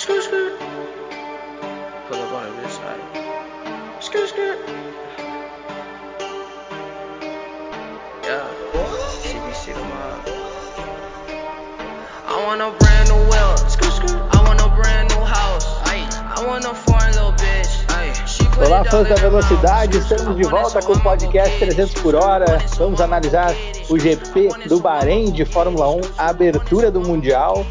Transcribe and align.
Skirt, 0.00 0.22
skirt. 0.22 0.58
Pull 2.08 2.22
up 2.22 2.32
on 2.32 2.46
the 2.46 2.62
bitch 2.62 2.70
side. 2.70 4.02
Skirt, 4.02 4.30
skirt. 4.30 4.58
Yeah. 8.24 8.48
CBC 9.20 9.74
the 9.74 9.84
mob. 9.92 10.24
I 12.26 12.44
want 12.46 12.62
a 12.62 12.70
brand 12.78 13.10
new 13.10 13.20
wheel. 13.28 13.56
Skirt, 13.68 13.92
skirt. 13.92 14.16
I 14.34 14.42
want 14.42 14.62
a 14.62 14.68
brand 14.74 15.10
new 15.10 15.20
house. 15.20 15.66
I 15.84 16.46
want 16.46 16.64
a 16.64 16.72
foreign 16.72 17.12
little 17.12 17.32
bitch. 17.32 17.60
Olá, 18.64 18.84
fãs 18.84 19.08
da 19.08 19.16
velocidade, 19.16 19.98
estamos 19.98 20.36
de 20.36 20.44
volta 20.44 20.80
com 20.82 20.92
o 20.92 21.00
podcast 21.00 21.62
I'm 21.62 21.68
300 21.68 21.94
por 22.02 22.14
hora. 22.14 22.58
Vamos 22.78 23.00
analisar 23.00 23.54
o 23.88 23.98
GP 23.98 24.48
do 24.66 24.80
Bahrein 24.80 25.30
de 25.30 25.44
Fórmula 25.44 25.88
1, 25.90 26.00
a 26.18 26.28
abertura 26.28 26.90
do 26.90 27.00
Mundial, 27.00 27.66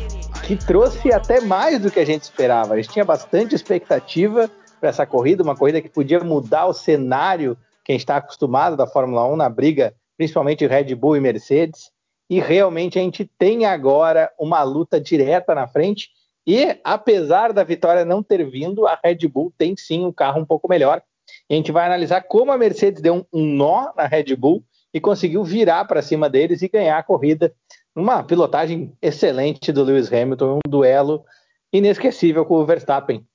que 0.49 0.55
trouxe 0.55 1.13
até 1.13 1.39
mais 1.41 1.79
do 1.79 1.91
que 1.91 1.99
a 1.99 2.05
gente 2.05 2.23
esperava. 2.23 2.73
A 2.73 2.77
gente 2.77 2.89
tinha 2.89 3.05
bastante 3.05 3.53
expectativa 3.53 4.49
para 4.79 4.89
essa 4.89 5.05
corrida, 5.05 5.43
uma 5.43 5.55
corrida 5.55 5.79
que 5.79 5.87
podia 5.87 6.21
mudar 6.21 6.65
o 6.65 6.73
cenário 6.73 7.55
que 7.85 7.91
a 7.91 7.93
gente 7.93 8.01
está 8.01 8.17
acostumado 8.17 8.75
da 8.75 8.87
Fórmula 8.87 9.27
1 9.27 9.35
na 9.35 9.47
briga, 9.47 9.93
principalmente 10.17 10.65
Red 10.65 10.95
Bull 10.95 11.17
e 11.17 11.19
Mercedes. 11.19 11.91
E 12.27 12.39
realmente 12.39 12.97
a 12.97 13.01
gente 13.03 13.29
tem 13.37 13.67
agora 13.67 14.31
uma 14.39 14.63
luta 14.63 14.99
direta 14.99 15.53
na 15.53 15.67
frente. 15.67 16.09
E 16.47 16.79
apesar 16.83 17.53
da 17.53 17.63
vitória 17.63 18.03
não 18.03 18.23
ter 18.23 18.43
vindo, 18.49 18.87
a 18.87 18.99
Red 19.03 19.27
Bull 19.27 19.53
tem 19.55 19.77
sim 19.77 20.03
um 20.03 20.11
carro 20.11 20.41
um 20.41 20.45
pouco 20.45 20.67
melhor. 20.67 20.99
E 21.47 21.53
a 21.53 21.57
gente 21.57 21.71
vai 21.71 21.85
analisar 21.85 22.23
como 22.23 22.51
a 22.51 22.57
Mercedes 22.57 23.03
deu 23.03 23.13
um, 23.13 23.25
um 23.31 23.45
nó 23.45 23.93
na 23.95 24.07
Red 24.07 24.35
Bull 24.35 24.63
e 24.91 24.99
conseguiu 24.99 25.43
virar 25.43 25.85
para 25.85 26.01
cima 26.01 26.27
deles 26.27 26.63
e 26.63 26.69
ganhar 26.69 26.97
a 26.97 27.03
corrida. 27.03 27.53
Uma 27.95 28.23
pilotagem 28.23 28.95
excelente 29.01 29.71
do 29.71 29.83
Lewis 29.83 30.11
Hamilton, 30.11 30.57
um 30.57 30.69
duelo 30.69 31.25
inesquecível 31.71 32.45
com 32.45 32.55
o 32.55 32.65
Verstappen. 32.65 33.25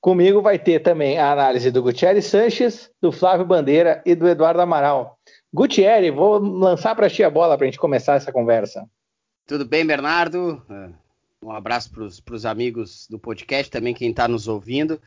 Comigo 0.00 0.42
vai 0.42 0.58
ter 0.58 0.80
também 0.80 1.18
a 1.18 1.32
análise 1.32 1.70
do 1.70 1.82
Gutierrez 1.82 2.26
Sanches, 2.26 2.90
do 3.00 3.10
Flávio 3.10 3.46
Bandeira 3.46 4.02
e 4.04 4.14
do 4.14 4.28
Eduardo 4.28 4.60
Amaral. 4.60 5.18
Gutierrez, 5.52 6.14
vou 6.14 6.38
lançar 6.38 6.94
para 6.94 7.08
ti 7.08 7.24
a 7.24 7.30
bola 7.30 7.56
para 7.56 7.66
a 7.66 7.70
gente 7.70 7.78
começar 7.78 8.16
essa 8.16 8.30
conversa. 8.30 8.86
Tudo 9.46 9.64
bem, 9.64 9.86
Bernardo? 9.86 10.62
Um 11.42 11.50
abraço 11.50 11.90
para 11.90 12.34
os 12.34 12.46
amigos 12.46 13.06
do 13.08 13.18
podcast, 13.18 13.70
também 13.70 13.94
quem 13.94 14.10
está 14.10 14.26
nos 14.26 14.48
ouvindo. 14.48 15.00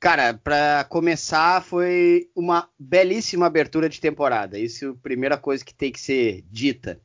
Cara, 0.00 0.34
para 0.34 0.84
começar, 0.88 1.62
foi 1.62 2.28
uma 2.34 2.68
belíssima 2.78 3.46
abertura 3.46 3.88
de 3.88 4.00
temporada. 4.00 4.58
Isso 4.58 4.84
é 4.84 4.88
a 4.88 4.94
primeira 4.94 5.38
coisa 5.38 5.64
que 5.64 5.72
tem 5.72 5.92
que 5.92 6.00
ser 6.00 6.44
dita. 6.50 7.00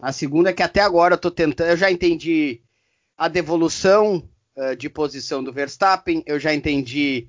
A 0.00 0.12
segunda 0.12 0.50
é 0.50 0.52
que 0.52 0.62
até 0.62 0.80
agora 0.80 1.14
eu 1.14 1.18
tô 1.18 1.28
tentando, 1.28 1.70
eu 1.70 1.76
já 1.76 1.90
entendi 1.90 2.60
a 3.16 3.26
devolução 3.26 4.22
uh, 4.56 4.76
de 4.76 4.88
posição 4.88 5.42
do 5.42 5.52
Verstappen, 5.52 6.22
eu 6.24 6.38
já 6.38 6.54
entendi 6.54 7.26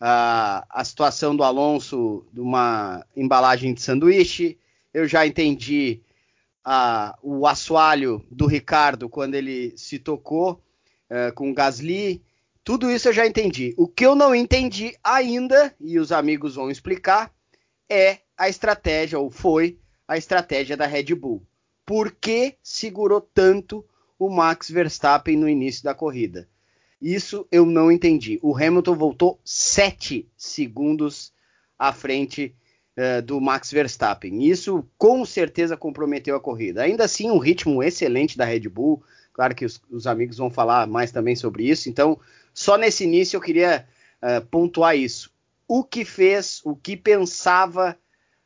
uh, 0.00 0.66
a 0.68 0.82
situação 0.84 1.36
do 1.36 1.44
Alonso 1.44 2.26
de 2.32 2.40
uma 2.40 3.06
embalagem 3.16 3.72
de 3.72 3.80
sanduíche, 3.80 4.58
eu 4.92 5.06
já 5.06 5.24
entendi 5.24 6.00
uh, 6.66 7.14
o 7.22 7.46
assoalho 7.46 8.26
do 8.28 8.46
Ricardo 8.46 9.08
quando 9.08 9.36
ele 9.36 9.72
se 9.76 9.98
tocou 9.98 10.60
com 11.34 11.50
o 11.50 11.54
Gasly. 11.54 12.22
Tudo 12.62 12.88
isso 12.88 13.08
eu 13.08 13.12
já 13.12 13.26
entendi. 13.26 13.74
O 13.76 13.88
que 13.88 14.06
eu 14.06 14.14
não 14.14 14.32
entendi 14.32 14.96
ainda, 15.02 15.74
e 15.80 15.98
os 15.98 16.12
amigos 16.12 16.54
vão 16.54 16.70
explicar, 16.70 17.34
é 17.88 18.18
a 18.38 18.48
estratégia, 18.48 19.18
ou 19.18 19.28
foi 19.28 19.76
a 20.06 20.16
estratégia 20.16 20.76
da 20.76 20.86
Red 20.86 21.12
Bull. 21.16 21.44
Por 21.90 22.12
que 22.12 22.54
segurou 22.62 23.20
tanto 23.20 23.84
o 24.16 24.30
Max 24.30 24.70
Verstappen 24.70 25.36
no 25.36 25.48
início 25.48 25.82
da 25.82 25.92
corrida? 25.92 26.48
Isso 27.02 27.48
eu 27.50 27.66
não 27.66 27.90
entendi. 27.90 28.38
O 28.44 28.56
Hamilton 28.56 28.94
voltou 28.94 29.40
7 29.44 30.30
segundos 30.36 31.32
à 31.76 31.92
frente 31.92 32.54
uh, 32.96 33.20
do 33.22 33.40
Max 33.40 33.72
Verstappen. 33.72 34.44
Isso 34.44 34.86
com 34.96 35.24
certeza 35.24 35.76
comprometeu 35.76 36.36
a 36.36 36.40
corrida. 36.40 36.84
Ainda 36.84 37.06
assim, 37.06 37.28
um 37.28 37.38
ritmo 37.38 37.82
excelente 37.82 38.38
da 38.38 38.44
Red 38.44 38.68
Bull. 38.68 39.02
Claro 39.32 39.52
que 39.52 39.64
os, 39.64 39.82
os 39.90 40.06
amigos 40.06 40.36
vão 40.36 40.48
falar 40.48 40.86
mais 40.86 41.10
também 41.10 41.34
sobre 41.34 41.68
isso. 41.68 41.88
Então, 41.88 42.20
só 42.54 42.78
nesse 42.78 43.02
início 43.02 43.36
eu 43.36 43.40
queria 43.40 43.84
uh, 44.22 44.46
pontuar 44.46 44.96
isso. 44.96 45.28
O 45.66 45.82
que 45.82 46.04
fez, 46.04 46.60
o 46.64 46.76
que 46.76 46.96
pensava 46.96 47.98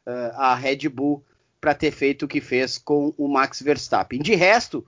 uh, 0.07 0.33
a 0.35 0.55
Red 0.55 0.89
Bull 0.89 1.23
para 1.65 1.75
ter 1.75 1.93
feito 1.93 2.27
o 2.27 2.29
que 2.29 2.43
fez 2.43 2.77
com 2.77 3.15
o 3.17 3.27
Max 3.27 3.63
Verstappen. 3.63 4.21
De 4.21 4.35
resto, 4.35 4.87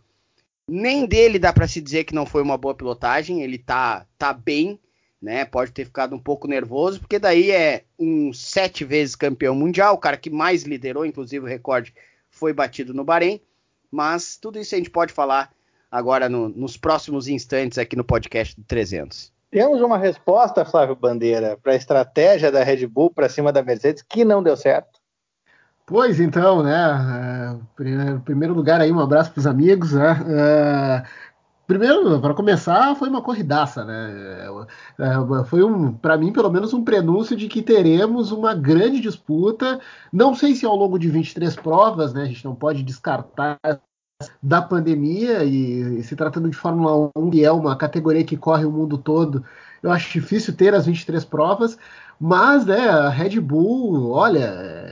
nem 0.68 1.06
dele 1.06 1.38
dá 1.38 1.50
para 1.50 1.66
se 1.66 1.80
dizer 1.80 2.04
que 2.04 2.14
não 2.14 2.26
foi 2.26 2.42
uma 2.42 2.58
boa 2.58 2.74
pilotagem. 2.74 3.40
Ele 3.40 3.56
tá, 3.56 4.04
tá 4.18 4.30
bem, 4.34 4.78
né? 5.20 5.46
Pode 5.46 5.72
ter 5.72 5.86
ficado 5.86 6.14
um 6.14 6.18
pouco 6.18 6.46
nervoso, 6.46 7.00
porque 7.00 7.18
daí 7.18 7.50
é 7.50 7.84
um 7.98 8.30
sete 8.30 8.84
vezes 8.84 9.16
campeão 9.16 9.54
mundial, 9.54 9.94
o 9.94 9.98
cara 9.98 10.18
que 10.18 10.28
mais 10.28 10.64
liderou, 10.64 11.06
inclusive 11.06 11.46
o 11.46 11.48
recorde 11.48 11.94
foi 12.28 12.52
batido 12.52 12.92
no 12.92 13.04
Bahrein. 13.04 13.40
Mas 13.90 14.36
tudo 14.36 14.58
isso 14.58 14.74
a 14.74 14.78
gente 14.78 14.90
pode 14.90 15.14
falar 15.14 15.50
agora 15.90 16.28
no, 16.28 16.50
nos 16.50 16.76
próximos 16.76 17.26
instantes 17.26 17.78
aqui 17.78 17.96
no 17.96 18.04
podcast 18.04 18.54
do 18.54 18.66
300. 18.66 19.32
Temos 19.50 19.80
uma 19.80 19.96
resposta, 19.96 20.62
Flávio 20.62 20.94
Bandeira, 20.94 21.56
para 21.56 21.72
a 21.72 21.76
estratégia 21.76 22.52
da 22.52 22.62
Red 22.62 22.86
Bull 22.86 23.10
para 23.10 23.30
cima 23.30 23.50
da 23.50 23.62
Mercedes 23.62 24.02
que 24.02 24.26
não 24.26 24.42
deu 24.42 24.58
certo. 24.58 24.95
Pois 25.86 26.18
então, 26.18 26.64
né? 26.64 27.56
Em 27.80 28.20
primeiro 28.20 28.52
lugar 28.54 28.80
aí, 28.80 28.90
um 28.90 28.98
abraço 28.98 29.30
para 29.30 29.38
os 29.40 29.46
amigos, 29.46 29.92
né? 29.92 31.04
Primeiro, 31.66 32.20
para 32.20 32.34
começar, 32.34 32.94
foi 32.96 33.08
uma 33.08 33.22
corridaça, 33.22 33.84
né? 33.84 34.46
Foi 35.46 35.62
um, 35.62 35.92
para 35.92 36.16
mim, 36.16 36.32
pelo 36.32 36.50
menos 36.50 36.74
um 36.74 36.84
prenúncio 36.84 37.36
de 37.36 37.48
que 37.48 37.62
teremos 37.62 38.32
uma 38.32 38.52
grande 38.54 39.00
disputa. 39.00 39.80
Não 40.12 40.34
sei 40.34 40.54
se 40.56 40.66
ao 40.66 40.76
longo 40.76 40.98
de 40.98 41.08
23 41.08 41.54
provas, 41.56 42.12
né? 42.12 42.22
A 42.22 42.26
gente 42.26 42.44
não 42.44 42.54
pode 42.54 42.82
descartar 42.82 43.58
da 44.42 44.62
pandemia 44.62 45.44
e, 45.44 45.98
e, 45.98 46.02
se 46.02 46.16
tratando 46.16 46.48
de 46.48 46.56
Fórmula 46.56 47.10
1, 47.16 47.30
que 47.30 47.44
é 47.44 47.52
uma 47.52 47.76
categoria 47.76 48.24
que 48.24 48.36
corre 48.36 48.64
o 48.64 48.72
mundo 48.72 48.96
todo, 48.96 49.44
eu 49.82 49.90
acho 49.90 50.12
difícil 50.12 50.54
ter 50.56 50.74
as 50.74 50.86
23 50.86 51.24
provas, 51.24 51.76
mas 52.18 52.64
né, 52.64 52.88
a 52.88 53.08
Red 53.08 53.38
Bull, 53.40 54.10
olha, 54.10 54.85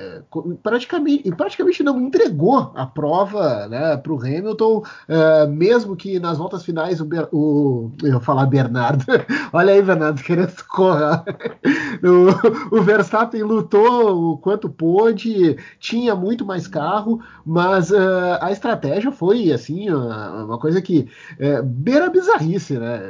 praticamente, 0.63 1.31
praticamente 1.33 1.83
não 1.83 2.01
entregou 2.01 2.73
a 2.75 2.87
prova 2.87 3.69
né, 3.69 3.97
para 3.97 4.13
o 4.13 4.19
Hamilton, 4.19 4.79
uh, 4.79 5.49
mesmo 5.49 5.97
que 5.97 6.19
nas 6.19 6.39
voltas 6.39 6.65
finais 6.65 7.01
o, 7.01 7.09
o 7.33 7.93
eu 8.03 8.15
ia 8.15 8.21
falar 8.21 8.47
Bernardo, 8.47 9.05
olha 9.53 9.73
aí 9.73 9.83
Bernardo 9.83 10.23
querendo 10.23 10.53
correr, 10.69 11.23
o, 12.73 12.77
o 12.79 12.83
Verstappen 12.83 13.43
lutou 13.43 14.33
o 14.33 14.39
quanto 14.39 14.69
pôde, 14.69 15.57
tinha 15.79 16.15
muito 16.15 16.45
mais 16.45 16.67
carro, 16.67 17.21
mas 17.45 17.91
uh, 17.91 18.39
a 18.41 18.51
estratégia 18.51 19.13
foi 19.13 19.53
assim 19.53 19.91
uma, 19.91 20.45
uma 20.45 20.59
coisa 20.59 20.81
que 20.81 21.09
uh, 21.41 21.63
beira 21.63 22.09
bizarrice, 22.11 22.79
né? 22.79 23.01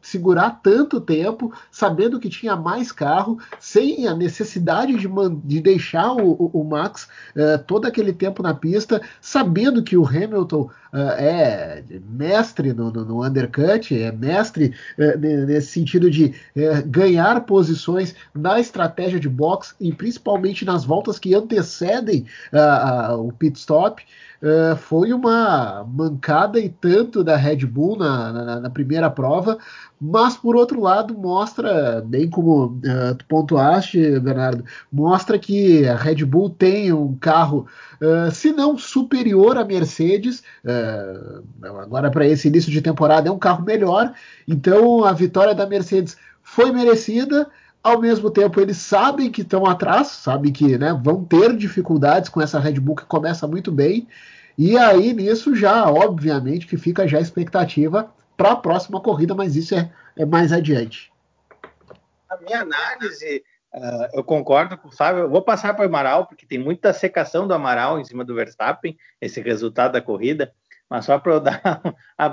Segurar 0.00 0.60
tanto 0.62 1.00
tempo, 1.00 1.52
sabendo 1.70 2.18
que 2.20 2.28
tinha 2.28 2.56
mais 2.56 2.92
carro, 2.92 3.38
sem 3.58 4.06
a 4.06 4.14
necessidade 4.14 4.96
de, 4.96 5.08
de 5.44 5.60
deixar 5.60 6.12
o, 6.12 6.47
o, 6.52 6.64
Max 6.64 7.08
uh, 7.36 7.58
todo 7.64 7.86
aquele 7.86 8.12
tempo 8.12 8.42
na 8.42 8.54
pista, 8.54 9.00
sabendo 9.20 9.82
que 9.82 9.96
o 9.96 10.06
Hamilton 10.06 10.70
é 10.92 11.82
mestre 12.08 12.72
no, 12.72 12.90
no, 12.90 13.04
no, 13.04 13.24
undercut, 13.24 13.98
é 13.98 14.10
mestre 14.12 14.74
uh, 14.98 15.18
nesse 15.18 15.68
sentido 15.68 16.10
de 16.10 16.34
ganhar 16.86 17.40
posições 17.42 18.14
na 18.34 18.58
estratégia 18.58 19.20
de 19.20 19.28
box 19.28 19.74
e 19.80 19.92
principalmente 19.92 20.64
nas 20.64 20.84
voltas 20.84 21.18
que 21.18 21.34
antecedem 21.34 22.26
o 23.18 23.32
pit 23.32 23.58
stop. 23.58 24.02
Uh, 24.40 24.76
foi 24.76 25.12
uma 25.12 25.84
mancada 25.84 26.60
e 26.60 26.68
tanto 26.68 27.24
da 27.24 27.34
Red 27.34 27.66
Bull 27.66 27.98
na, 27.98 28.32
na, 28.32 28.60
na, 28.60 28.70
primeira 28.70 29.10
prova, 29.10 29.58
mas 30.00 30.36
por 30.36 30.54
outro 30.54 30.80
lado 30.80 31.12
mostra, 31.12 32.00
bem 32.06 32.30
como 32.30 32.66
uh, 32.66 33.14
tu 33.18 33.24
pontuaste, 33.26 34.20
Bernardo, 34.20 34.64
mostra 34.92 35.40
que 35.40 35.88
a 35.88 35.96
Red 35.96 36.24
Bull 36.24 36.50
tem 36.50 36.92
um 36.92 37.16
carro, 37.16 37.66
uh, 38.00 38.30
se 38.30 38.52
não 38.52 38.78
superior 38.78 39.58
à 39.58 39.64
Mercedes, 39.64 40.44
agora 41.62 42.10
para 42.10 42.26
esse 42.26 42.48
início 42.48 42.70
de 42.70 42.82
temporada 42.82 43.28
é 43.28 43.32
um 43.32 43.38
carro 43.38 43.64
melhor, 43.64 44.12
então 44.46 45.04
a 45.04 45.12
vitória 45.12 45.54
da 45.54 45.66
Mercedes 45.66 46.16
foi 46.42 46.72
merecida. 46.72 47.48
Ao 47.82 48.00
mesmo 48.00 48.30
tempo, 48.30 48.60
eles 48.60 48.76
sabem 48.76 49.30
que 49.30 49.42
estão 49.42 49.64
atrás, 49.64 50.08
sabem 50.08 50.52
que 50.52 50.76
né, 50.76 50.98
vão 51.00 51.24
ter 51.24 51.56
dificuldades 51.56 52.28
com 52.28 52.40
essa 52.40 52.58
Red 52.58 52.80
Bull 52.80 52.96
que 52.96 53.04
começa 53.04 53.46
muito 53.46 53.70
bem. 53.70 54.08
E 54.58 54.76
aí, 54.76 55.12
nisso, 55.12 55.54
já, 55.54 55.88
obviamente, 55.88 56.66
que 56.66 56.76
fica 56.76 57.06
já 57.06 57.18
a 57.18 57.20
expectativa 57.20 58.12
para 58.36 58.52
a 58.52 58.56
próxima 58.56 59.00
corrida, 59.00 59.32
mas 59.32 59.54
isso 59.54 59.74
é, 59.74 59.88
é, 60.16 60.26
mais 60.26 60.52
adiante. 60.52 61.12
A 62.28 62.36
minha 62.38 62.62
análise, 62.62 63.44
uh, 63.72 64.08
eu 64.12 64.24
concordo 64.24 64.76
com 64.76 64.88
o 64.88 64.92
Fábio. 64.92 65.22
Eu 65.22 65.30
vou 65.30 65.42
passar 65.42 65.74
para 65.74 65.84
o 65.84 65.88
Amaral, 65.88 66.26
porque 66.26 66.44
tem 66.44 66.58
muita 66.58 66.92
secação 66.92 67.46
do 67.46 67.54
Amaral 67.54 68.00
em 68.00 68.04
cima 68.04 68.24
do 68.24 68.34
Verstappen, 68.34 68.98
esse 69.20 69.40
resultado 69.40 69.92
da 69.92 70.02
corrida. 70.02 70.52
Mas 70.88 71.04
só 71.04 71.18
para 71.18 71.32
eu 71.32 71.40
dar 71.40 71.82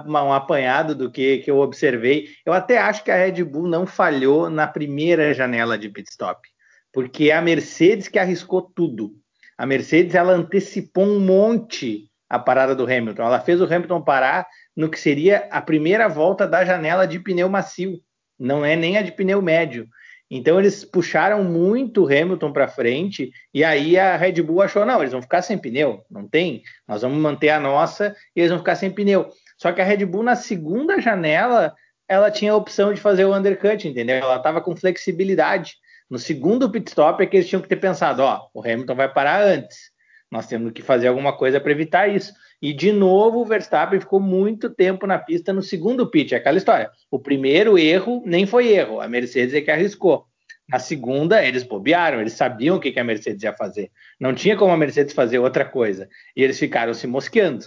um, 0.07 0.34
apanhado 0.34 0.96
do 0.96 1.12
que, 1.12 1.40
que 1.40 1.52
eu 1.52 1.60
observei. 1.60 2.28
Eu 2.46 2.54
até 2.54 2.78
acho 2.78 3.04
que 3.04 3.12
a 3.12 3.18
Red 3.18 3.44
Bull 3.44 3.68
não 3.68 3.86
falhou 3.86 4.50
na 4.50 4.68
primeira 4.68 5.34
janela 5.34 5.78
de 5.78 5.90
pit 5.90 6.10
stop, 6.10 6.48
porque 6.92 7.30
é 7.30 7.36
a 7.36 7.42
Mercedes 7.42 8.07
que 8.07 8.19
arriscou 8.19 8.62
tudo. 8.62 9.12
A 9.57 9.66
Mercedes 9.66 10.16
ela 10.16 10.34
antecipou 10.34 11.06
um 11.06 11.19
monte 11.19 12.10
a 12.30 12.40
parada 12.40 12.75
do 12.75 12.84
Hamilton. 12.84 13.24
Ela 13.24 13.40
fez 13.40 13.62
o 13.62 13.66
Hamilton 13.66 14.02
parar 14.02 14.48
no 14.75 14.90
que 14.90 15.00
seria 15.00 15.48
a 15.51 15.62
primeira 15.62 16.08
volta 16.08 16.48
da 16.48 16.66
janela 16.66 17.08
de 17.08 17.19
pneu 17.19 17.48
macio, 17.48 18.00
não 18.38 18.66
é 18.66 18.75
nem 18.75 18.98
a 18.98 19.01
de 19.01 19.12
pneu 19.12 19.42
médio. 19.42 19.88
Então 20.30 20.60
eles 20.60 20.83
puxaram 20.83 21.44
muito 21.44 22.04
o 22.04 22.06
Hamilton 22.06 22.51
para 22.51 22.68
frente 22.68 23.31
e 23.54 23.63
aí 23.63 23.98
a 23.98 24.18
Red 24.18 24.42
Bull 24.42 24.62
achou 24.62 24.86
não, 24.86 25.00
eles 25.00 25.12
vão 25.12 25.22
ficar 25.22 25.42
sem 25.42 25.57
pneu, 25.57 26.04
não 26.10 26.27
tem, 26.27 26.63
nós 26.88 27.04
vamos 27.04 27.19
manter 27.19 27.50
a 27.50 27.60
nossa 27.60 28.16
e 28.36 28.39
eles 28.39 28.50
vão 28.50 28.60
ficar 28.60 28.75
sem 28.75 28.89
pneu. 28.89 29.30
Só 29.57 29.72
que 29.72 29.81
a 29.81 29.86
Red 29.86 30.06
Bull 30.06 30.24
na 30.24 30.36
segunda 30.36 31.00
janela 31.00 31.75
ela 32.07 32.31
tinha 32.31 32.51
a 32.51 32.56
opção 32.56 32.94
de 32.94 33.01
fazer 33.01 33.25
o 33.25 33.36
undercut, 33.36 33.88
entendeu? 33.88 34.18
Ela 34.18 34.38
estava 34.38 34.62
com 34.62 34.75
flexibilidade. 34.75 35.75
No 36.10 36.19
segundo 36.19 36.69
pit 36.69 36.89
stop 36.89 37.22
é 37.24 37.25
que 37.25 37.38
eles 37.38 37.50
tinham 37.50 37.62
que 37.62 37.68
ter 37.68 37.77
pensado, 37.77 38.22
ó, 38.22 38.48
o 38.54 38.62
Hamilton 38.62 38.95
vai 38.95 39.12
parar 39.12 39.42
antes. 39.42 39.92
Nós 40.31 40.48
temos 40.48 40.72
que 40.72 40.81
fazer 40.81 41.07
alguma 41.07 41.36
coisa 41.36 41.60
para 41.60 41.72
evitar 41.72 42.07
isso. 42.07 42.31
E 42.62 42.74
de 42.74 42.92
novo 42.92 43.42
o 43.42 43.46
Verstappen 43.46 44.00
ficou 44.00 44.19
muito 44.19 44.69
tempo 44.69 45.06
na 45.06 45.19
pista 45.19 45.54
no 45.54 45.62
segundo 45.62 46.10
pit, 46.10 46.34
é 46.34 46.38
aquela 46.38 46.57
história. 46.57 46.90
O 47.12 47.19
primeiro 47.19 47.78
erro 47.78 48.24
nem 48.25 48.46
foi 48.46 48.69
erro, 48.69 49.02
a 49.02 49.07
Mercedes 49.07 49.54
é 49.54 49.62
que 49.62 49.72
arriscou. 49.72 50.25
Na 50.68 50.80
segunda, 50.80 51.46
eles 51.46 51.63
bobearam, 51.63 52.19
eles 52.19 52.34
sabiam 52.34 52.78
o 52.78 52.80
que, 52.80 53.00
a 53.00 53.04
Mercedes 53.04 53.44
ia 53.44 53.54
fazer. 53.54 53.92
Não 54.19 54.34
tinha 54.34 54.57
como 54.57 54.74
a 54.74 54.78
Mercedes 54.78 55.13
fazer 55.13 55.38
outra 55.38 55.63
coisa. 55.63 56.10
E 56.36 56.44
eles 56.44 56.57
ficaram 56.57 56.94
se 56.94 57.06
mosqueando. 57.06 57.66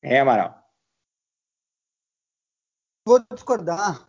É, 0.00 0.20
Amaral. 0.20 0.56
Vou 3.04 3.20
discordar. 3.32 4.06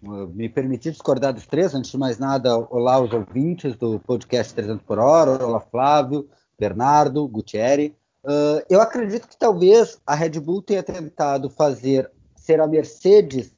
Me 0.00 0.48
permitir 0.48 0.90
discordar 0.90 1.32
dos 1.32 1.46
três. 1.46 1.72
Antes 1.72 1.92
de 1.92 1.98
mais 1.98 2.18
nada, 2.18 2.58
olá 2.58 2.94
aos 2.94 3.12
ouvintes 3.12 3.76
do 3.76 4.00
podcast 4.00 4.52
300 4.54 4.84
por 4.84 4.98
hora. 4.98 5.44
Olá, 5.44 5.60
Flávio, 5.60 6.28
Bernardo, 6.58 7.28
Gutierrez. 7.28 7.92
Uh, 8.24 8.62
eu 8.70 8.80
acredito 8.80 9.26
que 9.26 9.36
talvez 9.36 10.00
a 10.06 10.14
Red 10.14 10.38
Bull 10.40 10.62
tenha 10.62 10.82
tentado 10.82 11.50
fazer 11.50 12.10
ser 12.36 12.60
a 12.60 12.66
Mercedes 12.66 13.52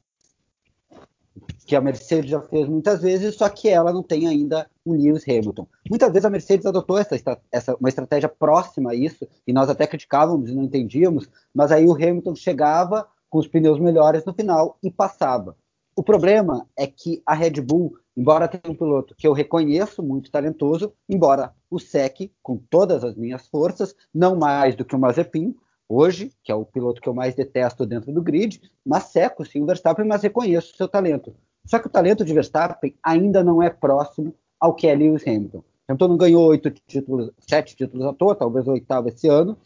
que 1.66 1.74
a 1.74 1.80
Mercedes 1.80 2.30
já 2.30 2.40
fez 2.40 2.68
muitas 2.68 3.00
vezes, 3.00 3.34
só 3.36 3.48
que 3.48 3.68
ela 3.68 3.92
não 3.92 4.02
tem 4.02 4.28
ainda 4.28 4.68
o 4.84 4.92
Lewis 4.92 5.24
Hamilton. 5.26 5.66
Muitas 5.88 6.12
vezes 6.12 6.24
a 6.24 6.30
Mercedes 6.30 6.66
adotou 6.66 6.98
essa, 6.98 7.16
essa, 7.50 7.74
uma 7.76 7.88
estratégia 7.88 8.28
próxima 8.28 8.90
a 8.90 8.94
isso, 8.94 9.26
e 9.46 9.52
nós 9.52 9.70
até 9.70 9.86
criticávamos 9.86 10.50
e 10.50 10.54
não 10.54 10.64
entendíamos, 10.64 11.28
mas 11.54 11.72
aí 11.72 11.86
o 11.86 11.94
Hamilton 11.94 12.34
chegava 12.34 13.08
com 13.30 13.38
os 13.38 13.48
pneus 13.48 13.80
melhores 13.80 14.24
no 14.24 14.34
final 14.34 14.78
e 14.82 14.90
passava. 14.90 15.56
O 15.96 16.02
problema 16.02 16.66
é 16.76 16.88
que 16.88 17.22
a 17.24 17.34
Red 17.34 17.60
Bull, 17.60 17.96
embora 18.16 18.48
tenha 18.48 18.72
um 18.72 18.76
piloto 18.76 19.14
que 19.14 19.28
eu 19.28 19.32
reconheço 19.32 20.02
muito 20.02 20.30
talentoso, 20.30 20.92
embora 21.08 21.52
o 21.70 21.78
Sec, 21.78 22.30
com 22.42 22.56
todas 22.56 23.04
as 23.04 23.14
minhas 23.14 23.46
forças, 23.46 23.94
não 24.12 24.34
mais 24.34 24.74
do 24.74 24.84
que 24.84 24.96
o 24.96 24.98
Mazepin, 24.98 25.54
hoje, 25.88 26.32
que 26.42 26.50
é 26.50 26.54
o 26.54 26.64
piloto 26.64 27.00
que 27.00 27.08
eu 27.08 27.14
mais 27.14 27.36
detesto 27.36 27.86
dentro 27.86 28.12
do 28.12 28.22
grid, 28.22 28.60
mas 28.84 29.04
seco 29.04 29.44
sim 29.44 29.62
o 29.62 29.66
Verstappen, 29.66 30.04
mas 30.04 30.22
reconheço 30.22 30.72
o 30.72 30.76
seu 30.76 30.88
talento. 30.88 31.32
Só 31.64 31.78
que 31.78 31.86
o 31.86 31.90
talento 31.90 32.24
de 32.24 32.34
Verstappen 32.34 32.94
ainda 33.02 33.44
não 33.44 33.62
é 33.62 33.70
próximo 33.70 34.34
ao 34.58 34.74
que 34.74 34.88
é 34.88 34.94
Lewis 34.94 35.26
Hamilton. 35.26 35.62
Hamilton 35.88 36.08
não 36.08 36.16
ganhou 36.16 36.44
oito 36.46 36.70
títulos, 36.70 37.30
sete 37.38 37.76
títulos 37.76 38.04
à 38.06 38.12
toa, 38.12 38.34
talvez 38.34 38.66
o 38.66 38.72
oitavo 38.72 39.08
esse 39.08 39.28
ano. 39.28 39.56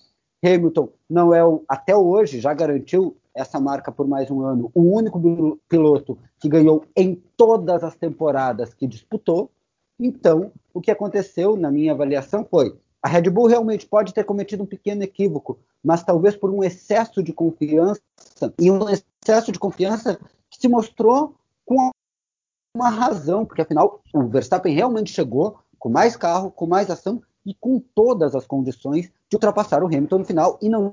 Hamilton 0.44 0.90
não 1.08 1.32
é 1.32 1.44
o, 1.44 1.64
até 1.68 1.96
hoje 1.96 2.38
já 2.38 2.52
garantiu 2.52 3.16
essa 3.38 3.60
marca 3.60 3.92
por 3.92 4.06
mais 4.06 4.30
um 4.30 4.42
ano, 4.42 4.70
o 4.74 4.82
único 4.82 5.58
piloto 5.68 6.18
que 6.40 6.48
ganhou 6.48 6.84
em 6.96 7.14
todas 7.36 7.84
as 7.84 7.94
temporadas 7.94 8.74
que 8.74 8.86
disputou. 8.86 9.50
Então, 9.98 10.52
o 10.74 10.80
que 10.80 10.90
aconteceu, 10.90 11.56
na 11.56 11.70
minha 11.70 11.92
avaliação, 11.92 12.44
foi 12.44 12.76
a 13.00 13.08
Red 13.08 13.30
Bull 13.30 13.46
realmente 13.46 13.86
pode 13.86 14.12
ter 14.12 14.24
cometido 14.24 14.64
um 14.64 14.66
pequeno 14.66 15.04
equívoco, 15.04 15.58
mas 15.84 16.02
talvez 16.02 16.34
por 16.34 16.50
um 16.50 16.64
excesso 16.64 17.22
de 17.22 17.32
confiança, 17.32 18.02
e 18.58 18.70
um 18.70 18.80
excesso 18.88 19.52
de 19.52 19.58
confiança 19.58 20.18
que 20.50 20.58
se 20.60 20.68
mostrou 20.68 21.36
com 21.64 21.90
uma 22.76 22.90
razão, 22.90 23.46
porque 23.46 23.62
afinal 23.62 24.00
o 24.12 24.26
Verstappen 24.26 24.74
realmente 24.74 25.12
chegou 25.12 25.58
com 25.78 25.88
mais 25.88 26.16
carro, 26.16 26.50
com 26.50 26.66
mais 26.66 26.90
ação 26.90 27.22
e 27.46 27.54
com 27.54 27.78
todas 27.78 28.34
as 28.34 28.46
condições 28.46 29.12
de 29.28 29.36
ultrapassar 29.36 29.82
o 29.82 29.86
Hamilton 29.86 30.18
no 30.18 30.24
final 30.24 30.58
e 30.60 30.68
não 30.68 30.90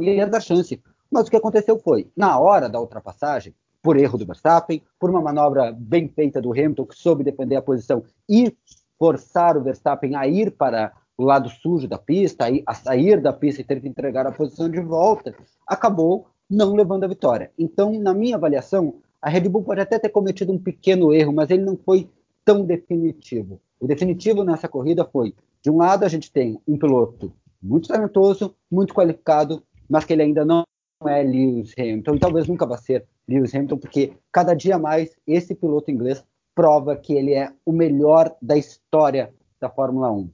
ia 0.00 0.26
dar 0.26 0.40
chance. 0.40 0.82
Mas 1.10 1.26
o 1.26 1.30
que 1.30 1.36
aconteceu 1.36 1.78
foi, 1.78 2.10
na 2.16 2.38
hora 2.38 2.68
da 2.68 2.80
ultrapassagem, 2.80 3.54
por 3.82 3.96
erro 3.96 4.18
do 4.18 4.26
Verstappen, 4.26 4.82
por 4.98 5.08
uma 5.08 5.22
manobra 5.22 5.72
bem 5.72 6.08
feita 6.08 6.40
do 6.40 6.52
Hamilton, 6.52 6.84
que 6.84 6.98
soube 6.98 7.24
defender 7.24 7.56
a 7.56 7.62
posição 7.62 8.02
e 8.28 8.54
forçar 8.98 9.56
o 9.56 9.62
Verstappen 9.62 10.16
a 10.16 10.26
ir 10.26 10.50
para 10.50 10.92
o 11.16 11.24
lado 11.24 11.48
sujo 11.48 11.88
da 11.88 11.98
pista, 11.98 12.46
a 12.66 12.74
sair 12.74 13.20
da 13.20 13.32
pista 13.32 13.60
e 13.60 13.64
ter 13.64 13.80
que 13.80 13.88
entregar 13.88 14.26
a 14.26 14.32
posição 14.32 14.68
de 14.68 14.80
volta, 14.80 15.34
acabou 15.66 16.26
não 16.48 16.74
levando 16.74 17.04
a 17.04 17.08
vitória. 17.08 17.50
Então, 17.58 17.98
na 17.98 18.14
minha 18.14 18.36
avaliação, 18.36 18.94
a 19.20 19.28
Red 19.28 19.48
Bull 19.48 19.64
pode 19.64 19.80
até 19.80 19.98
ter 19.98 20.08
cometido 20.10 20.52
um 20.52 20.58
pequeno 20.58 21.12
erro, 21.12 21.32
mas 21.32 21.50
ele 21.50 21.64
não 21.64 21.76
foi 21.76 22.08
tão 22.44 22.64
definitivo. 22.64 23.60
O 23.80 23.86
definitivo 23.86 24.44
nessa 24.44 24.68
corrida 24.68 25.04
foi, 25.04 25.34
de 25.62 25.70
um 25.70 25.76
lado, 25.76 26.04
a 26.04 26.08
gente 26.08 26.30
tem 26.30 26.60
um 26.66 26.78
piloto 26.78 27.32
muito 27.60 27.88
talentoso, 27.88 28.54
muito 28.70 28.94
qualificado, 28.94 29.62
mas 29.88 30.04
que 30.04 30.12
ele 30.12 30.22
ainda 30.22 30.44
não 30.44 30.64
é 31.06 31.22
Lewis 31.22 31.72
Hamilton, 31.78 32.14
e 32.16 32.18
talvez 32.18 32.48
nunca 32.48 32.66
vá 32.66 32.76
ser 32.76 33.06
Lewis 33.28 33.54
Hamilton, 33.54 33.78
porque 33.78 34.12
cada 34.32 34.54
dia 34.54 34.78
mais 34.78 35.16
esse 35.26 35.54
piloto 35.54 35.90
inglês 35.90 36.24
prova 36.54 36.96
que 36.96 37.12
ele 37.12 37.34
é 37.34 37.52
o 37.64 37.70
melhor 37.70 38.34
da 38.42 38.56
história 38.56 39.32
da 39.60 39.70
Fórmula 39.70 40.10
1. 40.10 40.28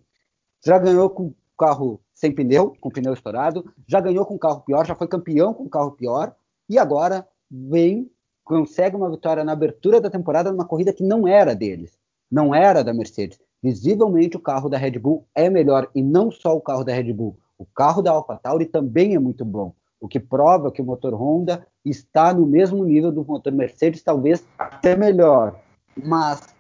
Já 0.65 0.79
ganhou 0.79 1.11
com 1.11 1.35
carro 1.59 2.01
sem 2.15 2.33
pneu, 2.33 2.75
com 2.81 2.89
pneu 2.89 3.13
estourado, 3.13 3.71
já 3.87 4.01
ganhou 4.01 4.25
com 4.25 4.39
carro 4.39 4.63
pior, 4.63 4.87
já 4.87 4.95
foi 4.95 5.07
campeão 5.07 5.53
com 5.53 5.69
carro 5.69 5.93
pior, 5.93 6.35
e 6.69 6.79
agora 6.79 7.29
vem, 7.51 8.11
consegue 8.43 8.97
uma 8.97 9.11
vitória 9.11 9.45
na 9.45 9.53
abertura 9.53 10.01
da 10.01 10.09
temporada 10.09 10.51
numa 10.51 10.65
corrida 10.65 10.95
que 10.95 11.03
não 11.03 11.29
era 11.29 11.55
deles, 11.55 11.99
não 12.31 12.55
era 12.55 12.83
da 12.83 12.95
Mercedes. 12.95 13.39
Visivelmente 13.63 14.37
o 14.37 14.41
carro 14.41 14.69
da 14.69 14.79
Red 14.79 14.99
Bull 14.99 15.27
é 15.35 15.51
melhor, 15.51 15.91
e 15.95 16.03
não 16.03 16.31
só 16.31 16.57
o 16.57 16.61
carro 16.61 16.85
da 16.85 16.95
Red 16.95 17.13
Bull, 17.13 17.37
o 17.59 17.67
carro 17.67 18.01
da 18.01 18.13
AlphaTauri 18.13 18.65
também 18.65 19.15
é 19.15 19.19
muito 19.19 19.45
bom 19.45 19.75
o 20.01 20.09
que 20.09 20.21
prova 20.21 20.71
que 20.71 20.83
o 20.83 20.85
motor 20.85 21.15
Honda 21.15 21.67
está 21.85 22.33
no 22.33 22.47
mesmo 22.47 22.85
nível 22.85 23.11
do 23.11 23.25
motor 23.25 23.53
Mercedes, 23.53 24.03
talvez 24.03 24.45
até 24.59 24.97
melhor. 24.97 25.61
Mas 25.97 26.55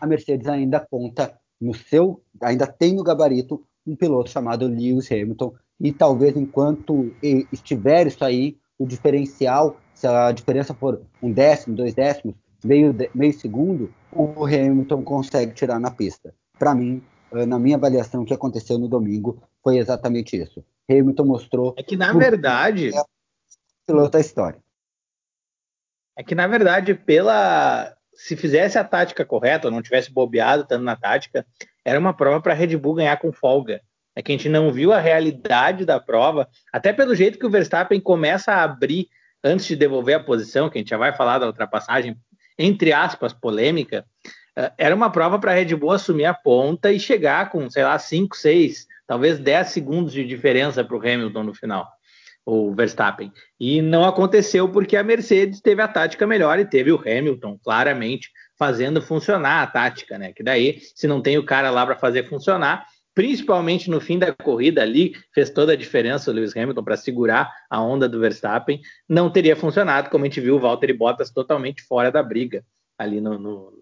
a 0.00 0.06
Mercedes 0.06 0.46
ainda 0.48 0.80
conta 0.80 1.38
no 1.60 1.74
seu, 1.74 2.20
ainda 2.40 2.66
tem 2.66 2.94
no 2.94 3.04
gabarito 3.04 3.62
um 3.86 3.96
piloto 3.96 4.30
chamado 4.30 4.66
Lewis 4.66 5.10
Hamilton 5.10 5.54
e 5.80 5.92
talvez 5.92 6.36
enquanto 6.36 7.12
estiver 7.52 8.06
isso 8.06 8.24
aí, 8.24 8.56
o 8.78 8.86
diferencial, 8.86 9.76
se 9.94 10.06
a 10.06 10.30
diferença 10.32 10.74
for 10.74 11.02
um 11.22 11.32
décimo, 11.32 11.76
dois 11.76 11.94
décimos, 11.94 12.34
meio, 12.64 12.94
meio 13.14 13.32
segundo, 13.32 13.92
o 14.12 14.44
Hamilton 14.44 15.02
consegue 15.02 15.54
tirar 15.54 15.80
na 15.80 15.90
pista. 15.90 16.34
Para 16.58 16.74
mim, 16.74 17.02
na 17.32 17.58
minha 17.58 17.76
avaliação, 17.76 18.22
o 18.22 18.24
que 18.24 18.34
aconteceu 18.34 18.78
no 18.78 18.88
domingo 18.88 19.38
foi 19.62 19.78
exatamente 19.78 20.36
isso. 20.36 20.64
Hamilton 20.90 21.24
mostrou. 21.24 21.74
É 21.76 21.82
que 21.82 21.96
na 21.96 22.12
verdade. 22.12 22.88
É 22.88 23.02
piloto 23.86 24.10
da 24.10 24.20
história. 24.20 24.60
É 26.16 26.22
que 26.22 26.34
na 26.34 26.46
verdade, 26.46 26.94
pela. 26.94 27.94
Se 28.14 28.36
fizesse 28.36 28.78
a 28.78 28.84
tática 28.84 29.24
correta, 29.24 29.68
ou 29.68 29.72
não 29.72 29.80
tivesse 29.80 30.12
bobeado 30.12 30.66
tanto 30.66 30.84
na 30.84 30.94
tática, 30.94 31.46
era 31.82 31.98
uma 31.98 32.14
prova 32.14 32.42
para 32.42 32.52
a 32.52 32.56
Red 32.56 32.76
Bull 32.76 32.94
ganhar 32.94 33.16
com 33.16 33.32
folga. 33.32 33.80
É 34.14 34.22
que 34.22 34.30
a 34.30 34.36
gente 34.36 34.48
não 34.48 34.70
viu 34.70 34.92
a 34.92 35.00
realidade 35.00 35.86
da 35.86 35.98
prova, 35.98 36.46
até 36.70 36.92
pelo 36.92 37.14
jeito 37.14 37.38
que 37.38 37.46
o 37.46 37.50
Verstappen 37.50 37.98
começa 37.98 38.52
a 38.52 38.62
abrir 38.62 39.08
antes 39.42 39.66
de 39.66 39.74
devolver 39.74 40.16
a 40.16 40.22
posição, 40.22 40.68
que 40.68 40.78
a 40.78 40.80
gente 40.80 40.90
já 40.90 40.98
vai 40.98 41.14
falar 41.14 41.38
da 41.38 41.46
ultrapassagem, 41.46 42.16
entre 42.58 42.92
aspas, 42.92 43.32
polêmica. 43.32 44.04
Eh, 44.56 44.72
era 44.78 44.94
uma 44.94 45.10
prova 45.10 45.38
para 45.38 45.52
a 45.52 45.54
Red 45.54 45.74
Bull 45.74 45.92
assumir 45.92 46.26
a 46.26 46.34
ponta 46.34 46.92
e 46.92 47.00
chegar 47.00 47.50
com, 47.50 47.68
sei 47.70 47.82
lá, 47.82 47.98
5, 47.98 48.36
6, 48.36 48.86
talvez 49.06 49.38
10 49.38 49.68
segundos 49.68 50.12
de 50.12 50.24
diferença 50.24 50.84
para 50.84 50.96
o 50.96 51.00
Hamilton 51.00 51.44
no 51.44 51.54
final, 51.54 51.88
o 52.44 52.74
Verstappen. 52.74 53.32
E 53.58 53.80
não 53.80 54.04
aconteceu 54.04 54.68
porque 54.68 54.96
a 54.96 55.02
Mercedes 55.02 55.60
teve 55.60 55.82
a 55.82 55.88
tática 55.88 56.26
melhor 56.26 56.58
e 56.58 56.64
teve 56.64 56.92
o 56.92 57.00
Hamilton 57.00 57.58
claramente 57.62 58.30
fazendo 58.58 59.02
funcionar 59.02 59.62
a 59.62 59.66
tática, 59.66 60.18
né? 60.18 60.32
Que 60.32 60.42
daí, 60.42 60.80
se 60.94 61.06
não 61.06 61.20
tem 61.20 61.38
o 61.38 61.44
cara 61.44 61.70
lá 61.70 61.84
para 61.84 61.96
fazer 61.96 62.28
funcionar, 62.28 62.84
principalmente 63.14 63.90
no 63.90 64.00
fim 64.00 64.18
da 64.18 64.32
corrida 64.32 64.82
ali, 64.82 65.14
fez 65.34 65.50
toda 65.50 65.72
a 65.72 65.76
diferença 65.76 66.30
o 66.30 66.34
Lewis 66.34 66.56
Hamilton 66.56 66.82
para 66.82 66.96
segurar 66.96 67.52
a 67.68 67.82
onda 67.82 68.08
do 68.08 68.20
Verstappen, 68.20 68.80
não 69.08 69.30
teria 69.30 69.56
funcionado, 69.56 70.10
como 70.10 70.24
a 70.24 70.28
gente 70.28 70.40
viu 70.40 70.56
o 70.56 70.60
Valtteri 70.60 70.92
Bottas 70.92 71.30
totalmente 71.30 71.82
fora 71.82 72.10
da 72.10 72.22
briga 72.22 72.64
ali 72.98 73.20
no, 73.20 73.38
no, 73.38 73.72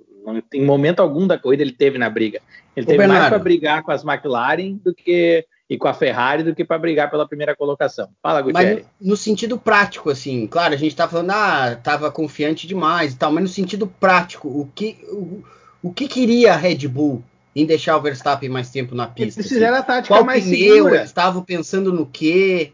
em 0.52 0.64
momento 0.64 1.00
algum 1.00 1.26
da 1.26 1.38
corrida 1.38 1.62
ele 1.62 1.72
teve 1.72 1.98
na 1.98 2.10
briga. 2.10 2.40
Ele 2.76 2.86
teve 2.86 2.98
Bernardo. 2.98 3.20
mais 3.20 3.30
para 3.30 3.38
brigar 3.38 3.82
com 3.82 3.90
as 3.90 4.04
McLaren 4.04 4.74
do 4.84 4.94
que 4.94 5.44
e 5.68 5.78
com 5.78 5.86
a 5.86 5.94
Ferrari 5.94 6.42
do 6.42 6.52
que 6.52 6.64
para 6.64 6.78
brigar 6.78 7.08
pela 7.08 7.26
primeira 7.28 7.54
colocação. 7.54 8.08
Fala, 8.20 8.42
Gutierrez. 8.42 8.78
Mas 8.78 8.86
no, 9.00 9.10
no, 9.10 9.16
sentido 9.16 9.56
prático, 9.56 10.10
assim, 10.10 10.48
claro, 10.48 10.74
a 10.74 10.76
gente 10.76 10.96
tá 10.96 11.06
falando, 11.06 11.30
ah, 11.30 11.78
tava 11.80 12.10
confiante 12.10 12.66
demais 12.66 13.12
e 13.12 13.16
tal, 13.16 13.30
mas 13.30 13.42
no 13.42 13.48
sentido 13.48 13.86
prático, 13.86 14.48
o 14.48 14.68
que, 14.74 14.98
o, 15.12 15.44
o 15.80 15.92
que 15.92 16.08
queria 16.08 16.54
a 16.54 16.56
Red 16.56 16.88
Bull 16.88 17.22
em 17.54 17.64
deixar 17.64 17.96
o 17.96 18.02
Verstappen 18.02 18.48
mais 18.48 18.70
tempo 18.70 18.96
na 18.96 19.06
pista? 19.06 19.40
Eles 19.40 19.48
fizeram 19.48 19.74
assim? 19.74 19.82
a 19.84 19.86
tática 19.86 20.14
Qual 20.14 20.24
mais 20.24 20.42
pneu, 20.42 20.74
segura. 20.74 21.04
Estavam 21.04 21.42
pensando 21.44 21.92
no 21.92 22.04
quê? 22.04 22.72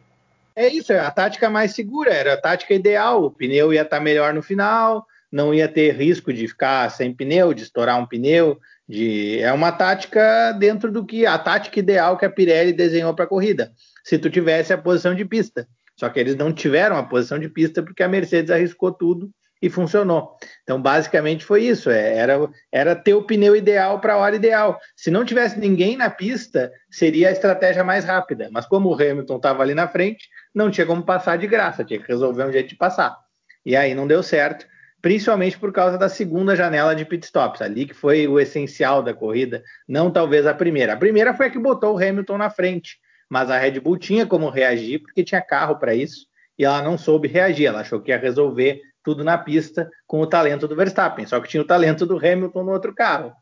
É 0.55 0.67
isso, 0.67 0.91
é 0.91 0.99
a 0.99 1.11
tática 1.11 1.51
mais 1.51 1.75
segura, 1.75 2.15
era 2.15 2.33
a 2.33 2.41
tática 2.41 2.73
ideal. 2.73 3.25
O 3.25 3.31
pneu 3.31 3.75
ia 3.75 3.83
estar 3.83 4.01
melhor 4.01 4.33
no 4.33 4.43
final, 4.43 5.07
não 5.31 5.53
ia 5.53 5.69
ter 5.69 5.95
risco 5.95 6.33
de 6.33 6.47
ficar 6.49 6.91
sem 6.91 7.15
pneu, 7.15 7.53
de 7.53 7.63
estourar 7.63 7.99
um 7.99 8.07
pneu. 8.07 8.59
De... 8.89 9.41
É 9.41 9.53
uma 9.53 9.73
tática 9.73 10.53
dentro 10.53 10.91
do 10.91 11.05
que 11.05 11.27
a 11.27 11.39
tática 11.39 11.79
ideal 11.79 12.17
que 12.17 12.25
a 12.25 12.31
Pirelli 12.31 12.73
desenhou 12.73 13.15
para 13.15 13.25
a 13.25 13.29
corrida. 13.29 13.73
Se 14.05 14.19
tu 14.19 14.31
tivesse 14.31 14.73
a 14.73 14.79
posição 14.79 15.15
de 15.15 15.25
pista. 15.25 15.67
Só 15.99 16.09
que 16.09 16.21
eles 16.21 16.37
não 16.37 16.53
tiveram 16.53 16.97
a 16.97 17.03
posição 17.03 17.39
de 17.39 17.49
pista 17.49 17.83
porque 17.83 18.03
a 18.03 18.09
Mercedes 18.09 18.51
arriscou 18.51 18.93
tudo 18.93 19.31
e 19.61 19.71
funcionou. 19.71 20.37
Então, 20.63 20.81
basicamente 20.81 21.45
foi 21.45 21.65
isso. 21.65 21.91
É, 21.91 22.17
era, 22.17 22.49
era 22.71 22.95
ter 22.95 23.15
o 23.15 23.23
pneu 23.23 23.57
ideal 23.57 24.01
para 24.01 24.15
a 24.15 24.17
hora 24.19 24.37
ideal. 24.37 24.79
Se 24.95 25.11
não 25.11 25.25
tivesse 25.25 25.59
ninguém 25.59 25.97
na 25.97 26.11
pista, 26.11 26.71
seria 26.91 27.29
a 27.29 27.33
estratégia 27.33 27.83
mais 27.83 28.05
rápida. 28.05 28.49
Mas 28.53 28.67
como 28.67 28.91
o 28.91 28.95
Hamilton 28.95 29.37
estava 29.37 29.63
ali 29.63 29.75
na 29.75 29.89
frente, 29.89 30.29
não 30.55 30.71
tinha 30.71 30.87
como 30.87 31.03
passar 31.03 31.39
de 31.39 31.47
graça, 31.47 31.85
tinha 31.85 32.01
que 32.01 32.09
resolver 32.09 32.45
um 32.45 32.53
jeito 32.53 32.69
de 32.69 32.77
passar. 32.77 33.17
E 33.65 33.75
aí 33.75 33.95
não 33.95 34.07
deu 34.07 34.23
certo, 34.23 34.67
principalmente 35.07 35.57
por 35.57 35.73
causa 35.73 35.97
da 35.97 36.09
segunda 36.09 36.57
janela 36.57 36.93
de 36.93 37.05
pitstops, 37.05 37.63
ali 37.63 37.87
que 37.87 37.95
foi 37.95 38.27
o 38.27 38.41
essencial 38.41 39.05
da 39.05 39.15
corrida, 39.15 39.63
não 39.87 40.11
talvez 40.11 40.45
a 40.49 40.53
primeira. 40.53 40.95
A 40.95 40.97
primeira 40.97 41.33
foi 41.33 41.47
a 41.47 41.51
que 41.51 41.61
botou 41.61 41.95
o 41.95 41.97
Hamilton 41.97 42.37
na 42.37 42.51
frente, 42.51 42.99
mas 43.31 43.49
a 43.49 43.57
Red 43.57 43.79
Bull 43.79 43.99
tinha 43.99 44.27
como 44.27 44.51
reagir 44.51 44.99
porque 44.99 45.23
tinha 45.23 45.41
carro 45.41 45.77
para 45.77 45.95
isso 45.95 46.27
e 46.59 46.65
ela 46.65 46.83
não 46.83 46.99
soube 46.99 47.29
reagir, 47.29 47.67
ela 47.67 47.83
achou 47.83 48.01
que 48.01 48.11
ia 48.11 48.19
resolver 48.19 48.81
tudo 49.05 49.23
na 49.23 49.39
pista 49.39 49.89
com 50.09 50.21
o 50.21 50.27
talento 50.27 50.67
do 50.67 50.75
Verstappen, 50.75 51.25
só 51.25 51.39
que 51.39 51.47
tinha 51.47 51.63
o 51.63 51.67
talento 51.67 52.05
do 52.05 52.17
Hamilton 52.17 52.65
no 52.65 52.73
outro 52.73 52.93
carro. 52.93 53.33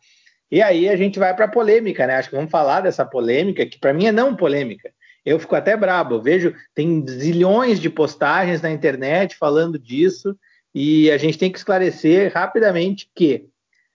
E 0.50 0.60
aí 0.60 0.86
a 0.86 0.96
gente 0.96 1.18
vai 1.18 1.34
para 1.34 1.46
a 1.46 1.50
polêmica, 1.50 2.06
né? 2.06 2.16
Acho 2.16 2.28
que 2.28 2.36
vamos 2.36 2.50
falar 2.50 2.82
dessa 2.82 3.06
polêmica, 3.06 3.64
que 3.64 3.78
para 3.78 3.94
mim 3.94 4.04
é 4.04 4.12
não 4.12 4.36
polêmica. 4.36 4.92
Eu 5.24 5.38
fico 5.38 5.56
até 5.56 5.74
brabo, 5.74 6.16
eu 6.16 6.20
vejo, 6.20 6.54
tem 6.74 7.02
zilhões 7.08 7.80
de 7.80 7.88
postagens 7.88 8.60
na 8.60 8.70
internet 8.70 9.34
falando 9.38 9.78
disso, 9.78 10.36
e 10.74 11.10
a 11.10 11.18
gente 11.18 11.38
tem 11.38 11.52
que 11.52 11.58
esclarecer 11.58 12.32
rapidamente 12.32 13.08
que 13.14 13.48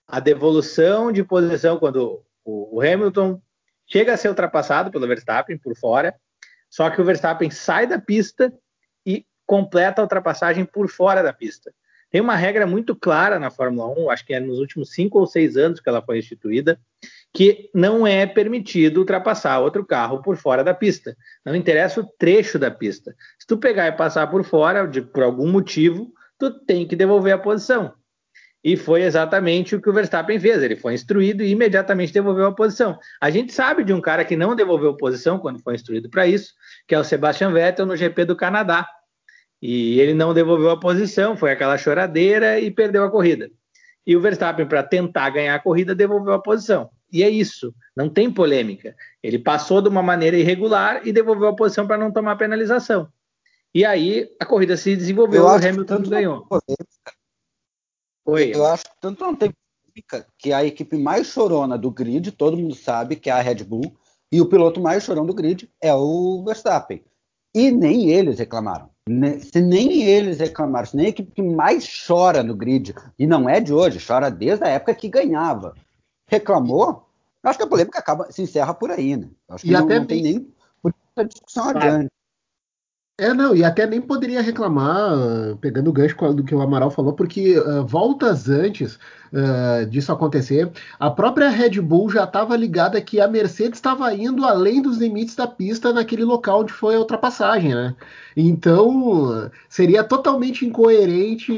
a 0.08 0.18
devolução 0.18 1.12
de 1.12 1.22
posição, 1.22 1.78
quando 1.78 2.24
o 2.44 2.80
Hamilton 2.80 3.40
chega 3.86 4.14
a 4.14 4.16
ser 4.16 4.28
ultrapassado 4.28 4.90
pelo 4.90 5.06
Verstappen 5.06 5.58
por 5.58 5.76
fora, 5.76 6.14
só 6.68 6.88
que 6.88 7.00
o 7.00 7.04
Verstappen 7.04 7.50
sai 7.50 7.86
da 7.86 7.98
pista 7.98 8.52
e 9.04 9.26
completa 9.46 10.00
a 10.00 10.04
ultrapassagem 10.04 10.64
por 10.64 10.88
fora 10.88 11.22
da 11.22 11.32
pista. 11.32 11.72
Tem 12.10 12.20
uma 12.20 12.34
regra 12.34 12.66
muito 12.66 12.96
clara 12.96 13.38
na 13.38 13.50
Fórmula 13.50 13.86
1, 13.96 14.10
acho 14.10 14.26
que 14.26 14.34
é 14.34 14.40
nos 14.40 14.58
últimos 14.58 14.90
cinco 14.90 15.18
ou 15.18 15.26
seis 15.26 15.56
anos 15.56 15.80
que 15.80 15.88
ela 15.88 16.02
foi 16.02 16.18
instituída, 16.18 16.80
que 17.32 17.70
não 17.72 18.04
é 18.04 18.26
permitido 18.26 18.98
ultrapassar 18.98 19.60
outro 19.60 19.84
carro 19.84 20.20
por 20.20 20.36
fora 20.36 20.64
da 20.64 20.74
pista. 20.74 21.16
Não 21.44 21.54
interessa 21.54 22.00
o 22.00 22.06
trecho 22.18 22.58
da 22.58 22.70
pista. 22.70 23.14
Se 23.38 23.46
tu 23.46 23.58
pegar 23.58 23.86
e 23.86 23.92
passar 23.92 24.26
por 24.26 24.42
fora, 24.44 24.86
de, 24.86 25.02
por 25.02 25.22
algum 25.22 25.48
motivo, 25.48 26.12
tu 26.40 26.50
tem 26.64 26.86
que 26.88 26.96
devolver 26.96 27.32
a 27.32 27.38
posição. 27.38 27.94
E 28.62 28.76
foi 28.76 29.02
exatamente 29.02 29.76
o 29.76 29.80
que 29.80 29.88
o 29.88 29.92
Verstappen 29.92 30.38
fez. 30.38 30.62
Ele 30.62 30.76
foi 30.76 30.94
instruído 30.94 31.42
e 31.42 31.50
imediatamente 31.50 32.12
devolveu 32.12 32.46
a 32.46 32.54
posição. 32.54 32.98
A 33.20 33.30
gente 33.30 33.52
sabe 33.52 33.84
de 33.84 33.92
um 33.92 34.00
cara 34.00 34.24
que 34.24 34.36
não 34.36 34.56
devolveu 34.56 34.96
posição 34.96 35.38
quando 35.38 35.62
foi 35.62 35.74
instruído 35.74 36.10
para 36.10 36.26
isso, 36.26 36.52
que 36.88 36.94
é 36.94 36.98
o 36.98 37.04
Sebastian 37.04 37.52
Vettel 37.52 37.86
no 37.86 37.96
GP 37.96 38.24
do 38.24 38.36
Canadá 38.36 38.86
e 39.62 40.00
ele 40.00 40.14
não 40.14 40.32
devolveu 40.32 40.70
a 40.70 40.80
posição, 40.80 41.36
foi 41.36 41.52
aquela 41.52 41.76
choradeira 41.76 42.58
e 42.58 42.70
perdeu 42.70 43.04
a 43.04 43.10
corrida. 43.10 43.50
E 44.06 44.16
o 44.16 44.20
Verstappen, 44.20 44.66
para 44.66 44.82
tentar 44.82 45.28
ganhar 45.30 45.54
a 45.54 45.58
corrida, 45.58 45.94
devolveu 45.94 46.32
a 46.32 46.42
posição. 46.42 46.90
E 47.12 47.22
é 47.22 47.28
isso, 47.28 47.74
não 47.94 48.08
tem 48.08 48.30
polêmica. 48.30 48.94
Ele 49.22 49.38
passou 49.38 49.82
de 49.82 49.88
uma 49.88 50.02
maneira 50.02 50.36
irregular 50.36 51.02
e 51.04 51.12
devolveu 51.12 51.48
a 51.48 51.56
posição 51.56 51.86
para 51.86 51.98
não 51.98 52.10
tomar 52.10 52.36
penalização. 52.36 53.08
E 53.74 53.84
aí 53.84 54.28
a 54.40 54.44
corrida 54.44 54.76
se 54.76 54.96
desenvolveu 54.96 55.42
e 55.42 55.46
o 55.46 55.48
Hamilton 55.48 56.02
ganhou. 56.02 56.46
Oi. 58.26 58.52
Eu 58.54 58.66
acho 58.66 58.84
que 58.84 59.00
tanto 59.00 59.24
não 59.24 59.34
tem 59.34 59.52
polêmica 59.52 60.26
que 60.36 60.52
a 60.52 60.64
equipe 60.64 60.96
mais 60.96 61.28
chorona 61.28 61.78
do 61.78 61.90
grid, 61.90 62.32
todo 62.32 62.56
mundo 62.56 62.74
sabe 62.74 63.16
que 63.16 63.30
é 63.30 63.32
a 63.32 63.40
Red 63.40 63.64
Bull, 63.64 63.96
e 64.32 64.40
o 64.40 64.46
piloto 64.46 64.80
mais 64.80 65.04
chorão 65.04 65.24
do 65.24 65.34
grid 65.34 65.70
é 65.80 65.94
o 65.94 66.42
Verstappen. 66.44 67.04
E 67.54 67.70
nem 67.70 68.10
eles 68.10 68.38
reclamaram. 68.38 68.90
Se 69.40 69.60
nem 69.60 70.02
eles 70.02 70.38
reclamaram, 70.38 70.86
se 70.86 70.96
nem 70.96 71.06
a 71.06 71.10
equipe 71.10 71.32
que 71.32 71.42
mais 71.42 71.84
chora 72.06 72.42
no 72.42 72.54
grid, 72.54 72.94
e 73.18 73.26
não 73.26 73.48
é 73.48 73.60
de 73.60 73.72
hoje, 73.72 74.04
chora 74.04 74.30
desde 74.30 74.64
a 74.64 74.68
época 74.68 74.94
que 74.94 75.08
ganhava, 75.08 75.74
reclamou, 76.28 77.08
acho 77.42 77.58
que 77.58 77.64
a 77.64 77.68
polêmica 77.68 77.98
acaba, 77.98 78.30
se 78.30 78.42
encerra 78.42 78.72
por 78.74 78.90
aí, 78.90 79.16
né? 79.16 79.28
Acho 79.48 79.64
que 79.64 79.70
e 79.70 79.72
não, 79.72 79.84
até 79.84 79.98
não 79.98 80.06
tem 80.06 80.22
nem 80.22 80.54
por 80.80 80.94
discussão 81.26 81.70
adiante. 81.70 82.10
É, 83.20 83.34
não, 83.34 83.54
e 83.54 83.62
até 83.62 83.86
nem 83.86 84.00
poderia 84.00 84.40
reclamar, 84.40 85.54
pegando 85.60 85.90
o 85.90 85.92
gancho 85.92 86.16
do 86.32 86.42
que 86.42 86.54
o 86.54 86.62
Amaral 86.62 86.90
falou, 86.90 87.12
porque 87.12 87.58
uh, 87.58 87.84
voltas 87.86 88.48
antes 88.48 88.98
uh, 89.30 89.84
disso 89.90 90.10
acontecer, 90.10 90.70
a 90.98 91.10
própria 91.10 91.50
Red 91.50 91.82
Bull 91.82 92.08
já 92.08 92.24
estava 92.24 92.56
ligada 92.56 92.98
que 92.98 93.20
a 93.20 93.28
Mercedes 93.28 93.78
estava 93.78 94.10
indo 94.14 94.42
além 94.46 94.80
dos 94.80 94.96
limites 94.96 95.36
da 95.36 95.46
pista 95.46 95.92
naquele 95.92 96.24
local 96.24 96.60
onde 96.62 96.72
foi 96.72 96.94
a 96.94 96.98
ultrapassagem, 96.98 97.74
né? 97.74 97.94
Então, 98.36 99.50
seria 99.68 100.04
totalmente 100.04 100.64
incoerente 100.64 101.52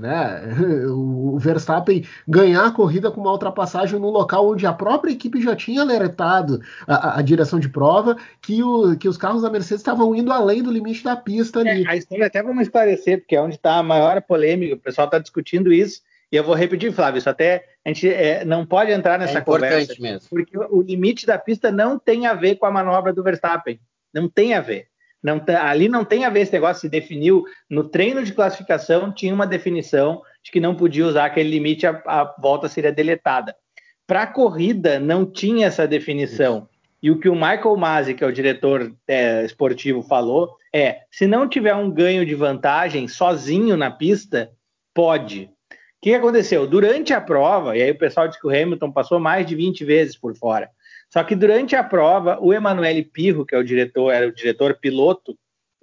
né, 0.00 0.56
o 0.88 1.36
Verstappen 1.38 2.04
ganhar 2.26 2.66
a 2.66 2.70
corrida 2.70 3.10
com 3.10 3.20
uma 3.20 3.32
ultrapassagem 3.32 3.98
num 3.98 4.10
local 4.10 4.48
onde 4.48 4.66
a 4.66 4.72
própria 4.72 5.12
equipe 5.12 5.42
já 5.42 5.56
tinha 5.56 5.82
alertado 5.82 6.60
a, 6.86 7.18
a 7.18 7.22
direção 7.22 7.58
de 7.58 7.68
prova 7.68 8.16
que, 8.40 8.62
o, 8.62 8.96
que 8.96 9.08
os 9.08 9.16
carros 9.16 9.42
da 9.42 9.50
Mercedes 9.50 9.80
estavam 9.80 10.14
indo 10.14 10.32
além 10.32 10.62
do 10.62 10.70
limite 10.70 10.93
da 11.02 11.16
pista 11.16 11.60
ali. 11.60 11.84
É, 11.84 11.88
a 11.88 11.96
história 11.96 12.26
até 12.26 12.42
vamos 12.42 12.62
esclarecer, 12.62 13.18
porque 13.18 13.34
é 13.34 13.40
onde 13.40 13.56
está 13.56 13.76
a 13.76 13.82
maior 13.82 14.20
polêmica, 14.22 14.74
o 14.74 14.78
pessoal 14.78 15.06
está 15.06 15.18
discutindo 15.18 15.72
isso, 15.72 16.02
e 16.30 16.36
eu 16.36 16.44
vou 16.44 16.54
repetir, 16.54 16.92
Flávio, 16.92 17.18
isso 17.18 17.30
até 17.30 17.64
a 17.84 17.88
gente 17.88 18.08
é, 18.08 18.44
não 18.44 18.66
pode 18.66 18.90
entrar 18.90 19.18
nessa 19.18 19.38
é 19.38 19.40
importante 19.40 19.96
conversa, 19.96 20.02
mesmo. 20.02 20.28
porque 20.28 20.56
o 20.58 20.82
limite 20.82 21.26
da 21.26 21.38
pista 21.38 21.70
não 21.70 21.98
tem 21.98 22.26
a 22.26 22.34
ver 22.34 22.56
com 22.56 22.66
a 22.66 22.70
manobra 22.70 23.12
do 23.12 23.22
Verstappen, 23.22 23.78
não 24.12 24.28
tem 24.28 24.54
a 24.54 24.60
ver. 24.60 24.88
Não 25.22 25.42
ali 25.58 25.88
não 25.88 26.04
tem 26.04 26.26
a 26.26 26.30
ver 26.30 26.40
esse 26.40 26.52
negócio, 26.52 26.82
se 26.82 26.88
definiu 26.88 27.44
no 27.70 27.88
treino 27.88 28.22
de 28.22 28.34
classificação, 28.34 29.10
tinha 29.10 29.32
uma 29.32 29.46
definição 29.46 30.20
de 30.42 30.50
que 30.50 30.60
não 30.60 30.74
podia 30.74 31.06
usar 31.06 31.24
aquele 31.24 31.48
limite, 31.48 31.86
a, 31.86 32.02
a 32.04 32.34
volta 32.38 32.68
seria 32.68 32.92
deletada. 32.92 33.56
Para 34.06 34.24
a 34.24 34.26
corrida, 34.26 35.00
não 35.00 35.24
tinha 35.24 35.66
essa 35.66 35.88
definição. 35.88 36.68
E 37.04 37.10
o 37.10 37.18
que 37.18 37.28
o 37.28 37.34
Michael 37.34 37.76
Masi, 37.76 38.14
que 38.14 38.24
é 38.24 38.26
o 38.26 38.32
diretor 38.32 38.90
é, 39.06 39.44
esportivo, 39.44 40.02
falou 40.02 40.56
é: 40.72 41.00
se 41.10 41.26
não 41.26 41.46
tiver 41.46 41.74
um 41.74 41.90
ganho 41.90 42.24
de 42.24 42.34
vantagem 42.34 43.06
sozinho 43.08 43.76
na 43.76 43.90
pista, 43.90 44.50
pode. 44.94 45.50
O 45.70 45.74
que 46.00 46.14
aconteceu? 46.14 46.66
Durante 46.66 47.12
a 47.12 47.20
prova, 47.20 47.76
e 47.76 47.82
aí 47.82 47.90
o 47.90 47.98
pessoal 47.98 48.26
diz 48.26 48.40
que 48.40 48.46
o 48.46 48.50
Hamilton 48.50 48.90
passou 48.90 49.20
mais 49.20 49.46
de 49.46 49.54
20 49.54 49.84
vezes 49.84 50.16
por 50.16 50.34
fora. 50.34 50.70
Só 51.10 51.22
que 51.22 51.36
durante 51.36 51.76
a 51.76 51.84
prova, 51.84 52.38
o 52.40 52.54
Emanuele 52.54 53.02
Pirro, 53.02 53.44
que 53.44 53.54
é 53.54 53.58
o 53.58 53.64
diretor, 53.64 54.10
era 54.10 54.26
o 54.26 54.34
diretor 54.34 54.78
piloto 54.80 55.36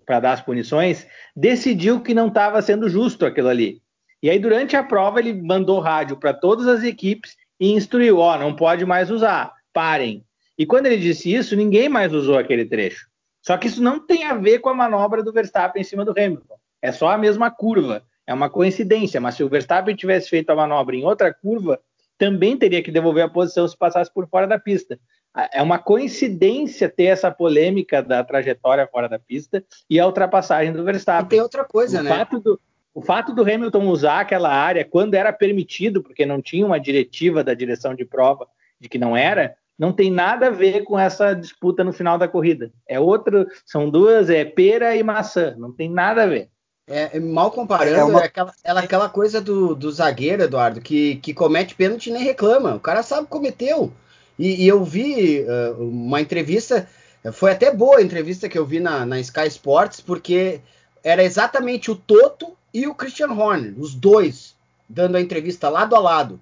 para 0.03 0.19
dar 0.19 0.31
as 0.31 0.41
punições, 0.41 1.05
decidiu 1.35 2.01
que 2.01 2.15
não 2.15 2.29
estava 2.29 2.59
sendo 2.63 2.89
justo 2.89 3.27
aquilo 3.27 3.49
ali. 3.49 3.79
E 4.23 4.29
aí, 4.31 4.39
durante 4.39 4.75
a 4.75 4.81
prova, 4.81 5.19
ele 5.19 5.39
mandou 5.39 5.79
rádio 5.79 6.17
para 6.17 6.33
todas 6.33 6.65
as 6.65 6.83
equipes 6.83 7.37
e 7.59 7.73
instruiu: 7.73 8.17
ó, 8.17 8.33
oh, 8.33 8.39
não 8.39 8.55
pode 8.55 8.87
mais 8.87 9.11
usar, 9.11 9.53
parem. 9.71 10.25
E 10.61 10.65
quando 10.65 10.85
ele 10.85 10.97
disse 10.97 11.33
isso, 11.33 11.55
ninguém 11.55 11.89
mais 11.89 12.13
usou 12.13 12.37
aquele 12.37 12.65
trecho. 12.65 13.07
Só 13.41 13.57
que 13.57 13.65
isso 13.65 13.81
não 13.81 13.99
tem 13.99 14.25
a 14.25 14.35
ver 14.35 14.59
com 14.59 14.69
a 14.69 14.75
manobra 14.75 15.23
do 15.23 15.33
Verstappen 15.33 15.81
em 15.81 15.83
cima 15.83 16.05
do 16.05 16.11
Hamilton. 16.11 16.55
É 16.79 16.91
só 16.91 17.09
a 17.09 17.17
mesma 17.17 17.49
curva. 17.49 18.03
É 18.27 18.33
uma 18.33 18.47
coincidência. 18.47 19.19
Mas 19.19 19.33
se 19.33 19.43
o 19.43 19.49
Verstappen 19.49 19.95
tivesse 19.95 20.29
feito 20.29 20.51
a 20.51 20.55
manobra 20.55 20.95
em 20.95 21.03
outra 21.03 21.33
curva, 21.33 21.79
também 22.15 22.55
teria 22.55 22.83
que 22.83 22.91
devolver 22.91 23.23
a 23.23 23.27
posição 23.27 23.67
se 23.67 23.75
passasse 23.75 24.13
por 24.13 24.27
fora 24.27 24.45
da 24.45 24.59
pista 24.59 24.99
é 25.53 25.61
uma 25.61 25.79
coincidência 25.79 26.89
ter 26.89 27.05
essa 27.05 27.31
polêmica 27.31 28.03
da 28.03 28.23
trajetória 28.23 28.85
fora 28.85 29.07
da 29.07 29.17
pista 29.17 29.63
e 29.89 29.99
a 29.99 30.05
ultrapassagem 30.05 30.73
do 30.73 30.83
Verstappen. 30.83 31.25
E 31.25 31.29
tem 31.29 31.41
outra 31.41 31.63
coisa, 31.63 32.01
o 32.01 32.03
né? 32.03 32.09
Fato 32.09 32.39
do, 32.39 32.59
o 32.93 33.01
fato 33.01 33.33
do 33.33 33.41
Hamilton 33.41 33.87
usar 33.87 34.19
aquela 34.19 34.53
área 34.53 34.83
quando 34.83 35.13
era 35.13 35.31
permitido, 35.31 36.03
porque 36.03 36.25
não 36.25 36.41
tinha 36.41 36.65
uma 36.65 36.79
diretiva 36.79 37.43
da 37.43 37.53
direção 37.53 37.95
de 37.95 38.03
prova 38.03 38.45
de 38.77 38.89
que 38.89 38.97
não 38.97 39.15
era, 39.15 39.55
não 39.77 39.91
tem 39.91 40.11
nada 40.11 40.47
a 40.47 40.51
ver 40.51 40.83
com 40.83 40.97
essa 40.97 41.33
disputa 41.33 41.83
no 41.83 41.93
final 41.93 42.17
da 42.17 42.27
corrida. 42.27 42.71
É 42.87 42.99
outro, 42.99 43.47
são 43.65 43.89
duas, 43.89 44.29
é 44.29 44.45
pera 44.45 44.95
e 44.95 45.03
maçã, 45.03 45.55
não 45.57 45.71
tem 45.71 45.89
nada 45.89 46.23
a 46.23 46.27
ver. 46.27 46.49
É, 46.87 47.19
mal 47.19 47.51
comparando, 47.51 47.97
é, 47.97 48.03
uma... 48.03 48.21
é 48.21 48.25
aquela, 48.25 48.53
é 48.63 48.71
aquela 48.71 49.09
coisa 49.09 49.39
do, 49.39 49.73
do 49.73 49.91
zagueiro, 49.91 50.43
Eduardo, 50.43 50.81
que, 50.81 51.15
que 51.17 51.33
comete 51.33 51.73
pênalti 51.73 52.09
e 52.09 52.13
nem 52.13 52.23
reclama. 52.23 52.75
O 52.75 52.79
cara 52.79 53.01
sabe 53.01 53.23
que 53.23 53.31
cometeu. 53.31 53.93
E, 54.37 54.63
e 54.63 54.67
eu 54.67 54.83
vi 54.83 55.41
uh, 55.41 55.81
uma 55.81 56.19
entrevista 56.19 56.87
Foi 57.33 57.51
até 57.51 57.71
boa 57.71 57.99
a 57.99 58.01
entrevista 58.01 58.49
que 58.49 58.57
eu 58.57 58.65
vi 58.65 58.79
na, 58.79 59.05
na 59.05 59.19
Sky 59.19 59.47
Sports, 59.47 60.01
porque 60.01 60.59
era 61.03 61.23
exatamente 61.23 61.91
o 61.91 61.95
Toto 61.95 62.57
e 62.73 62.87
o 62.87 62.95
Christian 62.95 63.31
Horner, 63.31 63.73
os 63.77 63.93
dois, 63.93 64.55
dando 64.89 65.17
a 65.17 65.21
entrevista 65.21 65.69
lado 65.69 65.95
a 65.95 65.99
lado. 65.99 66.39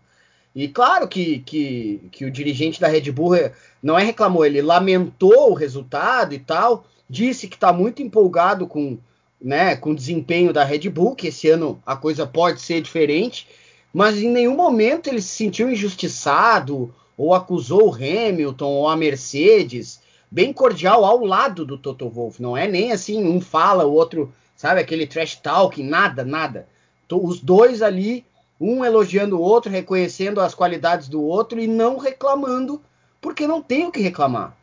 E 0.55 0.67
claro 0.67 1.07
que, 1.07 1.39
que, 1.39 2.01
que 2.11 2.25
o 2.25 2.31
dirigente 2.31 2.81
da 2.81 2.87
Red 2.87 3.11
Bull 3.11 3.33
não 3.81 3.97
é 3.97 4.03
reclamou, 4.03 4.45
ele 4.45 4.61
lamentou 4.61 5.51
o 5.51 5.53
resultado 5.53 6.33
e 6.33 6.39
tal, 6.39 6.85
disse 7.09 7.47
que 7.47 7.55
está 7.55 7.71
muito 7.71 8.01
empolgado 8.01 8.67
com, 8.67 8.97
né, 9.41 9.75
com 9.75 9.91
o 9.91 9.95
desempenho 9.95 10.51
da 10.51 10.63
Red 10.63 10.89
Bull, 10.89 11.15
que 11.15 11.27
esse 11.27 11.49
ano 11.49 11.81
a 11.85 11.95
coisa 11.95 12.25
pode 12.25 12.61
ser 12.61 12.81
diferente, 12.81 13.47
mas 13.93 14.17
em 14.17 14.29
nenhum 14.29 14.55
momento 14.55 15.07
ele 15.07 15.21
se 15.21 15.35
sentiu 15.35 15.69
injustiçado 15.69 16.93
ou 17.17 17.33
acusou 17.33 17.89
o 17.89 17.93
Hamilton 17.93 18.69
ou 18.69 18.87
a 18.87 18.95
Mercedes, 18.95 20.01
bem 20.31 20.53
cordial 20.53 21.05
ao 21.05 21.25
lado 21.25 21.65
do 21.65 21.77
Toto 21.77 22.09
Wolff, 22.09 22.41
não 22.41 22.55
é 22.55 22.67
nem 22.67 22.91
assim, 22.91 23.23
um 23.23 23.41
fala, 23.41 23.85
o 23.85 23.93
outro, 23.93 24.33
sabe, 24.55 24.79
aquele 24.79 25.07
trash 25.07 25.35
talking, 25.35 25.83
nada, 25.83 26.23
nada. 26.23 26.67
Os 27.11 27.39
dois 27.39 27.81
ali 27.81 28.23
um 28.59 28.83
elogiando 28.83 29.37
o 29.37 29.41
outro, 29.41 29.71
reconhecendo 29.71 30.41
as 30.41 30.53
qualidades 30.53 31.07
do 31.07 31.21
outro 31.23 31.59
e 31.59 31.67
não 31.67 31.97
reclamando, 31.97 32.81
porque 33.21 33.47
não 33.47 33.61
tem 33.61 33.85
o 33.85 33.91
que 33.91 34.01
reclamar. 34.01 34.55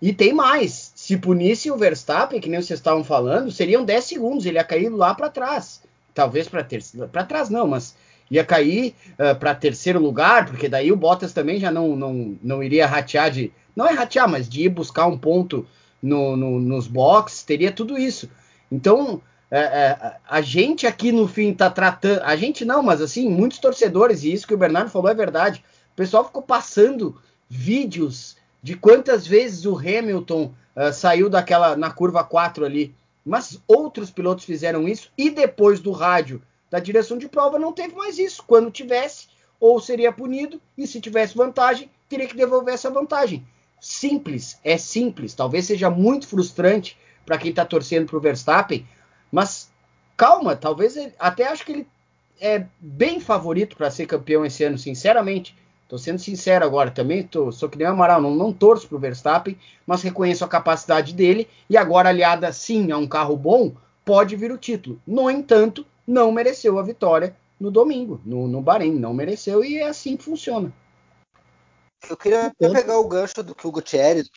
E 0.00 0.12
tem 0.12 0.32
mais, 0.32 0.92
se 0.94 1.16
punisse 1.16 1.70
o 1.70 1.76
Verstappen, 1.76 2.40
que 2.40 2.48
nem 2.48 2.60
vocês 2.60 2.78
estavam 2.78 3.04
falando, 3.04 3.50
seriam 3.50 3.84
10 3.84 4.04
segundos, 4.04 4.46
ele 4.46 4.58
ia 4.58 4.64
cair 4.64 4.88
lá 4.88 5.14
para 5.14 5.30
trás. 5.30 5.82
Talvez 6.12 6.48
para 6.48 6.62
terceiro, 6.62 7.08
para 7.08 7.24
trás 7.24 7.48
não, 7.48 7.66
mas 7.66 7.96
ia 8.30 8.44
cair 8.44 8.94
uh, 9.18 9.30
ah, 9.30 9.34
para 9.34 9.54
terceiro 9.54 9.98
lugar, 9.98 10.46
porque 10.46 10.68
daí 10.68 10.90
o 10.92 10.96
Bottas 10.96 11.32
também 11.32 11.58
já 11.58 11.70
não, 11.70 11.96
não, 11.96 12.36
não 12.42 12.62
iria 12.62 12.86
ratear 12.86 13.30
de, 13.30 13.52
não 13.74 13.86
é 13.86 13.92
ratear, 13.92 14.28
mas 14.28 14.48
de 14.48 14.64
ir 14.64 14.68
buscar 14.68 15.06
um 15.06 15.18
ponto 15.18 15.66
no, 16.02 16.36
no, 16.36 16.60
nos 16.60 16.86
boxes, 16.86 17.42
teria 17.42 17.72
tudo 17.72 17.98
isso. 17.98 18.30
Então, 18.70 19.20
é, 19.56 19.60
é, 19.60 20.16
a 20.28 20.40
gente 20.40 20.84
aqui 20.84 21.12
no 21.12 21.28
fim 21.28 21.54
tá 21.54 21.70
tratando. 21.70 22.22
A 22.22 22.34
gente 22.34 22.64
não, 22.64 22.82
mas 22.82 23.00
assim, 23.00 23.28
muitos 23.28 23.58
torcedores, 23.58 24.24
e 24.24 24.32
isso 24.32 24.48
que 24.48 24.54
o 24.54 24.58
Bernardo 24.58 24.90
falou 24.90 25.08
é 25.08 25.14
verdade. 25.14 25.62
O 25.92 25.96
pessoal 25.96 26.24
ficou 26.24 26.42
passando 26.42 27.16
vídeos 27.48 28.36
de 28.60 28.74
quantas 28.74 29.24
vezes 29.24 29.64
o 29.64 29.78
Hamilton 29.78 30.52
uh, 30.74 30.92
saiu 30.92 31.30
daquela 31.30 31.76
na 31.76 31.90
curva 31.90 32.24
4 32.24 32.64
ali. 32.64 32.92
Mas 33.24 33.60
outros 33.68 34.10
pilotos 34.10 34.44
fizeram 34.44 34.88
isso 34.88 35.12
e 35.16 35.30
depois 35.30 35.78
do 35.78 35.92
rádio 35.92 36.42
da 36.68 36.80
direção 36.80 37.16
de 37.16 37.28
prova 37.28 37.56
não 37.56 37.72
teve 37.72 37.94
mais 37.94 38.18
isso. 38.18 38.42
Quando 38.44 38.72
tivesse, 38.72 39.28
ou 39.60 39.80
seria 39.80 40.10
punido, 40.10 40.60
e 40.76 40.84
se 40.84 41.00
tivesse 41.00 41.36
vantagem, 41.36 41.88
teria 42.08 42.26
que 42.26 42.36
devolver 42.36 42.74
essa 42.74 42.90
vantagem. 42.90 43.46
Simples, 43.80 44.58
é 44.64 44.76
simples. 44.76 45.32
Talvez 45.32 45.66
seja 45.66 45.88
muito 45.88 46.26
frustrante 46.26 46.98
para 47.24 47.38
quem 47.38 47.50
está 47.50 47.64
torcendo 47.64 48.06
para 48.06 48.16
o 48.16 48.20
Verstappen, 48.20 48.84
mas 49.30 49.70
calma, 50.16 50.56
talvez 50.56 50.96
ele, 50.96 51.12
até 51.18 51.46
acho 51.48 51.64
que 51.64 51.72
ele 51.72 51.88
é 52.40 52.66
bem 52.80 53.20
favorito 53.20 53.76
para 53.76 53.90
ser 53.90 54.06
campeão 54.06 54.44
esse 54.44 54.64
ano, 54.64 54.78
sinceramente. 54.78 55.56
Estou 55.84 55.98
sendo 55.98 56.18
sincero 56.18 56.64
agora 56.64 56.90
também, 56.90 57.22
tô, 57.22 57.52
sou 57.52 57.68
que 57.68 57.76
nem 57.76 57.86
o 57.86 57.90
Amaral, 57.90 58.20
não, 58.20 58.34
não 58.34 58.52
torço 58.52 58.88
para 58.88 58.96
o 58.96 59.00
Verstappen, 59.00 59.56
mas 59.86 60.02
reconheço 60.02 60.44
a 60.44 60.48
capacidade 60.48 61.12
dele 61.12 61.48
e 61.68 61.76
agora 61.76 62.08
aliada 62.08 62.50
sim 62.52 62.90
a 62.90 62.96
um 62.96 63.06
carro 63.06 63.36
bom, 63.36 63.72
pode 64.04 64.34
vir 64.34 64.50
o 64.50 64.58
título. 64.58 65.00
No 65.06 65.30
entanto, 65.30 65.86
não 66.06 66.32
mereceu 66.32 66.78
a 66.78 66.82
vitória 66.82 67.36
no 67.60 67.70
domingo, 67.70 68.20
no, 68.24 68.48
no 68.48 68.60
Bahrein, 68.60 68.94
não 68.94 69.14
mereceu 69.14 69.64
e 69.64 69.78
é 69.78 69.86
assim 69.86 70.16
que 70.16 70.24
funciona. 70.24 70.72
Eu 72.08 72.16
queria 72.16 72.52
pegar 72.58 72.98
o 72.98 73.08
gancho 73.08 73.42
do 73.42 73.54
que 73.54 73.66
o 73.66 73.70
Gutierrez 73.70 74.28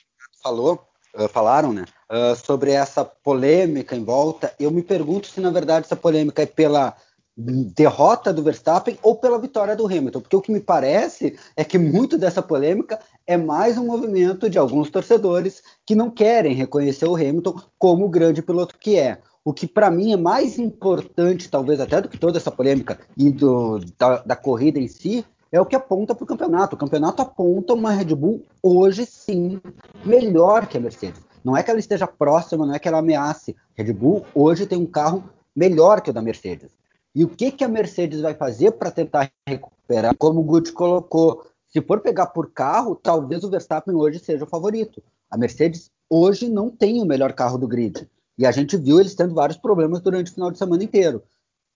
falou, 0.41 0.87
uh, 1.15 1.27
falaram, 1.27 1.73
né? 1.73 1.85
Uh, 2.09 2.33
sobre 2.37 2.71
essa 2.71 3.03
polêmica 3.03 3.93
em 3.93 4.03
volta. 4.03 4.53
Eu 4.57 4.71
me 4.71 4.81
pergunto 4.81 5.27
se, 5.27 5.41
na 5.41 5.51
verdade, 5.51 5.85
essa 5.85 5.95
polêmica 5.95 6.41
é 6.41 6.45
pela 6.45 6.95
derrota 7.37 8.33
do 8.33 8.41
Verstappen 8.41 8.97
ou 9.03 9.15
pela 9.15 9.37
vitória 9.37 9.75
do 9.75 9.85
Hamilton, 9.85 10.21
porque 10.21 10.35
o 10.35 10.41
que 10.41 10.51
me 10.51 10.59
parece 10.59 11.37
é 11.55 11.63
que 11.63 11.77
muito 11.77 12.17
dessa 12.17 12.41
polêmica 12.41 12.97
é 13.27 13.37
mais 13.37 13.77
um 13.77 13.85
movimento 13.85 14.49
de 14.49 14.57
alguns 14.57 14.89
torcedores 14.89 15.61
que 15.85 15.93
não 15.93 16.09
querem 16.09 16.55
reconhecer 16.55 17.05
o 17.05 17.15
Hamilton 17.15 17.61
como 17.77 18.05
o 18.05 18.09
grande 18.09 18.41
piloto 18.41 18.75
que 18.79 18.97
é. 18.97 19.19
O 19.45 19.53
que 19.53 19.67
para 19.67 19.91
mim 19.91 20.11
é 20.11 20.17
mais 20.17 20.57
importante, 20.57 21.49
talvez 21.49 21.79
até 21.79 22.01
do 22.01 22.09
que 22.09 22.17
toda 22.17 22.37
essa 22.37 22.51
polêmica 22.51 22.99
e 23.15 23.29
do, 23.29 23.79
da, 23.99 24.17
da 24.17 24.35
corrida 24.35 24.79
em 24.79 24.87
si, 24.87 25.23
é 25.51 25.61
o 25.61 25.65
que 25.65 25.75
aponta 25.75 26.15
para 26.15 26.23
o 26.23 26.27
campeonato. 26.27 26.75
O 26.75 26.79
campeonato 26.79 27.21
aponta 27.21 27.73
uma 27.73 27.91
Red 27.91 28.15
Bull 28.15 28.43
hoje 28.63 29.05
sim 29.05 29.61
melhor 30.03 30.65
que 30.67 30.77
a 30.77 30.81
Mercedes. 30.81 31.26
Não 31.47 31.55
é 31.55 31.63
que 31.63 31.71
ela 31.71 31.79
esteja 31.79 32.05
próxima, 32.05 32.65
não 32.65 32.75
é 32.75 32.79
que 32.79 32.89
ela 32.89 32.97
ameace. 32.97 33.55
Red 33.73 33.93
Bull 33.93 34.25
hoje 34.35 34.65
tem 34.65 34.77
um 34.77 34.85
carro 34.85 35.23
melhor 35.55 36.01
que 36.01 36.09
o 36.09 36.13
da 36.13 36.21
Mercedes. 36.21 36.69
E 37.15 37.23
o 37.23 37.29
que, 37.29 37.51
que 37.51 37.63
a 37.63 37.69
Mercedes 37.69 38.19
vai 38.19 38.33
fazer 38.33 38.73
para 38.73 38.91
tentar 38.91 39.31
recuperar? 39.47 40.13
Como 40.17 40.41
o 40.41 40.43
Guti 40.43 40.73
colocou, 40.73 41.45
se 41.69 41.81
for 41.81 42.01
pegar 42.01 42.25
por 42.27 42.51
carro, 42.51 42.97
talvez 42.97 43.45
o 43.45 43.49
Verstappen 43.49 43.95
hoje 43.95 44.19
seja 44.19 44.43
o 44.43 44.47
favorito. 44.47 45.01
A 45.31 45.37
Mercedes 45.37 45.89
hoje 46.09 46.49
não 46.49 46.69
tem 46.69 47.01
o 47.01 47.05
melhor 47.05 47.31
carro 47.31 47.57
do 47.57 47.65
grid. 47.65 48.05
E 48.37 48.45
a 48.45 48.51
gente 48.51 48.75
viu 48.75 48.99
eles 48.99 49.15
tendo 49.15 49.33
vários 49.33 49.57
problemas 49.57 50.01
durante 50.01 50.29
o 50.29 50.33
final 50.33 50.51
de 50.51 50.57
semana 50.57 50.83
inteiro. 50.83 51.23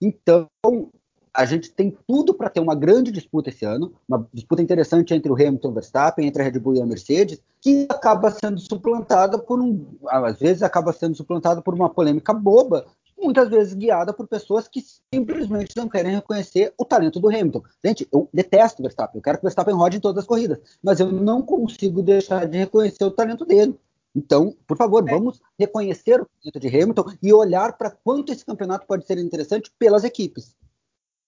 Então, 0.02 0.46
a 1.34 1.44
gente 1.46 1.70
tem 1.70 1.96
tudo 2.06 2.34
para 2.34 2.50
ter 2.50 2.60
uma 2.60 2.74
grande 2.74 3.10
disputa 3.10 3.48
esse 3.48 3.64
ano, 3.64 3.94
uma 4.06 4.28
disputa 4.32 4.62
interessante 4.62 5.14
entre 5.14 5.30
o 5.30 5.34
Hamilton 5.34 5.68
e 5.68 5.70
o 5.70 5.74
Verstappen, 5.74 6.26
entre 6.26 6.42
a 6.42 6.44
Red 6.44 6.58
Bull 6.58 6.74
e 6.74 6.82
a 6.82 6.86
Mercedes, 6.86 7.40
que 7.60 7.86
acaba 7.88 8.30
sendo 8.30 8.60
suplantada 8.60 9.38
por 9.38 9.60
um, 9.60 9.86
às 10.08 10.38
vezes 10.38 10.62
acaba 10.62 10.92
sendo 10.92 11.16
suplantada 11.16 11.62
por 11.62 11.74
uma 11.74 11.88
polêmica 11.88 12.34
boba, 12.34 12.84
muitas 13.18 13.48
vezes 13.48 13.72
guiada 13.72 14.12
por 14.12 14.26
pessoas 14.26 14.68
que 14.68 14.84
simplesmente 15.14 15.76
não 15.76 15.88
querem 15.88 16.12
reconhecer 16.12 16.74
o 16.76 16.84
talento 16.84 17.20
do 17.20 17.28
Hamilton. 17.28 17.62
Gente, 17.82 18.08
eu 18.12 18.28
detesto 18.32 18.82
o 18.82 18.84
Verstappen, 18.84 19.18
eu 19.18 19.22
quero 19.22 19.38
que 19.38 19.44
o 19.44 19.46
Verstappen 19.46 19.74
rode 19.74 19.96
em 19.96 20.00
todas 20.00 20.18
as 20.18 20.26
corridas, 20.26 20.58
mas 20.82 21.00
eu 21.00 21.10
não 21.10 21.40
consigo 21.40 22.02
deixar 22.02 22.46
de 22.46 22.58
reconhecer 22.58 23.04
o 23.04 23.10
talento 23.10 23.44
dele. 23.44 23.78
Então, 24.14 24.54
por 24.66 24.76
favor, 24.76 25.08
é. 25.08 25.10
vamos 25.10 25.40
reconhecer 25.58 26.20
o 26.20 26.26
talento 26.26 26.60
de 26.60 26.68
Hamilton 26.68 27.04
e 27.22 27.32
olhar 27.32 27.78
para 27.78 27.90
quanto 27.90 28.32
esse 28.32 28.44
campeonato 28.44 28.86
pode 28.86 29.06
ser 29.06 29.16
interessante 29.18 29.72
pelas 29.78 30.04
equipes. 30.04 30.54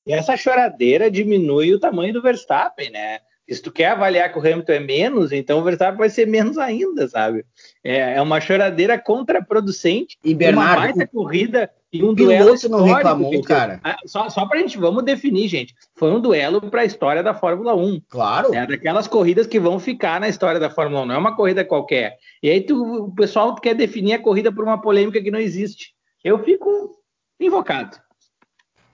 E 0.07 0.13
essa 0.13 0.37
choradeira 0.37 1.11
diminui 1.11 1.73
o 1.75 1.81
tamanho 1.81 2.13
do 2.13 2.23
Verstappen, 2.23 2.91
né? 2.91 3.21
Se 3.49 3.61
tu 3.61 3.71
quer 3.71 3.89
avaliar 3.89 4.33
que 4.33 4.39
o 4.39 4.41
Hamilton 4.41 4.73
é 4.73 4.81
menos, 4.81 5.31
então 5.31 5.59
o 5.59 5.63
Verstappen 5.63 5.99
vai 5.99 6.09
ser 6.09 6.27
menos 6.27 6.57
ainda, 6.57 7.07
sabe? 7.07 7.45
É, 7.83 8.15
é 8.15 8.23
uma 8.23 8.41
choradeira 8.41 8.99
contraproducente. 8.99 10.17
E 10.25 10.35
Bernardo, 10.35 10.79
uma 10.79 10.87
baita 10.87 11.07
corrida 11.07 11.71
e 11.93 12.03
um 12.03 12.15
duelo 12.15 12.55
não 12.71 12.83
reclamou, 12.85 13.33
gente. 13.33 13.47
cara. 13.47 13.81
Ah, 13.85 13.99
só, 14.07 14.31
só 14.31 14.47
pra 14.47 14.59
gente, 14.59 14.79
vamos 14.79 15.05
definir, 15.05 15.47
gente. 15.47 15.75
Foi 15.95 16.11
um 16.11 16.21
duelo 16.21 16.61
para 16.71 16.81
a 16.81 16.85
história 16.85 17.23
da 17.23 17.35
Fórmula 17.35 17.75
1. 17.75 18.01
Claro. 18.09 18.55
É 18.55 18.67
daquelas 18.67 19.07
corridas 19.07 19.47
que 19.47 19.61
vão 19.61 19.79
ficar 19.79 20.19
na 20.19 20.29
história 20.29 20.59
da 20.59 20.71
Fórmula 20.71 21.03
1, 21.03 21.07
não 21.07 21.15
é 21.15 21.19
uma 21.19 21.37
corrida 21.37 21.65
qualquer. 21.65 22.17
E 22.43 22.49
aí 22.49 22.63
tu, 22.63 23.05
o 23.05 23.15
pessoal 23.15 23.55
quer 23.55 23.75
definir 23.75 24.15
a 24.15 24.19
corrida 24.19 24.51
por 24.51 24.65
uma 24.65 24.81
polêmica 24.81 25.23
que 25.23 25.31
não 25.31 25.39
existe. 25.39 25.93
Eu 26.25 26.43
fico 26.43 26.97
invocado. 27.39 27.97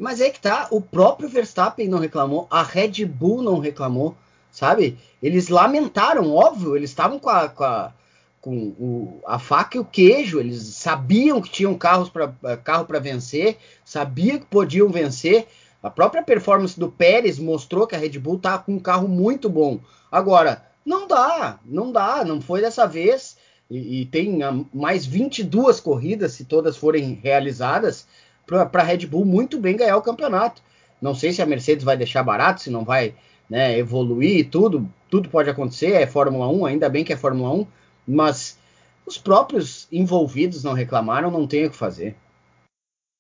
Mas 0.00 0.22
é 0.22 0.30
que 0.30 0.40
tá, 0.40 0.66
o 0.70 0.80
próprio 0.80 1.28
Verstappen 1.28 1.86
não 1.86 1.98
reclamou, 1.98 2.46
a 2.50 2.62
Red 2.62 3.04
Bull 3.04 3.42
não 3.42 3.58
reclamou, 3.58 4.16
sabe? 4.50 4.98
Eles 5.22 5.50
lamentaram, 5.50 6.34
óbvio, 6.34 6.74
eles 6.74 6.88
estavam 6.88 7.18
com 7.18 7.28
a, 7.28 7.50
com, 7.50 7.64
a, 7.64 7.92
com 8.40 8.56
o, 8.78 9.20
a 9.26 9.38
faca 9.38 9.76
e 9.76 9.80
o 9.80 9.84
queijo, 9.84 10.40
eles 10.40 10.62
sabiam 10.62 11.42
que 11.42 11.50
tinham 11.50 11.74
carros 11.76 12.08
pra, 12.08 12.32
eh, 12.44 12.56
carro 12.56 12.86
para 12.86 12.98
vencer, 12.98 13.58
sabiam 13.84 14.38
que 14.38 14.46
podiam 14.46 14.88
vencer. 14.88 15.46
A 15.82 15.90
própria 15.90 16.22
performance 16.22 16.80
do 16.80 16.90
Pérez 16.90 17.38
mostrou 17.38 17.86
que 17.86 17.94
a 17.94 17.98
Red 17.98 18.18
Bull 18.18 18.38
tá 18.38 18.56
com 18.56 18.72
um 18.72 18.80
carro 18.80 19.06
muito 19.06 19.50
bom. 19.50 19.80
Agora, 20.10 20.64
não 20.82 21.06
dá, 21.06 21.60
não 21.62 21.92
dá, 21.92 22.24
não 22.24 22.40
foi 22.40 22.62
dessa 22.62 22.86
vez. 22.86 23.36
E, 23.70 24.00
e 24.00 24.06
tem 24.06 24.38
mais 24.72 25.04
22 25.04 25.78
corridas, 25.78 26.32
se 26.32 26.46
todas 26.46 26.78
forem 26.78 27.20
realizadas 27.22 28.06
para 28.50 28.82
a 28.82 28.84
Red 28.84 29.06
Bull 29.06 29.24
muito 29.24 29.58
bem 29.58 29.76
ganhar 29.76 29.96
o 29.96 30.02
campeonato. 30.02 30.62
Não 31.00 31.14
sei 31.14 31.32
se 31.32 31.40
a 31.40 31.46
Mercedes 31.46 31.84
vai 31.84 31.96
deixar 31.96 32.22
barato, 32.22 32.60
se 32.60 32.70
não 32.70 32.84
vai 32.84 33.14
né, 33.48 33.78
evoluir 33.78 34.38
e 34.38 34.44
tudo, 34.44 34.88
tudo 35.08 35.28
pode 35.28 35.48
acontecer, 35.48 35.92
é 35.92 36.06
Fórmula 36.06 36.48
1, 36.48 36.66
ainda 36.66 36.88
bem 36.88 37.04
que 37.04 37.12
é 37.12 37.16
Fórmula 37.16 37.52
1, 37.54 37.66
mas 38.06 38.58
os 39.06 39.16
próprios 39.16 39.88
envolvidos 39.90 40.62
não 40.62 40.72
reclamaram, 40.72 41.30
não 41.30 41.46
tem 41.46 41.66
o 41.66 41.70
que 41.70 41.76
fazer. 41.76 42.16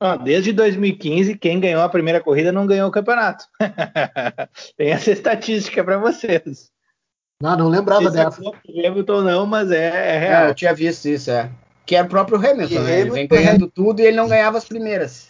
Ah, 0.02 0.16
desde 0.16 0.52
2015, 0.52 1.36
quem 1.36 1.60
ganhou 1.60 1.82
a 1.82 1.88
primeira 1.88 2.20
corrida 2.20 2.52
não 2.52 2.66
ganhou 2.66 2.88
o 2.88 2.92
campeonato. 2.92 3.44
tem 4.76 4.90
essa 4.90 5.10
estatística 5.10 5.84
para 5.84 5.98
vocês. 5.98 6.70
Não, 7.42 7.56
não 7.56 7.68
lembrava 7.68 8.10
dessa. 8.10 8.40
É 8.68 8.86
Hamilton 8.86 9.22
não, 9.22 9.46
mas 9.46 9.70
é, 9.70 10.16
é 10.16 10.18
real. 10.18 10.44
É, 10.44 10.50
eu 10.50 10.54
tinha 10.54 10.74
visto 10.74 11.06
isso, 11.06 11.30
é 11.30 11.50
que 11.90 11.96
era 11.96 12.06
o 12.06 12.08
próprio 12.08 12.38
Hamilton, 12.38 12.82
né? 12.82 13.00
Ele 13.00 13.10
vem 13.10 13.26
ganhando 13.26 13.68
tudo 13.68 13.98
e 13.98 14.04
ele 14.04 14.16
não 14.16 14.28
ganhava 14.28 14.56
as 14.56 14.64
primeiras. 14.64 15.28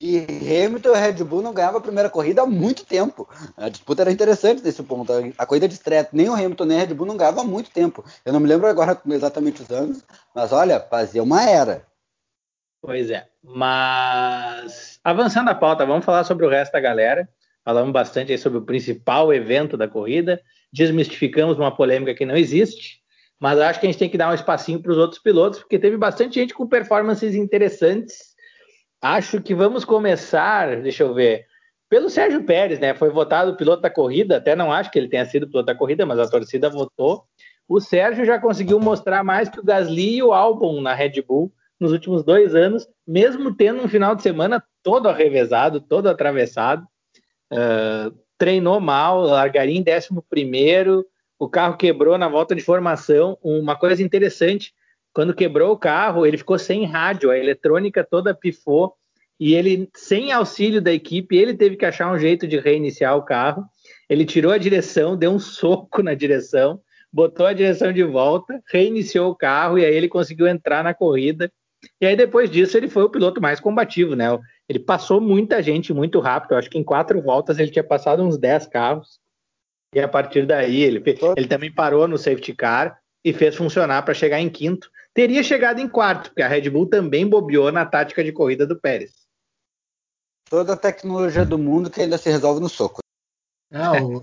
E 0.00 0.16
Hamilton 0.18 0.96
e 0.96 0.98
Red 0.98 1.24
Bull 1.24 1.42
não 1.42 1.52
ganhavam 1.52 1.78
a 1.78 1.82
primeira 1.82 2.08
corrida 2.08 2.40
há 2.40 2.46
muito 2.46 2.86
tempo. 2.86 3.28
A 3.54 3.68
disputa 3.68 4.00
era 4.00 4.10
interessante 4.10 4.62
nesse 4.62 4.82
ponto. 4.82 5.12
A 5.36 5.44
corrida 5.44 5.68
de 5.68 5.74
estreia, 5.74 6.08
nem 6.10 6.30
o 6.30 6.32
Hamilton 6.32 6.64
nem 6.64 6.78
o 6.78 6.80
Red 6.80 6.94
Bull 6.94 7.06
não 7.06 7.18
ganhavam 7.18 7.42
há 7.42 7.46
muito 7.46 7.70
tempo. 7.70 8.02
Eu 8.24 8.32
não 8.32 8.40
me 8.40 8.48
lembro 8.48 8.66
agora 8.66 8.98
exatamente 9.08 9.60
os 9.60 9.70
anos, 9.70 10.02
mas 10.34 10.52
olha, 10.52 10.80
fazia 10.80 11.22
uma 11.22 11.42
era. 11.46 11.86
Pois 12.80 13.10
é. 13.10 13.26
Mas 13.44 14.98
avançando 15.04 15.50
a 15.50 15.54
pauta, 15.54 15.84
vamos 15.84 16.06
falar 16.06 16.24
sobre 16.24 16.46
o 16.46 16.48
resto 16.48 16.72
da 16.72 16.80
galera. 16.80 17.28
Falamos 17.62 17.92
bastante 17.92 18.32
aí 18.32 18.38
sobre 18.38 18.56
o 18.56 18.64
principal 18.64 19.34
evento 19.34 19.76
da 19.76 19.86
corrida, 19.86 20.40
desmistificamos 20.72 21.58
uma 21.58 21.76
polêmica 21.76 22.14
que 22.14 22.24
não 22.24 22.38
existe, 22.38 23.02
mas 23.40 23.58
acho 23.58 23.80
que 23.80 23.86
a 23.86 23.90
gente 23.90 23.98
tem 23.98 24.08
que 24.08 24.18
dar 24.18 24.30
um 24.30 24.34
espacinho 24.34 24.80
para 24.80 24.92
os 24.92 24.98
outros 24.98 25.20
pilotos, 25.20 25.58
porque 25.58 25.78
teve 25.78 25.96
bastante 25.96 26.36
gente 26.36 26.54
com 26.54 26.66
performances 26.66 27.34
interessantes 27.34 28.36
Acho 29.00 29.42
que 29.42 29.54
vamos 29.54 29.84
começar, 29.84 30.80
deixa 30.80 31.02
eu 31.02 31.12
ver, 31.12 31.46
pelo 31.88 32.08
Sérgio 32.08 32.42
Pérez, 32.44 32.80
né? 32.80 32.94
Foi 32.94 33.10
votado 33.10 33.56
piloto 33.56 33.82
da 33.82 33.90
corrida, 33.90 34.38
até 34.38 34.56
não 34.56 34.72
acho 34.72 34.90
que 34.90 34.98
ele 34.98 35.08
tenha 35.08 35.24
sido 35.26 35.46
piloto 35.46 35.66
da 35.66 35.74
corrida, 35.74 36.06
mas 36.06 36.18
a 36.18 36.28
torcida 36.28 36.70
votou. 36.70 37.24
O 37.68 37.80
Sérgio 37.80 38.24
já 38.24 38.38
conseguiu 38.38 38.80
mostrar 38.80 39.22
mais 39.22 39.48
que 39.48 39.60
o 39.60 39.64
Gasly 39.64 40.16
e 40.16 40.22
o 40.22 40.32
Albon 40.32 40.80
na 40.80 40.94
Red 40.94 41.22
Bull 41.22 41.52
nos 41.78 41.92
últimos 41.92 42.24
dois 42.24 42.54
anos, 42.54 42.88
mesmo 43.06 43.54
tendo 43.54 43.82
um 43.82 43.88
final 43.88 44.14
de 44.16 44.22
semana 44.22 44.64
todo 44.82 45.08
arrevezado, 45.08 45.80
todo 45.80 46.08
atravessado. 46.08 46.86
Uh, 47.52 48.16
treinou 48.38 48.80
mal, 48.80 49.20
largaria 49.20 49.78
em 49.78 49.82
décimo 49.82 50.24
primeiro, 50.28 51.06
o 51.38 51.48
carro 51.48 51.76
quebrou 51.76 52.16
na 52.16 52.28
volta 52.28 52.54
de 52.54 52.62
formação. 52.62 53.38
Uma 53.42 53.76
coisa 53.76 54.02
interessante, 54.02 54.72
quando 55.12 55.34
quebrou 55.34 55.72
o 55.72 55.78
carro, 55.78 56.26
ele 56.26 56.38
ficou 56.38 56.58
sem 56.58 56.84
rádio, 56.84 57.30
a 57.30 57.38
eletrônica 57.38 58.04
toda 58.04 58.34
pifou 58.34 58.94
e 59.38 59.54
ele, 59.54 59.88
sem 59.94 60.32
auxílio 60.32 60.80
da 60.80 60.92
equipe, 60.92 61.36
ele 61.36 61.54
teve 61.54 61.76
que 61.76 61.84
achar 61.84 62.10
um 62.10 62.18
jeito 62.18 62.46
de 62.46 62.58
reiniciar 62.58 63.16
o 63.16 63.22
carro. 63.22 63.64
Ele 64.08 64.24
tirou 64.24 64.50
a 64.50 64.58
direção, 64.58 65.16
deu 65.16 65.30
um 65.30 65.38
soco 65.38 66.02
na 66.02 66.14
direção, 66.14 66.80
botou 67.12 67.46
a 67.46 67.52
direção 67.52 67.92
de 67.92 68.02
volta, 68.02 68.62
reiniciou 68.70 69.30
o 69.30 69.36
carro 69.36 69.78
e 69.78 69.84
aí 69.84 69.94
ele 69.94 70.08
conseguiu 70.08 70.46
entrar 70.46 70.82
na 70.82 70.94
corrida. 70.94 71.52
E 72.00 72.06
aí 72.06 72.16
depois 72.16 72.50
disso 72.50 72.76
ele 72.76 72.88
foi 72.88 73.02
o 73.04 73.10
piloto 73.10 73.40
mais 73.40 73.60
combativo, 73.60 74.16
né? 74.16 74.26
Ele 74.68 74.78
passou 74.78 75.20
muita 75.20 75.62
gente 75.62 75.92
muito 75.92 76.18
rápido. 76.18 76.52
Eu 76.52 76.58
acho 76.58 76.70
que 76.70 76.78
em 76.78 76.84
quatro 76.84 77.20
voltas 77.20 77.58
ele 77.58 77.70
tinha 77.70 77.84
passado 77.84 78.22
uns 78.22 78.38
10 78.38 78.66
carros. 78.68 79.20
E 79.96 80.00
a 80.00 80.06
partir 80.06 80.46
daí 80.46 80.82
ele, 80.82 81.02
ele 81.36 81.48
também 81.48 81.72
parou 81.72 82.06
no 82.06 82.18
safety 82.18 82.54
car 82.54 82.98
e 83.24 83.32
fez 83.32 83.56
funcionar 83.56 84.02
para 84.02 84.14
chegar 84.14 84.38
em 84.40 84.48
quinto 84.48 84.90
teria 85.16 85.42
chegado 85.42 85.80
em 85.80 85.88
quarto, 85.88 86.28
porque 86.28 86.42
a 86.42 86.48
Red 86.48 86.68
Bull 86.68 86.86
também 86.86 87.26
bobeou 87.26 87.72
na 87.72 87.86
tática 87.86 88.22
de 88.22 88.32
corrida 88.32 88.66
do 88.66 88.78
Pérez. 88.78 89.12
Toda 90.50 90.74
a 90.74 90.76
tecnologia 90.76 91.42
do 91.42 91.56
mundo 91.56 91.88
que 91.88 92.02
ainda 92.02 92.18
se 92.18 92.28
resolve 92.28 92.60
no 92.60 92.68
soco. 92.68 93.00
É, 93.72 94.02
o, 94.02 94.22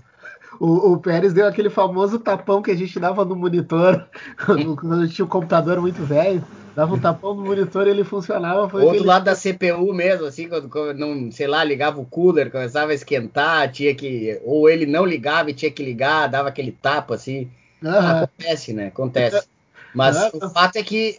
o, 0.60 0.92
o, 0.92 1.00
Pérez 1.00 1.34
deu 1.34 1.48
aquele 1.48 1.68
famoso 1.68 2.20
tapão 2.20 2.62
que 2.62 2.70
a 2.70 2.76
gente 2.76 3.00
dava 3.00 3.24
no 3.24 3.34
monitor 3.34 4.08
quando 4.46 4.94
a 4.94 5.04
gente 5.04 5.16
tinha 5.16 5.24
um 5.24 5.28
computador 5.28 5.80
muito 5.80 6.04
velho. 6.04 6.42
Dava 6.74 6.94
um 6.94 7.00
tapão 7.00 7.34
no 7.34 7.44
monitor 7.44 7.86
e 7.86 7.90
ele 7.90 8.02
funcionava. 8.02 8.68
Foi 8.68 8.82
Outro 8.82 9.04
lado 9.04 9.24
da 9.24 9.36
CPU 9.36 9.92
mesmo, 9.94 10.26
assim, 10.26 10.48
quando, 10.48 10.68
quando, 10.68 10.98
não, 10.98 11.30
sei 11.30 11.46
lá, 11.46 11.62
ligava 11.62 12.00
o 12.00 12.06
cooler, 12.06 12.50
começava 12.50 12.90
a 12.90 12.94
esquentar, 12.94 13.70
tinha 13.70 13.94
que. 13.94 14.40
Ou 14.44 14.68
ele 14.68 14.84
não 14.84 15.06
ligava 15.06 15.50
e 15.50 15.54
tinha 15.54 15.70
que 15.70 15.84
ligar, 15.84 16.28
dava 16.28 16.48
aquele 16.48 16.72
tapa, 16.72 17.14
assim. 17.14 17.50
Uhum. 17.82 17.90
Acontece, 17.90 18.72
né? 18.72 18.86
Acontece. 18.88 19.46
Mas 19.94 20.16
o 20.34 20.50
fato 20.50 20.76
é 20.76 20.82
que 20.82 21.18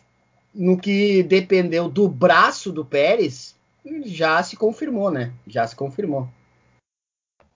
no 0.54 0.78
que 0.78 1.24
dependeu 1.24 1.88
do 1.90 2.08
braço 2.08 2.72
do 2.72 2.84
Pérez, 2.84 3.56
já 4.06 4.42
se 4.44 4.56
confirmou, 4.56 5.12
né? 5.12 5.32
Já 5.48 5.66
se 5.68 5.76
confirmou. 5.76 6.28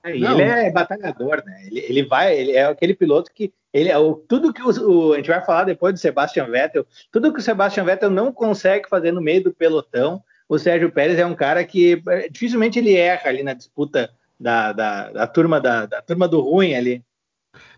É, 0.03 0.12
ele 0.12 0.25
é 0.25 0.71
batalhador, 0.71 1.43
né? 1.45 1.63
Ele, 1.65 1.79
ele, 1.79 2.05
vai, 2.05 2.38
ele 2.38 2.51
é 2.53 2.65
aquele 2.65 2.93
piloto 2.93 3.31
que 3.33 3.51
ele 3.73 3.93
o, 3.95 4.15
tudo 4.15 4.53
que 4.53 4.62
o, 4.62 4.69
o, 4.69 5.13
a 5.13 5.17
gente 5.17 5.29
vai 5.29 5.43
falar 5.43 5.63
depois 5.63 5.93
do 5.93 5.99
Sebastian 5.99 6.45
Vettel, 6.45 6.86
tudo 7.12 7.34
que 7.34 7.39
o 7.39 7.43
Sebastian 7.43 7.84
Vettel 7.84 8.10
não 8.10 8.32
consegue 8.32 8.89
fazer 8.89 9.12
no 9.12 9.21
meio 9.21 9.43
do 9.43 9.53
pelotão, 9.53 10.21
o 10.47 10.58
Sérgio 10.58 10.91
Pérez 10.91 11.19
é 11.19 11.25
um 11.25 11.36
cara 11.36 11.63
que 11.63 12.01
é, 12.08 12.27
dificilmente 12.29 12.79
ele 12.79 12.95
erra 12.95 13.29
ali 13.29 13.43
na 13.43 13.53
disputa 13.53 14.10
da, 14.39 14.73
da, 14.73 15.12
da 15.12 15.27
turma 15.27 15.62
da, 15.62 15.86
da 15.86 16.01
turma 16.01 16.27
do 16.27 16.41
ruim 16.41 16.73
ali. 16.73 17.03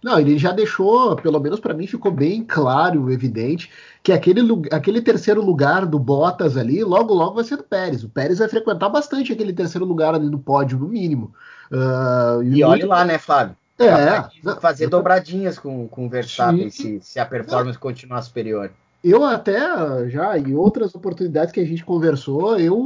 Não, 0.04 0.20
ele 0.20 0.38
já 0.38 0.52
deixou, 0.52 1.16
pelo 1.16 1.40
menos 1.40 1.60
para 1.60 1.74
mim, 1.74 1.88
ficou 1.88 2.12
bem 2.12 2.44
claro, 2.44 3.12
evidente, 3.12 3.70
que 4.04 4.12
aquele, 4.12 4.42
aquele 4.72 5.02
terceiro 5.02 5.42
lugar 5.42 5.86
do 5.86 6.00
Bottas 6.00 6.58
ali, 6.58 6.84
logo, 6.84 7.14
logo 7.14 7.36
vai 7.36 7.44
ser 7.44 7.58
do 7.58 7.64
Pérez. 7.64 8.04
O 8.04 8.10
Pérez 8.10 8.40
vai 8.40 8.50
frequentar 8.50 8.90
bastante 8.90 9.32
aquele 9.32 9.54
terceiro 9.54 9.86
lugar 9.86 10.14
ali 10.14 10.30
no 10.30 10.40
pódio, 10.40 10.80
no 10.80 10.88
mínimo. 10.88 11.34
Uh, 11.72 12.44
e, 12.44 12.60
e 12.60 12.64
olhe 12.64 12.84
lá, 12.84 13.06
né, 13.06 13.18
Flávio? 13.18 13.56
É. 13.86 14.56
Fazer 14.60 14.88
dobradinhas 14.88 15.58
com, 15.58 15.88
com 15.88 16.06
o 16.06 16.10
Verstappen 16.10 16.70
se, 16.70 17.00
se 17.02 17.20
a 17.20 17.26
performance 17.26 17.78
continuar 17.78 18.22
superior 18.22 18.72
eu 19.04 19.26
até 19.26 20.10
já 20.10 20.38
em 20.38 20.54
outras 20.54 20.94
oportunidades 20.94 21.52
que 21.52 21.60
a 21.60 21.66
gente 21.66 21.84
conversou, 21.84 22.60
eu 22.60 22.78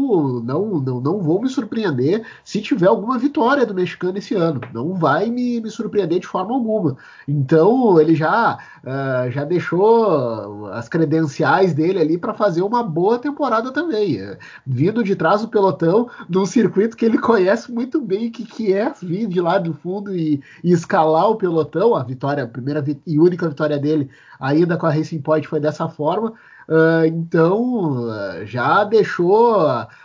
não, 0.44 0.80
não, 0.80 1.02
não 1.02 1.20
vou 1.20 1.42
me 1.42 1.50
surpreender 1.50 2.26
se 2.44 2.62
tiver 2.62 2.88
alguma 2.88 3.18
vitória 3.18 3.66
do 3.66 3.74
mexicano 3.74 4.18
esse 4.18 4.34
ano. 4.34 4.62
Não 4.74 4.94
vai 4.94 5.30
me, 5.30 5.60
me 5.60 5.70
surpreender 5.70 6.20
de 6.20 6.28
forma 6.28 6.54
alguma. 6.54 6.96
Então 7.28 8.00
ele 8.00 8.16
já, 8.16 8.58
uh, 8.84 9.30
já 9.30 9.44
deixou 9.44 10.68
as 10.68 10.88
credenciais 10.88 11.74
dele 11.74 12.00
ali 12.00 12.18
para 12.18 12.34
fazer 12.34 12.62
uma 12.62 12.82
boa 12.82 13.20
temporada 13.20 13.72
também. 13.72 14.18
Vindo 14.66 15.04
de 15.04 15.16
trás 15.16 15.42
do 15.42 15.50
pelotão, 15.50 16.10
num 16.30 16.46
circuito 16.46 16.96
que 16.96 17.06
ele 17.06 17.18
conhece 17.18 17.72
muito 17.72 18.00
bem 18.00 18.32
que, 18.32 18.46
que 18.46 18.72
é 18.72 18.94
vir 19.02 19.28
de 19.28 19.42
lá 19.42 19.58
do 19.58 19.74
fundo 19.74 20.16
e, 20.16 20.42
e 20.64 20.72
escalar 20.72 21.30
o 21.30 21.36
pelotão. 21.36 21.94
A 21.94 22.04
vitória, 22.04 22.44
a 22.44 22.48
primeira 22.48 22.84
e 23.06 23.20
única 23.20 23.50
vitória 23.50 23.78
dele 23.78 24.10
a 24.40 24.54
ida 24.54 24.78
com 24.78 24.86
a 24.86 24.92
Racing 24.92 25.22
Point 25.22 25.48
foi 25.48 25.60
dessa 25.60 25.88
forma. 25.88 26.05
Uh, 26.68 27.06
então 27.06 28.08
uh, 28.08 28.46
já 28.46 28.84
deixou 28.84 29.56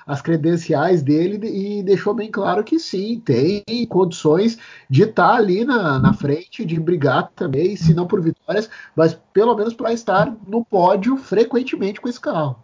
as 0.07 0.21
credenciais 0.21 1.03
dele 1.03 1.41
e 1.47 1.83
deixou 1.83 2.13
bem 2.13 2.31
claro 2.31 2.63
que 2.63 2.79
sim, 2.79 3.19
tem 3.21 3.65
condições 3.89 4.59
de 4.89 5.05
estar 5.05 5.29
tá 5.29 5.35
ali 5.37 5.65
na, 5.65 5.99
na 5.99 6.13
frente, 6.13 6.67
de 6.67 6.79
brigar 6.79 7.31
também, 7.35 7.77
se 7.77 7.95
não 7.95 8.07
por 8.07 8.21
vitórias, 8.21 8.69
mas 8.95 9.15
pelo 9.33 9.57
menos 9.57 9.73
para 9.73 9.93
estar 9.93 10.37
no 10.47 10.63
pódio 10.63 11.17
frequentemente 11.17 11.99
com 11.99 12.09
esse 12.09 12.21
carro. 12.21 12.63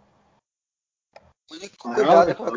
O 1.49 1.55
único 1.55 1.77
cuidado 1.77 2.35
que 2.35 2.41
eu. 2.41 2.47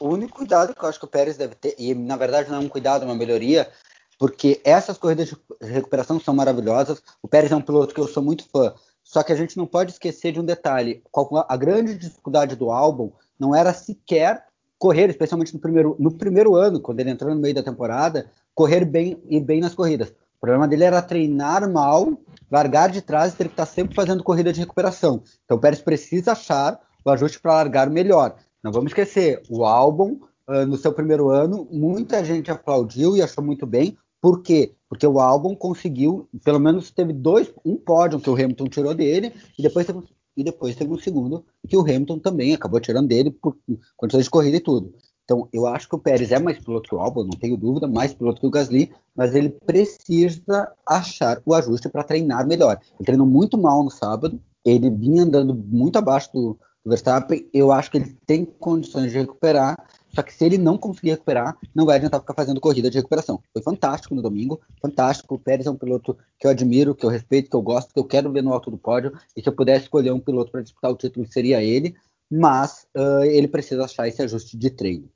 O 0.00 0.08
único 0.08 0.38
cuidado 0.38 0.74
que 0.74 0.82
eu 0.82 0.88
acho 0.88 0.98
que 0.98 1.04
o 1.04 1.08
Pérez 1.08 1.36
deve 1.36 1.54
ter, 1.54 1.74
e 1.78 1.94
na 1.94 2.16
verdade 2.16 2.48
não 2.48 2.58
é 2.58 2.60
um 2.60 2.68
cuidado, 2.68 3.02
é 3.02 3.04
uma 3.04 3.14
melhoria, 3.14 3.70
porque 4.18 4.60
essas 4.64 4.98
corridas 4.98 5.28
de 5.28 5.36
recuperação 5.60 6.18
são 6.20 6.34
maravilhosas. 6.34 7.02
O 7.22 7.28
Pérez 7.28 7.52
é 7.52 7.56
um 7.56 7.60
piloto 7.60 7.94
que 7.94 8.00
eu 8.00 8.08
sou 8.08 8.22
muito 8.22 8.48
fã. 8.48 8.74
Só 9.02 9.22
que 9.22 9.32
a 9.32 9.36
gente 9.36 9.56
não 9.56 9.66
pode 9.66 9.92
esquecer 9.92 10.32
de 10.32 10.40
um 10.40 10.44
detalhe: 10.44 11.02
a 11.48 11.56
grande 11.56 11.96
dificuldade 11.96 12.56
do 12.56 12.70
álbum 12.70 13.12
não 13.38 13.54
era 13.54 13.72
sequer 13.72 14.44
correr, 14.78 15.08
especialmente 15.08 15.54
no 15.54 15.60
primeiro, 15.60 15.96
no 15.98 16.12
primeiro 16.12 16.54
ano, 16.54 16.80
quando 16.80 17.00
ele 17.00 17.10
entrou 17.10 17.34
no 17.34 17.40
meio 17.40 17.54
da 17.54 17.62
temporada, 17.62 18.30
correr 18.54 18.84
bem 18.84 19.22
e 19.28 19.40
bem 19.40 19.60
nas 19.60 19.74
corridas. 19.74 20.08
O 20.36 20.40
problema 20.40 20.68
dele 20.68 20.84
era 20.84 21.00
treinar 21.00 21.70
mal, 21.70 22.12
largar 22.50 22.90
de 22.90 23.00
trás 23.00 23.32
e 23.32 23.36
ter 23.36 23.44
que 23.44 23.52
estar 23.52 23.66
sempre 23.66 23.94
fazendo 23.94 24.22
corrida 24.22 24.52
de 24.52 24.60
recuperação. 24.60 25.22
Então 25.44 25.56
o 25.56 25.60
Pérez 25.60 25.80
precisa 25.80 26.32
achar 26.32 26.78
o 27.04 27.10
ajuste 27.10 27.40
para 27.40 27.54
largar 27.54 27.88
melhor. 27.88 28.36
Não 28.62 28.70
vamos 28.72 28.90
esquecer, 28.90 29.42
o 29.48 29.64
álbum, 29.64 30.20
uh, 30.48 30.66
no 30.66 30.76
seu 30.76 30.92
primeiro 30.92 31.30
ano, 31.30 31.66
muita 31.70 32.24
gente 32.24 32.50
aplaudiu 32.50 33.16
e 33.16 33.22
achou 33.22 33.42
muito 33.42 33.64
bem. 33.66 33.96
Por 34.20 34.42
quê? 34.42 34.74
Porque 34.88 35.06
o 35.06 35.20
álbum 35.20 35.54
conseguiu, 35.54 36.28
pelo 36.44 36.58
menos 36.58 36.90
teve 36.90 37.12
dois, 37.12 37.52
um 37.64 37.76
pódio 37.76 38.20
que 38.20 38.30
o 38.30 38.34
Hamilton 38.34 38.66
tirou 38.66 38.94
dele, 38.94 39.32
e 39.58 39.62
depois 39.62 39.86
teve, 39.86 40.00
e 40.36 40.44
depois 40.44 40.76
teve 40.76 40.92
um 40.92 40.98
segundo 40.98 41.44
que 41.68 41.76
o 41.76 41.80
Hamilton 41.80 42.18
também 42.18 42.54
acabou 42.54 42.80
tirando 42.80 43.08
dele 43.08 43.30
por 43.30 43.56
condições 43.96 44.24
de 44.24 44.30
corrida 44.30 44.56
e 44.56 44.60
tudo. 44.60 44.94
Então, 45.26 45.48
eu 45.52 45.66
acho 45.66 45.88
que 45.88 45.94
o 45.96 45.98
Pérez 45.98 46.30
é 46.30 46.38
mais 46.38 46.56
piloto 46.56 46.88
que 46.88 46.94
o 46.94 47.00
Albon, 47.00 47.24
não 47.24 47.30
tenho 47.30 47.56
dúvida, 47.56 47.88
mais 47.88 48.14
piloto 48.14 48.40
que 48.40 48.46
o 48.46 48.50
Gasly, 48.50 48.92
mas 49.14 49.34
ele 49.34 49.50
precisa 49.50 50.72
achar 50.86 51.42
o 51.44 51.52
ajuste 51.52 51.88
para 51.88 52.04
treinar 52.04 52.46
melhor. 52.46 52.78
Ele 52.94 53.04
treinou 53.04 53.26
muito 53.26 53.58
mal 53.58 53.82
no 53.82 53.90
sábado, 53.90 54.40
ele 54.64 54.88
vinha 54.88 55.24
andando 55.24 55.52
muito 55.52 55.96
abaixo 55.96 56.32
do, 56.32 56.56
do 56.84 56.90
Verstappen, 56.90 57.44
eu 57.52 57.72
acho 57.72 57.90
que 57.90 57.98
ele 57.98 58.16
tem 58.24 58.44
condições 58.44 59.10
de 59.10 59.18
recuperar, 59.18 59.76
só 60.16 60.22
que 60.22 60.32
se 60.32 60.46
ele 60.46 60.56
não 60.56 60.78
conseguir 60.78 61.10
recuperar, 61.10 61.58
não 61.74 61.84
vai 61.84 61.96
adiantar 61.96 62.20
ficar 62.20 62.32
fazendo 62.32 62.58
corrida 62.58 62.88
de 62.88 62.96
recuperação. 62.96 63.42
Foi 63.52 63.60
fantástico 63.60 64.14
no 64.14 64.22
domingo, 64.22 64.58
fantástico. 64.80 65.34
O 65.34 65.38
Pérez 65.38 65.66
é 65.66 65.70
um 65.70 65.76
piloto 65.76 66.16
que 66.38 66.46
eu 66.46 66.50
admiro, 66.50 66.94
que 66.94 67.04
eu 67.04 67.10
respeito, 67.10 67.50
que 67.50 67.56
eu 67.56 67.60
gosto, 67.60 67.92
que 67.92 68.00
eu 68.00 68.04
quero 68.04 68.32
ver 68.32 68.42
no 68.42 68.50
alto 68.50 68.70
do 68.70 68.78
pódio. 68.78 69.12
E 69.36 69.42
se 69.42 69.48
eu 69.48 69.52
pudesse 69.52 69.82
escolher 69.82 70.12
um 70.12 70.18
piloto 70.18 70.50
para 70.50 70.62
disputar 70.62 70.90
o 70.90 70.96
título, 70.96 71.26
seria 71.30 71.62
ele. 71.62 71.94
Mas 72.30 72.88
uh, 72.96 73.24
ele 73.24 73.46
precisa 73.46 73.84
achar 73.84 74.08
esse 74.08 74.22
ajuste 74.22 74.56
de 74.56 74.70
treino. 74.70 75.06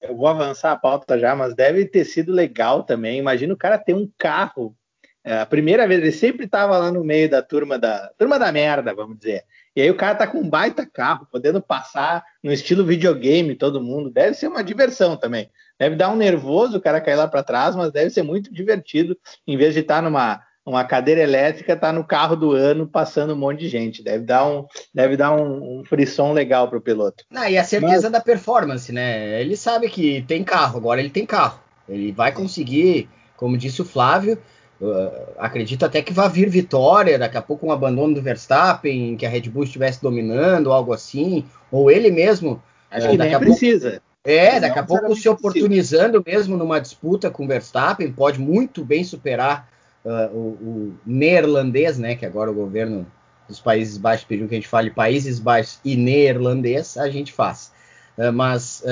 Eu 0.00 0.16
vou 0.16 0.28
avançar 0.28 0.70
a 0.70 0.76
pauta 0.76 1.18
já, 1.18 1.34
mas 1.34 1.52
deve 1.52 1.84
ter 1.84 2.04
sido 2.04 2.32
legal 2.32 2.84
também. 2.84 3.18
Imagina 3.18 3.52
o 3.52 3.58
cara 3.58 3.78
ter 3.78 3.94
um 3.94 4.08
carro. 4.16 4.76
É, 5.24 5.40
a 5.40 5.46
primeira 5.46 5.88
vez, 5.88 6.00
ele 6.00 6.12
sempre 6.12 6.46
estava 6.46 6.78
lá 6.78 6.92
no 6.92 7.02
meio 7.02 7.28
da 7.28 7.42
turma 7.42 7.80
da 7.80 8.12
turma 8.16 8.38
da 8.38 8.52
merda, 8.52 8.94
vamos 8.94 9.18
dizer. 9.18 9.44
E 9.74 9.82
aí 9.82 9.90
o 9.90 9.96
cara 9.96 10.14
tá 10.14 10.26
com 10.26 10.38
um 10.38 10.48
baita 10.48 10.84
carro, 10.84 11.26
podendo 11.30 11.60
passar 11.62 12.24
no 12.42 12.52
estilo 12.52 12.84
videogame 12.84 13.54
todo 13.54 13.82
mundo. 13.82 14.10
Deve 14.10 14.34
ser 14.34 14.48
uma 14.48 14.64
diversão 14.64 15.16
também. 15.16 15.48
Deve 15.78 15.96
dar 15.96 16.10
um 16.10 16.16
nervoso 16.16 16.78
o 16.78 16.80
cara 16.80 17.00
cair 17.00 17.16
lá 17.16 17.28
para 17.28 17.42
trás, 17.42 17.76
mas 17.76 17.92
deve 17.92 18.10
ser 18.10 18.22
muito 18.22 18.52
divertido, 18.52 19.16
em 19.46 19.56
vez 19.56 19.72
de 19.74 19.80
estar 19.80 19.96
tá 19.96 20.02
numa 20.02 20.42
uma 20.64 20.84
cadeira 20.84 21.22
elétrica, 21.22 21.76
tá 21.76 21.92
no 21.92 22.04
carro 22.04 22.36
do 22.36 22.52
ano 22.52 22.86
passando 22.86 23.32
um 23.32 23.36
monte 23.36 23.60
de 23.60 23.68
gente. 23.68 24.02
Deve 24.02 24.24
dar 24.24 24.46
um, 24.46 24.66
deve 24.94 25.16
dar 25.16 25.32
um, 25.32 25.80
um 25.80 25.84
frisson 25.84 26.32
legal 26.32 26.68
pro 26.68 26.80
piloto. 26.80 27.24
Não, 27.30 27.48
e 27.48 27.56
a 27.58 27.64
certeza 27.64 28.02
mas... 28.02 28.12
da 28.12 28.20
performance, 28.20 28.92
né? 28.92 29.40
Ele 29.40 29.56
sabe 29.56 29.88
que 29.88 30.22
tem 30.22 30.44
carro, 30.44 30.78
agora 30.78 31.00
ele 31.00 31.10
tem 31.10 31.26
carro. 31.26 31.60
Ele 31.88 32.12
vai 32.12 32.30
conseguir, 32.32 33.08
como 33.36 33.58
disse 33.58 33.82
o 33.82 33.84
Flávio, 33.84 34.38
uh, 34.80 35.10
acredito 35.38 35.84
até 35.84 36.02
que 36.02 36.12
vai 36.12 36.28
vir 36.28 36.48
vitória, 36.48 37.18
daqui 37.18 37.36
a 37.36 37.42
pouco 37.42 37.66
um 37.66 37.72
abandono 37.72 38.14
do 38.14 38.22
Verstappen, 38.22 39.16
que 39.16 39.26
a 39.26 39.28
Red 39.28 39.42
Bull 39.42 39.64
estivesse 39.64 40.02
dominando, 40.02 40.72
algo 40.72 40.92
assim, 40.92 41.44
ou 41.70 41.90
ele 41.90 42.10
mesmo. 42.10 42.62
Acho 42.90 43.06
uh, 43.06 43.10
que 43.10 43.18
nem 43.18 43.38
precisa. 43.38 43.90
Pouco... 43.90 44.04
É, 44.22 44.60
daqui 44.60 44.78
a 44.78 44.82
pouco 44.82 45.16
se 45.16 45.28
oportunizando 45.28 46.22
mesmo 46.26 46.56
numa 46.56 46.78
disputa 46.78 47.30
com 47.30 47.44
o 47.44 47.48
Verstappen, 47.48 48.12
pode 48.12 48.38
muito 48.38 48.84
bem 48.84 49.02
superar 49.02 49.68
uh, 50.04 50.34
o, 50.34 50.38
o, 50.38 50.94
neerlandês, 51.06 51.98
né? 51.98 52.14
Que 52.14 52.26
agora 52.26 52.50
o 52.50 52.54
governo 52.54 53.06
dos 53.48 53.60
Países 53.60 53.96
Baixos 53.96 54.26
pediu 54.26 54.46
que 54.46 54.54
a 54.54 54.58
gente 54.58 54.68
fale 54.68 54.90
Países 54.90 55.38
Baixos 55.38 55.80
e 55.84 55.96
neerlandês, 55.96 56.98
a 56.98 57.08
gente 57.08 57.32
faz. 57.32 57.72
Uh, 58.18 58.32
mas 58.32 58.82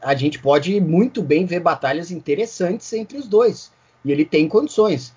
a 0.00 0.14
gente 0.14 0.38
pode 0.38 0.80
muito 0.80 1.22
bem 1.22 1.44
ver 1.44 1.60
batalhas 1.60 2.10
interessantes 2.10 2.92
entre 2.92 3.18
os 3.18 3.26
dois. 3.26 3.72
E 4.04 4.12
ele 4.12 4.24
tem 4.24 4.48
condições. 4.48 5.12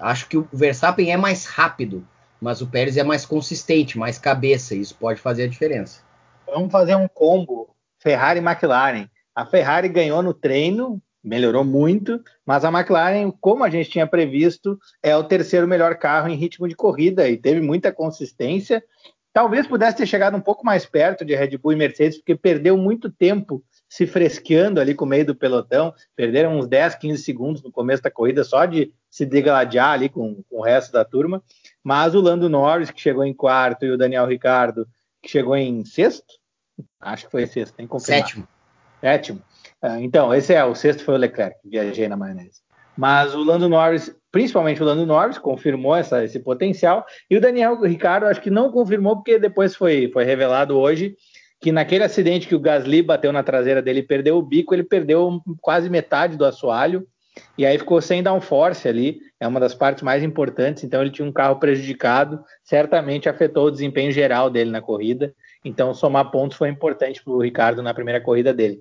Acho 0.00 0.28
que 0.28 0.36
o 0.36 0.48
Verstappen 0.52 1.12
é 1.12 1.16
mais 1.16 1.46
rápido, 1.46 2.06
mas 2.40 2.60
o 2.60 2.66
Pérez 2.66 2.96
é 2.96 3.02
mais 3.02 3.24
consistente, 3.24 3.98
mais 3.98 4.18
cabeça. 4.18 4.74
Isso 4.74 4.94
pode 4.94 5.20
fazer 5.20 5.44
a 5.44 5.48
diferença. 5.48 6.02
Vamos 6.46 6.70
fazer 6.70 6.94
um 6.94 7.08
combo 7.08 7.74
Ferrari 7.98 8.38
e 8.38 8.42
McLaren. 8.42 9.08
A 9.34 9.46
Ferrari 9.46 9.88
ganhou 9.88 10.22
no 10.22 10.34
treino, 10.34 11.02
melhorou 11.22 11.64
muito, 11.64 12.22
mas 12.44 12.64
a 12.64 12.68
McLaren, 12.68 13.30
como 13.40 13.64
a 13.64 13.70
gente 13.70 13.90
tinha 13.90 14.06
previsto, 14.06 14.78
é 15.02 15.16
o 15.16 15.24
terceiro 15.24 15.66
melhor 15.66 15.96
carro 15.96 16.28
em 16.28 16.36
ritmo 16.36 16.68
de 16.68 16.76
corrida 16.76 17.28
e 17.28 17.36
teve 17.36 17.60
muita 17.60 17.90
consistência. 17.90 18.84
Talvez 19.32 19.66
pudesse 19.66 19.96
ter 19.96 20.06
chegado 20.06 20.36
um 20.36 20.40
pouco 20.40 20.64
mais 20.64 20.86
perto 20.86 21.24
de 21.24 21.34
Red 21.34 21.56
Bull 21.56 21.72
e 21.72 21.76
Mercedes, 21.76 22.18
porque 22.18 22.36
perdeu 22.36 22.76
muito 22.76 23.10
tempo 23.10 23.64
se 23.94 24.08
fresqueando 24.08 24.80
ali 24.80 24.92
com 24.92 25.04
o 25.04 25.08
meio 25.08 25.24
do 25.24 25.36
pelotão, 25.36 25.94
perderam 26.16 26.58
uns 26.58 26.66
10, 26.66 26.96
15 26.96 27.22
segundos 27.22 27.62
no 27.62 27.70
começo 27.70 28.02
da 28.02 28.10
corrida 28.10 28.42
só 28.42 28.64
de 28.64 28.92
se 29.08 29.24
degladiar 29.24 29.90
ali 29.90 30.08
com, 30.08 30.42
com 30.50 30.58
o 30.58 30.62
resto 30.62 30.90
da 30.90 31.04
turma. 31.04 31.40
Mas 31.80 32.12
o 32.12 32.20
Lando 32.20 32.48
Norris, 32.48 32.90
que 32.90 33.00
chegou 33.00 33.24
em 33.24 33.32
quarto, 33.32 33.84
e 33.84 33.92
o 33.92 33.96
Daniel 33.96 34.26
Ricardo, 34.26 34.84
que 35.22 35.30
chegou 35.30 35.56
em 35.56 35.84
sexto, 35.84 36.34
Acho 37.00 37.26
que 37.26 37.30
foi 37.30 37.46
sexto, 37.46 37.76
tem 37.76 37.86
que 37.86 37.92
confirmar. 37.92 38.26
Sétimo. 38.26 38.48
Sétimo. 39.00 39.42
Ah, 39.80 40.00
então, 40.00 40.34
esse 40.34 40.52
é 40.52 40.64
o 40.64 40.74
sexto 40.74 41.04
foi 41.04 41.14
o 41.14 41.18
Leclerc, 41.18 41.56
viajei 41.64 42.08
na 42.08 42.16
maionese. 42.16 42.62
Mas 42.96 43.32
o 43.32 43.44
Lando 43.44 43.68
Norris, 43.68 44.12
principalmente 44.32 44.82
o 44.82 44.84
Lando 44.84 45.06
Norris, 45.06 45.38
confirmou 45.38 45.94
essa, 45.94 46.24
esse 46.24 46.40
potencial. 46.40 47.06
E 47.30 47.36
o 47.36 47.40
Daniel 47.40 47.80
Ricardo, 47.80 48.26
acho 48.26 48.40
que 48.40 48.50
não 48.50 48.72
confirmou, 48.72 49.14
porque 49.14 49.38
depois 49.38 49.76
foi, 49.76 50.10
foi 50.12 50.24
revelado 50.24 50.76
hoje 50.76 51.16
que 51.64 51.72
naquele 51.72 52.04
acidente 52.04 52.46
que 52.46 52.54
o 52.54 52.60
Gasly 52.60 53.00
bateu 53.00 53.32
na 53.32 53.42
traseira 53.42 53.80
dele 53.80 54.00
e 54.00 54.06
perdeu 54.06 54.36
o 54.36 54.42
bico, 54.42 54.74
ele 54.74 54.84
perdeu 54.84 55.40
quase 55.62 55.88
metade 55.88 56.36
do 56.36 56.44
assoalho. 56.44 57.06
E 57.56 57.64
aí 57.64 57.78
ficou 57.78 58.02
sem 58.02 58.22
downforce 58.22 58.86
ali, 58.86 59.18
é 59.40 59.48
uma 59.48 59.58
das 59.58 59.74
partes 59.74 60.02
mais 60.02 60.22
importantes. 60.22 60.84
Então 60.84 61.00
ele 61.00 61.10
tinha 61.10 61.26
um 61.26 61.32
carro 61.32 61.56
prejudicado, 61.56 62.44
certamente 62.62 63.30
afetou 63.30 63.68
o 63.68 63.70
desempenho 63.70 64.12
geral 64.12 64.50
dele 64.50 64.70
na 64.70 64.82
corrida. 64.82 65.32
Então, 65.64 65.94
somar 65.94 66.30
pontos 66.30 66.58
foi 66.58 66.68
importante 66.68 67.24
para 67.24 67.32
o 67.32 67.40
Ricardo 67.40 67.82
na 67.82 67.94
primeira 67.94 68.20
corrida 68.20 68.52
dele. 68.52 68.80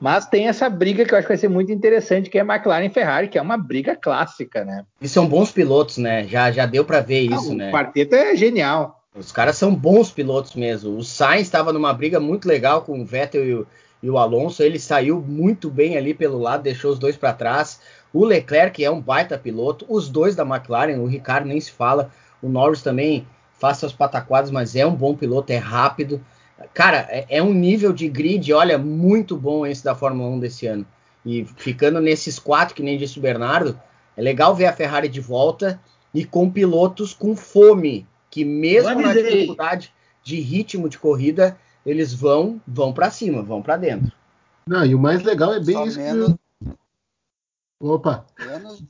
Mas 0.00 0.26
tem 0.26 0.48
essa 0.48 0.68
briga 0.68 1.04
que 1.04 1.14
eu 1.14 1.18
acho 1.18 1.28
que 1.28 1.32
vai 1.32 1.38
ser 1.38 1.46
muito 1.46 1.70
interessante, 1.70 2.28
que 2.28 2.36
é 2.36 2.40
McLaren 2.40 2.86
e 2.86 2.90
Ferrari, 2.90 3.28
que 3.28 3.38
é 3.38 3.42
uma 3.42 3.56
briga 3.56 3.94
clássica, 3.94 4.64
né? 4.64 4.84
E 5.00 5.08
são 5.08 5.28
bons 5.28 5.52
pilotos, 5.52 5.98
né? 5.98 6.26
Já, 6.26 6.50
já 6.50 6.66
deu 6.66 6.84
para 6.84 6.98
ver 6.98 7.20
isso, 7.20 7.52
o 7.52 7.54
né? 7.54 7.68
O 7.68 7.72
quarteto 7.72 8.16
é 8.16 8.34
genial. 8.34 9.03
Os 9.16 9.30
caras 9.30 9.56
são 9.56 9.72
bons 9.72 10.10
pilotos 10.10 10.56
mesmo. 10.56 10.96
O 10.96 11.04
Sainz 11.04 11.42
estava 11.42 11.72
numa 11.72 11.92
briga 11.92 12.18
muito 12.18 12.48
legal 12.48 12.82
com 12.82 13.00
o 13.00 13.04
Vettel 13.04 13.46
e 13.46 13.54
o, 13.54 13.66
e 14.02 14.10
o 14.10 14.18
Alonso. 14.18 14.60
Ele 14.60 14.76
saiu 14.76 15.20
muito 15.20 15.70
bem 15.70 15.96
ali 15.96 16.12
pelo 16.12 16.36
lado, 16.36 16.64
deixou 16.64 16.90
os 16.90 16.98
dois 16.98 17.16
para 17.16 17.32
trás. 17.32 17.80
O 18.12 18.24
Leclerc 18.24 18.84
é 18.84 18.90
um 18.90 19.00
baita 19.00 19.38
piloto. 19.38 19.86
Os 19.88 20.08
dois 20.08 20.34
da 20.34 20.42
McLaren, 20.42 20.98
o 20.98 21.06
Ricardo 21.06 21.46
nem 21.46 21.60
se 21.60 21.70
fala. 21.70 22.10
O 22.42 22.48
Norris 22.48 22.82
também 22.82 23.24
faça 23.52 23.86
as 23.86 23.92
pataquadas, 23.92 24.50
mas 24.50 24.74
é 24.74 24.84
um 24.84 24.96
bom 24.96 25.14
piloto, 25.14 25.52
é 25.52 25.58
rápido. 25.58 26.20
Cara, 26.72 27.06
é, 27.08 27.24
é, 27.28 27.42
um 27.42 27.54
nível 27.54 27.92
de 27.92 28.08
grid, 28.08 28.52
olha, 28.52 28.76
muito 28.78 29.36
bom 29.36 29.64
esse 29.64 29.84
da 29.84 29.94
Fórmula 29.94 30.28
1 30.30 30.40
desse 30.40 30.66
ano. 30.66 30.84
E 31.24 31.44
ficando 31.56 32.00
nesses 32.00 32.36
quatro, 32.40 32.74
que 32.74 32.82
nem 32.82 32.98
disse 32.98 33.20
o 33.20 33.22
Bernardo, 33.22 33.80
é 34.16 34.20
legal 34.20 34.56
ver 34.56 34.66
a 34.66 34.72
Ferrari 34.72 35.08
de 35.08 35.20
volta 35.20 35.80
e 36.12 36.24
com 36.24 36.50
pilotos 36.50 37.14
com 37.14 37.36
fome, 37.36 38.06
que 38.34 38.44
mesmo 38.44 39.00
na 39.00 39.14
dificuldade 39.14 39.94
de 40.20 40.40
ritmo 40.40 40.88
de 40.88 40.98
corrida, 40.98 41.56
eles 41.86 42.12
vão 42.12 42.60
vão 42.66 42.92
para 42.92 43.08
cima, 43.08 43.44
vão 43.44 43.62
para 43.62 43.76
dentro. 43.76 44.10
Não, 44.66 44.84
e 44.84 44.92
o 44.92 44.98
mais 44.98 45.22
legal 45.22 45.54
é 45.54 45.60
bem 45.60 45.76
Só 45.76 45.86
isso 45.86 46.00
menos... 46.00 46.34
que... 46.34 46.70
Opa! 47.78 48.26
Menos 48.36 48.82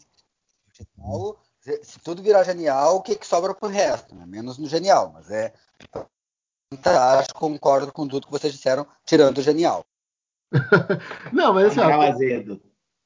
se 1.82 1.98
tudo 2.00 2.22
virar 2.22 2.42
genial, 2.42 2.96
o 2.96 3.02
que, 3.02 3.16
que 3.16 3.26
sobra 3.26 3.54
pro 3.54 3.68
resto? 3.68 4.14
Né? 4.14 4.24
Menos 4.26 4.56
no 4.56 4.66
genial, 4.66 5.10
mas 5.12 5.30
é. 5.30 5.52
Acho 6.82 7.34
concordo 7.34 7.92
com 7.92 8.08
tudo 8.08 8.26
que 8.26 8.32
vocês 8.32 8.52
disseram, 8.52 8.86
tirando 9.04 9.38
o 9.38 9.42
genial. 9.42 9.84
Não, 11.32 11.52
mas 11.52 11.66
assim, 11.66 11.80
ó, 11.80 12.58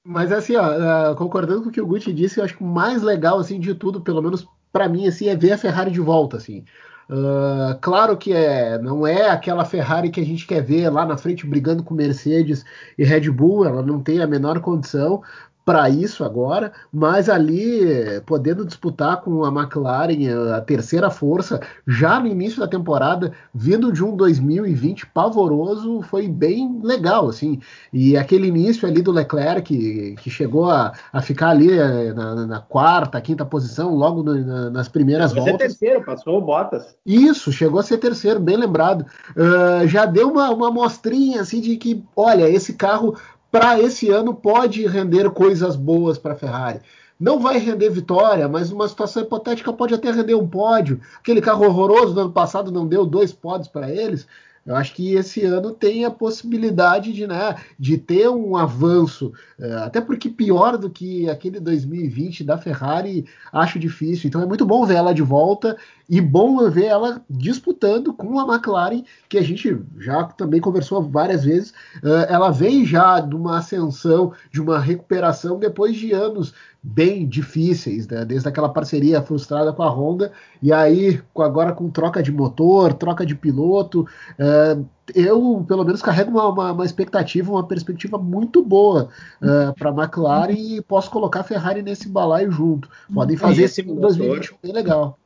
mas 0.04 0.30
assim, 0.30 0.54
ó, 0.54 1.12
uh, 1.12 1.16
concordando 1.16 1.62
com 1.62 1.68
o 1.68 1.72
que 1.72 1.80
o 1.80 1.86
Gucci 1.86 2.12
disse, 2.12 2.38
eu 2.38 2.44
acho 2.44 2.56
que 2.56 2.62
o 2.62 2.66
mais 2.66 3.02
legal 3.02 3.40
assim 3.40 3.58
de 3.58 3.74
tudo, 3.74 4.00
pelo 4.00 4.22
menos 4.22 4.46
para 4.78 4.88
mim, 4.88 5.08
assim, 5.08 5.26
é 5.28 5.34
ver 5.34 5.50
a 5.50 5.58
Ferrari 5.58 5.90
de 5.90 5.98
volta, 5.98 6.36
assim. 6.36 6.64
Uh, 7.10 7.76
claro 7.80 8.16
que 8.16 8.32
é, 8.32 8.78
não 8.78 9.04
é 9.04 9.28
aquela 9.28 9.64
Ferrari 9.64 10.08
que 10.08 10.20
a 10.20 10.24
gente 10.24 10.46
quer 10.46 10.62
ver 10.62 10.88
lá 10.88 11.04
na 11.04 11.16
frente 11.16 11.44
brigando 11.44 11.82
com 11.82 11.94
Mercedes 11.94 12.64
e 12.96 13.02
Red 13.02 13.28
Bull, 13.28 13.64
ela 13.64 13.82
não 13.82 14.00
tem 14.00 14.20
a 14.20 14.26
menor 14.26 14.60
condição, 14.60 15.20
para 15.68 15.90
isso 15.90 16.24
agora, 16.24 16.72
mas 16.90 17.28
ali 17.28 18.22
podendo 18.24 18.64
disputar 18.64 19.20
com 19.20 19.44
a 19.44 19.48
McLaren, 19.48 20.54
a 20.56 20.62
terceira 20.62 21.10
força, 21.10 21.60
já 21.86 22.18
no 22.18 22.26
início 22.26 22.58
da 22.58 22.66
temporada, 22.66 23.34
vindo 23.54 23.92
de 23.92 24.02
um 24.02 24.16
2020 24.16 25.04
pavoroso, 25.08 26.00
foi 26.00 26.26
bem 26.26 26.80
legal, 26.82 27.28
assim. 27.28 27.60
E 27.92 28.16
aquele 28.16 28.48
início 28.48 28.88
ali 28.88 29.02
do 29.02 29.12
Leclerc, 29.12 29.60
que, 29.60 30.14
que 30.22 30.30
chegou 30.30 30.70
a, 30.70 30.94
a 31.12 31.20
ficar 31.20 31.50
ali 31.50 31.78
eh, 31.78 32.14
na, 32.14 32.46
na 32.46 32.60
quarta, 32.60 33.20
quinta 33.20 33.44
posição, 33.44 33.94
logo 33.94 34.22
no, 34.22 34.42
na, 34.42 34.70
nas 34.70 34.88
primeiras 34.88 35.32
chegou 35.32 35.44
voltas. 35.44 35.72
Ser 35.72 35.78
terceiro, 35.80 36.06
passou 36.06 36.38
o 36.38 36.40
Bottas. 36.40 36.96
Isso, 37.04 37.52
chegou 37.52 37.78
a 37.78 37.82
ser 37.82 37.98
terceiro, 37.98 38.40
bem 38.40 38.56
lembrado. 38.56 39.04
Uh, 39.36 39.86
já 39.86 40.06
deu 40.06 40.30
uma, 40.30 40.48
uma 40.48 40.70
mostrinha 40.70 41.42
assim 41.42 41.60
de 41.60 41.76
que, 41.76 42.02
olha, 42.16 42.48
esse 42.48 42.72
carro 42.72 43.14
para 43.50 43.80
esse 43.80 44.10
ano 44.10 44.34
pode 44.34 44.86
render 44.86 45.30
coisas 45.30 45.76
boas 45.76 46.18
para 46.18 46.32
a 46.34 46.36
Ferrari. 46.36 46.80
Não 47.18 47.40
vai 47.40 47.58
render 47.58 47.90
vitória, 47.90 48.48
mas 48.48 48.70
numa 48.70 48.88
situação 48.88 49.22
hipotética 49.22 49.72
pode 49.72 49.92
até 49.92 50.10
render 50.10 50.34
um 50.34 50.46
pódio. 50.46 51.00
Aquele 51.18 51.40
carro 51.40 51.66
horroroso 51.66 52.14
do 52.14 52.20
ano 52.20 52.32
passado 52.32 52.70
não 52.70 52.86
deu 52.86 53.04
dois 53.04 53.32
pódios 53.32 53.68
para 53.68 53.90
eles. 53.90 54.26
Eu 54.64 54.76
acho 54.76 54.94
que 54.94 55.14
esse 55.14 55.42
ano 55.44 55.72
tem 55.72 56.04
a 56.04 56.10
possibilidade 56.10 57.10
de, 57.12 57.26
né, 57.26 57.56
de 57.78 57.96
ter 57.96 58.28
um 58.28 58.54
avanço, 58.54 59.32
é, 59.58 59.72
até 59.76 59.98
porque 59.98 60.28
pior 60.28 60.76
do 60.76 60.90
que 60.90 61.28
aquele 61.28 61.58
2020 61.58 62.44
da 62.44 62.58
Ferrari, 62.58 63.24
acho 63.50 63.78
difícil. 63.78 64.28
Então 64.28 64.42
é 64.42 64.46
muito 64.46 64.66
bom 64.66 64.84
ver 64.84 64.96
ela 64.96 65.14
de 65.14 65.22
volta 65.22 65.74
e 66.08 66.20
bom 66.20 66.68
ver 66.70 66.86
ela 66.86 67.22
disputando 67.28 68.14
com 68.14 68.40
a 68.40 68.54
McLaren, 68.54 69.02
que 69.28 69.36
a 69.36 69.42
gente 69.42 69.78
já 69.98 70.24
também 70.24 70.60
conversou 70.60 71.02
várias 71.02 71.44
vezes. 71.44 71.74
É, 72.02 72.32
ela 72.32 72.50
vem 72.50 72.86
já 72.86 73.20
de 73.20 73.36
uma 73.36 73.58
ascensão, 73.58 74.32
de 74.50 74.60
uma 74.60 74.78
recuperação 74.78 75.58
depois 75.58 75.96
de 75.96 76.12
anos 76.12 76.54
bem 76.82 77.26
difíceis, 77.26 78.08
né? 78.08 78.24
desde 78.24 78.48
aquela 78.48 78.68
parceria 78.68 79.20
frustrada 79.20 79.72
com 79.72 79.82
a 79.82 79.90
Honda, 79.90 80.32
e 80.62 80.72
aí 80.72 81.20
agora 81.36 81.72
com 81.72 81.90
troca 81.90 82.22
de 82.22 82.32
motor, 82.32 82.94
troca 82.94 83.26
de 83.26 83.34
piloto, 83.34 84.06
é, 84.38 84.78
eu 85.14 85.64
pelo 85.66 85.84
menos 85.84 86.00
carrego 86.00 86.30
uma, 86.30 86.48
uma, 86.48 86.72
uma, 86.72 86.84
expectativa, 86.84 87.50
uma 87.50 87.66
perspectiva 87.66 88.16
muito 88.16 88.62
boa 88.62 89.08
é, 89.42 89.72
para 89.78 89.90
a 89.90 90.04
McLaren 90.04 90.52
e 90.52 90.80
posso 90.80 91.10
colocar 91.10 91.40
a 91.40 91.44
Ferrari 91.44 91.82
nesse 91.82 92.08
balaio 92.08 92.50
junto. 92.50 92.88
Podem 93.12 93.36
fazer 93.36 93.64
esse 93.64 93.82
2021 93.82 94.56
bem 94.62 94.72
legal. 94.72 95.18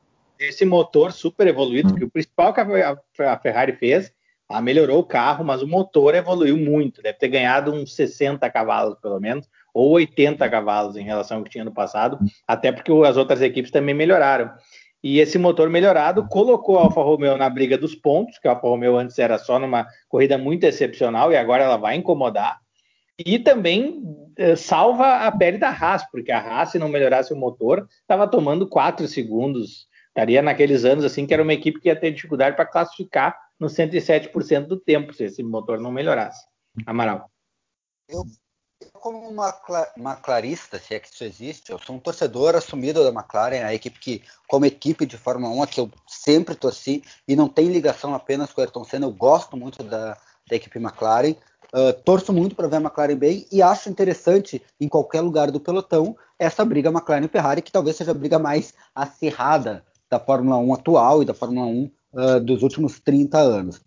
Esse 0.48 0.64
motor 0.64 1.12
super 1.12 1.46
evoluído, 1.46 1.94
que 1.94 2.04
o 2.04 2.10
principal 2.10 2.52
que 2.52 2.60
a 2.60 3.36
Ferrari 3.38 3.72
fez, 3.72 4.12
ela 4.50 4.60
melhorou 4.60 4.98
o 4.98 5.04
carro, 5.04 5.44
mas 5.44 5.62
o 5.62 5.68
motor 5.68 6.14
evoluiu 6.14 6.56
muito, 6.56 7.02
deve 7.02 7.18
ter 7.18 7.28
ganhado 7.28 7.72
uns 7.72 7.94
60 7.94 8.48
cavalos 8.50 8.98
pelo 9.00 9.18
menos 9.18 9.48
ou 9.72 9.92
80 9.92 10.48
cavalos 10.50 10.96
em 10.96 11.04
relação 11.04 11.38
ao 11.38 11.44
que 11.44 11.50
tinha 11.50 11.64
no 11.64 11.72
passado, 11.72 12.18
até 12.46 12.70
porque 12.70 12.92
as 13.06 13.16
outras 13.16 13.40
equipes 13.40 13.70
também 13.70 13.94
melhoraram. 13.94 14.50
E 15.02 15.18
esse 15.18 15.38
motor 15.38 15.68
melhorado 15.68 16.28
colocou 16.28 16.78
a 16.78 16.82
Alfa 16.82 17.02
Romeo 17.02 17.36
na 17.36 17.50
briga 17.50 17.76
dos 17.76 17.94
pontos, 17.94 18.38
que 18.38 18.46
a 18.46 18.52
Alfa 18.52 18.68
Romeo 18.68 18.96
antes 18.96 19.18
era 19.18 19.38
só 19.38 19.58
numa 19.58 19.86
corrida 20.08 20.38
muito 20.38 20.64
excepcional 20.64 21.32
e 21.32 21.36
agora 21.36 21.64
ela 21.64 21.76
vai 21.76 21.96
incomodar. 21.96 22.60
E 23.18 23.38
também 23.38 24.02
eh, 24.36 24.54
salva 24.54 25.26
a 25.26 25.32
pele 25.32 25.58
da 25.58 25.70
Haas, 25.70 26.08
porque 26.10 26.30
a 26.30 26.38
Haas, 26.38 26.70
se 26.70 26.78
não 26.78 26.88
melhorasse 26.88 27.32
o 27.32 27.36
motor, 27.36 27.86
estava 28.00 28.28
tomando 28.28 28.66
4 28.66 29.08
segundos. 29.08 29.88
Estaria 30.12 30.42
naqueles 30.42 30.84
anos 30.84 31.04
assim 31.04 31.26
que 31.26 31.32
era 31.32 31.42
uma 31.42 31.54
equipe 31.54 31.80
que 31.80 31.88
ia 31.88 31.98
ter 31.98 32.12
dificuldade 32.12 32.54
para 32.54 32.66
classificar 32.66 33.34
no 33.58 33.66
107% 33.66 34.66
do 34.66 34.78
tempo, 34.78 35.12
se 35.14 35.24
esse 35.24 35.42
motor 35.42 35.80
não 35.80 35.90
melhorasse. 35.90 36.44
Amaral. 36.86 37.30
Eu 38.06 38.24
como 38.92 39.28
uma, 39.28 39.54
uma 39.96 40.16
clarista, 40.16 40.78
se 40.78 40.94
é 40.94 41.00
que 41.00 41.08
isso 41.08 41.24
existe, 41.24 41.70
eu 41.70 41.78
sou 41.78 41.96
um 41.96 41.98
torcedor 41.98 42.54
assumido 42.54 43.02
da 43.02 43.10
McLaren, 43.10 43.64
a 43.64 43.74
equipe 43.74 43.98
que, 43.98 44.22
como 44.48 44.66
equipe 44.66 45.06
de 45.06 45.16
Fórmula 45.16 45.54
1, 45.54 45.62
a 45.62 45.66
que 45.66 45.80
eu 45.80 45.90
sempre 46.06 46.54
torci, 46.54 47.02
e 47.26 47.34
não 47.34 47.48
tem 47.48 47.68
ligação 47.68 48.14
apenas 48.14 48.52
com 48.52 48.60
o 48.60 48.64
Ayrton 48.64 48.84
Senna, 48.84 49.06
eu 49.06 49.12
gosto 49.12 49.56
muito 49.56 49.82
da, 49.82 50.16
da 50.48 50.56
equipe 50.56 50.78
McLaren, 50.78 51.34
uh, 51.72 51.92
torço 52.04 52.32
muito 52.32 52.54
para 52.54 52.68
ver 52.68 52.76
a 52.76 52.80
McLaren 52.80 53.16
bem, 53.16 53.46
e 53.50 53.62
acho 53.62 53.88
interessante, 53.88 54.62
em 54.80 54.88
qualquer 54.88 55.20
lugar 55.20 55.50
do 55.50 55.60
pelotão, 55.60 56.16
essa 56.38 56.64
briga 56.64 56.90
McLaren 56.90 57.28
Ferrari, 57.28 57.62
que 57.62 57.72
talvez 57.72 57.96
seja 57.96 58.10
a 58.10 58.14
briga 58.14 58.38
mais 58.38 58.74
acirrada 58.94 59.84
da 60.12 60.20
Fórmula 60.20 60.58
1 60.58 60.74
atual 60.74 61.22
e 61.22 61.24
da 61.24 61.32
Fórmula 61.32 61.66
1 61.66 61.90
uh, 62.12 62.40
dos 62.40 62.62
últimos 62.62 63.00
30 63.00 63.38
anos. 63.38 63.80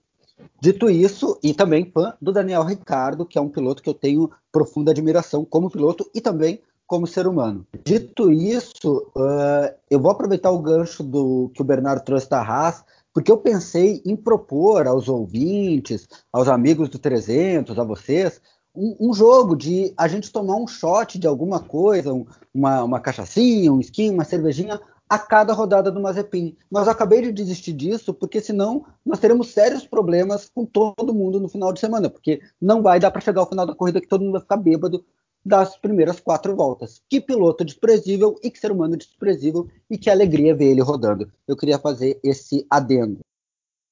Dito 0.60 0.90
isso, 0.90 1.38
e 1.44 1.54
também 1.54 1.86
fã 1.86 2.16
do 2.20 2.32
Daniel 2.32 2.64
Ricardo, 2.64 3.28
que 3.28 3.38
é 3.38 3.42
um 3.42 3.48
piloto 3.48 3.84
que 3.84 3.90
eu 3.90 3.94
tenho 3.94 4.32
profunda 4.52 4.90
admiração 4.90 5.46
como 5.46 5.70
piloto 5.70 6.10
e 6.16 6.20
também 6.20 6.60
como 6.88 7.06
ser 7.06 7.28
humano. 7.28 7.66
Dito 7.84 8.32
isso, 8.32 9.08
uh, 9.16 9.72
eu 9.88 10.00
vou 10.00 10.10
aproveitar 10.10 10.50
o 10.50 10.60
gancho 10.60 11.04
do 11.04 11.52
que 11.54 11.62
o 11.62 11.66
Bernardo 11.66 12.04
trouxe 12.04 12.28
da 12.28 12.42
Haas, 12.42 12.84
porque 13.14 13.32
eu 13.32 13.38
pensei 13.38 14.02
em 14.04 14.16
propor 14.16 14.88
aos 14.88 15.08
ouvintes, 15.08 16.08
aos 16.34 16.48
amigos 16.48 16.90
do 16.90 16.98
300, 16.98 17.78
a 17.78 17.84
vocês, 17.84 18.42
um, 18.76 18.96
um 19.00 19.14
jogo 19.14 19.56
de 19.56 19.94
a 19.96 20.08
gente 20.08 20.32
tomar 20.32 20.56
um 20.56 20.68
shot 20.68 21.20
de 21.20 21.28
alguma 21.28 21.60
coisa, 21.60 22.12
um, 22.12 22.26
uma, 22.54 22.84
uma 22.84 23.00
cachaçinha, 23.00 23.72
um 23.72 23.80
skin, 23.80 24.10
uma 24.10 24.26
cervejinha, 24.26 24.80
a 25.10 25.20
cada 25.20 25.54
rodada 25.54 25.92
do 25.92 26.02
Mazepin. 26.02 26.56
Mas 26.70 26.88
eu 26.88 26.92
acabei 26.92 27.22
de 27.22 27.32
desistir 27.32 27.74
disso, 27.74 28.14
porque 28.14 28.42
senão 28.42 28.86
nós 29.06 29.20
teremos 29.20 29.50
sérios 29.50 29.86
problemas 29.86 30.50
com 30.54 30.66
todo 30.66 31.14
mundo 31.14 31.40
no 31.40 31.50
final 31.50 31.72
de 31.72 31.80
semana, 31.80 32.10
porque 32.10 32.42
não 32.62 32.82
vai 32.82 33.00
dar 33.00 33.12
para 33.12 33.22
chegar 33.22 33.42
ao 33.42 33.50
final 33.50 33.66
da 33.66 33.76
corrida 33.76 34.02
que 34.02 34.08
todo 34.08 34.22
mundo 34.22 34.34
vai 34.34 34.42
ficar 34.42 34.58
bêbado 34.58 35.06
das 35.46 35.78
primeiras 35.78 36.20
quatro 36.20 36.56
voltas. 36.56 37.02
Que 37.08 37.22
piloto 37.22 37.64
desprezível 37.64 38.36
e 38.44 38.50
que 38.50 38.60
ser 38.60 38.72
humano 38.72 38.98
desprezível 38.98 39.70
e 39.90 39.98
que 39.98 40.10
alegria 40.10 40.56
ver 40.56 40.72
ele 40.72 40.82
rodando. 40.82 41.32
Eu 41.48 41.56
queria 41.56 41.78
fazer 41.78 42.20
esse 42.24 42.66
adendo. 42.70 43.20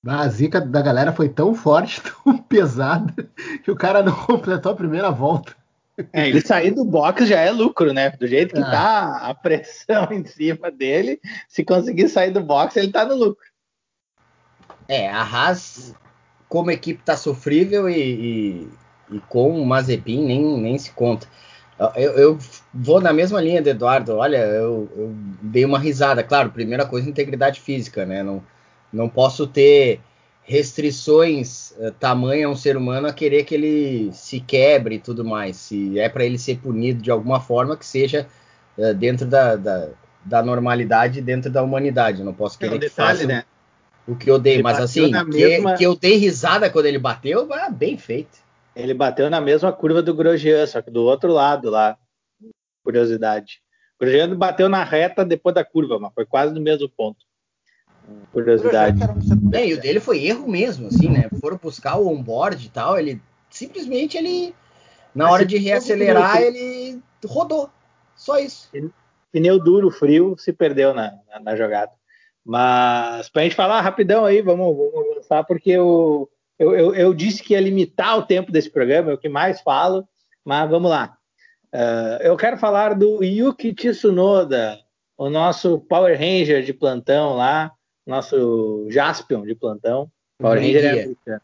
A 0.05 0.27
zica 0.27 0.59
da 0.59 0.81
galera 0.81 1.13
foi 1.13 1.29
tão 1.29 1.53
forte, 1.53 2.01
tão 2.25 2.37
pesada, 2.37 3.13
que 3.63 3.71
o 3.71 3.75
cara 3.75 4.01
não 4.03 4.13
completou 4.25 4.71
a 4.71 4.75
primeira 4.75 5.11
volta. 5.11 5.55
É, 6.11 6.27
ele 6.27 6.41
sair 6.41 6.71
do 6.71 6.83
box 6.83 7.27
já 7.27 7.39
é 7.39 7.51
lucro, 7.51 7.93
né? 7.93 8.09
Do 8.09 8.27
jeito 8.27 8.55
que 8.55 8.61
é. 8.61 8.63
tá 8.63 9.17
a 9.17 9.33
pressão 9.33 10.07
em 10.11 10.25
cima 10.25 10.71
dele, 10.71 11.19
se 11.47 11.63
conseguir 11.63 12.09
sair 12.09 12.31
do 12.31 12.41
box, 12.41 12.77
ele 12.77 12.91
tá 12.91 13.05
no 13.05 13.15
lucro. 13.15 13.45
É, 14.87 15.09
a 15.09 15.21
Haas, 15.21 15.93
como 16.49 16.71
equipe, 16.71 17.03
tá 17.03 17.15
sofrível 17.15 17.89
e, 17.89 17.99
e, 17.99 18.67
e 19.11 19.19
com 19.29 19.59
o 19.59 19.65
Mazepin 19.65 20.25
nem, 20.25 20.57
nem 20.59 20.77
se 20.77 20.91
conta. 20.91 21.27
Eu, 21.95 22.11
eu, 22.11 22.39
vou 22.73 23.01
na 23.01 23.11
mesma 23.11 23.41
linha 23.41 23.61
do 23.61 23.69
Eduardo. 23.69 24.15
Olha, 24.15 24.37
eu, 24.37 24.89
eu, 24.95 25.13
dei 25.41 25.65
uma 25.65 25.79
risada. 25.79 26.23
Claro, 26.23 26.51
primeira 26.51 26.85
coisa, 26.85 27.09
integridade 27.09 27.59
física, 27.59 28.05
né? 28.05 28.23
Não, 28.23 28.43
não 28.91 29.09
posso 29.09 29.47
ter 29.47 29.99
restrições 30.43 31.71
uh, 31.77 31.91
tamanha 31.91 32.47
a 32.47 32.49
um 32.49 32.55
ser 32.55 32.75
humano 32.75 33.07
a 33.07 33.13
querer 33.13 33.45
que 33.45 33.55
ele 33.55 34.11
se 34.13 34.39
quebre 34.39 34.95
e 34.95 34.99
tudo 34.99 35.23
mais. 35.23 35.55
Se 35.55 35.97
é 35.97 36.09
para 36.09 36.25
ele 36.25 36.37
ser 36.37 36.57
punido 36.57 37.01
de 37.01 37.09
alguma 37.09 37.39
forma, 37.39 37.77
que 37.77 37.85
seja 37.85 38.27
uh, 38.77 38.93
dentro 38.93 39.25
da, 39.25 39.55
da, 39.55 39.89
da, 40.23 40.43
normalidade, 40.43 41.21
dentro 41.21 41.49
da 41.49 41.63
humanidade. 41.63 42.19
Eu 42.19 42.25
não 42.25 42.33
posso 42.33 42.59
querer 42.59 42.73
é 42.73 42.75
um 42.75 42.79
detalhe, 42.79 43.19
que 43.19 43.23
faça 43.23 43.27
né? 43.27 43.45
o 44.05 44.15
que 44.15 44.29
eu 44.29 44.37
dei. 44.37 44.55
Ele 44.55 44.63
Mas 44.63 44.79
assim, 44.79 45.11
que, 45.11 45.23
mesma... 45.23 45.75
que, 45.75 45.83
eu 45.85 45.95
dei 45.95 46.17
risada 46.17 46.69
quando 46.69 46.87
ele 46.87 46.99
bateu, 46.99 47.47
ah, 47.53 47.69
bem 47.69 47.97
feito. 47.97 48.43
Ele 48.75 48.93
bateu 48.93 49.29
na 49.29 49.39
mesma 49.39 49.71
curva 49.71 50.01
do 50.01 50.13
Grosjean, 50.13 50.65
só 50.67 50.81
que 50.81 50.91
do 50.91 51.03
outro 51.03 51.31
lado 51.31 51.69
lá. 51.69 51.97
Curiosidade. 52.83 53.61
O 53.95 54.03
Grosjean 54.03 54.35
bateu 54.35 54.67
na 54.67 54.83
reta 54.83 55.23
depois 55.23 55.55
da 55.55 55.63
curva, 55.63 55.97
mas 55.99 56.13
foi 56.13 56.25
quase 56.25 56.53
no 56.53 56.59
mesmo 56.59 56.89
ponto. 56.89 57.25
Curiosidade. 58.31 58.99
É, 59.53 59.67
e 59.67 59.73
o 59.73 59.81
dele 59.81 59.99
foi 59.99 60.25
erro 60.25 60.47
mesmo, 60.47 60.87
assim, 60.87 61.07
né? 61.07 61.29
Foram 61.39 61.57
buscar 61.57 61.97
o 61.97 62.07
onboard 62.07 62.65
e 62.65 62.69
tal, 62.69 62.97
ele 62.97 63.21
simplesmente 63.49 64.17
ele 64.17 64.53
na 65.13 65.29
hora 65.29 65.45
de 65.45 65.57
reacelerar 65.57 66.41
ele 66.41 66.99
rodou. 67.25 67.69
Só 68.15 68.37
isso. 68.37 68.69
Pneu 69.31 69.59
duro, 69.59 69.91
frio, 69.91 70.35
se 70.37 70.51
perdeu 70.51 70.93
na, 70.93 71.13
na, 71.29 71.39
na 71.39 71.55
jogada. 71.55 71.91
Mas 72.45 73.29
para 73.29 73.41
a 73.41 73.43
gente 73.45 73.55
falar 73.55 73.81
rapidão 73.81 74.25
aí, 74.25 74.41
vamos, 74.41 74.75
vamos 74.75 75.11
avançar, 75.11 75.43
porque 75.45 75.71
eu, 75.71 76.29
eu, 76.59 76.75
eu, 76.75 76.95
eu, 76.95 77.13
disse 77.13 77.41
que 77.41 77.53
ia 77.53 77.61
limitar 77.61 78.17
o 78.17 78.23
tempo 78.23 78.51
desse 78.51 78.69
programa, 78.69 79.11
é 79.11 79.13
o 79.13 79.17
que 79.17 79.29
mais 79.29 79.61
falo, 79.61 80.07
mas 80.43 80.69
vamos 80.69 80.89
lá. 80.89 81.17
Uh, 81.73 82.21
eu 82.21 82.35
quero 82.35 82.57
falar 82.57 82.93
do 82.93 83.23
Yuki 83.23 83.73
Tsunoda, 83.73 84.77
o 85.17 85.29
nosso 85.29 85.79
Power 85.79 86.17
Ranger 86.17 86.63
de 86.63 86.73
plantão 86.73 87.35
lá, 87.35 87.71
nosso 88.05 88.87
Jaspion 88.89 89.43
de 89.43 89.55
plantão. 89.55 90.09
Power 90.39 90.59
Ranger 90.59 90.85
é 91.27 91.39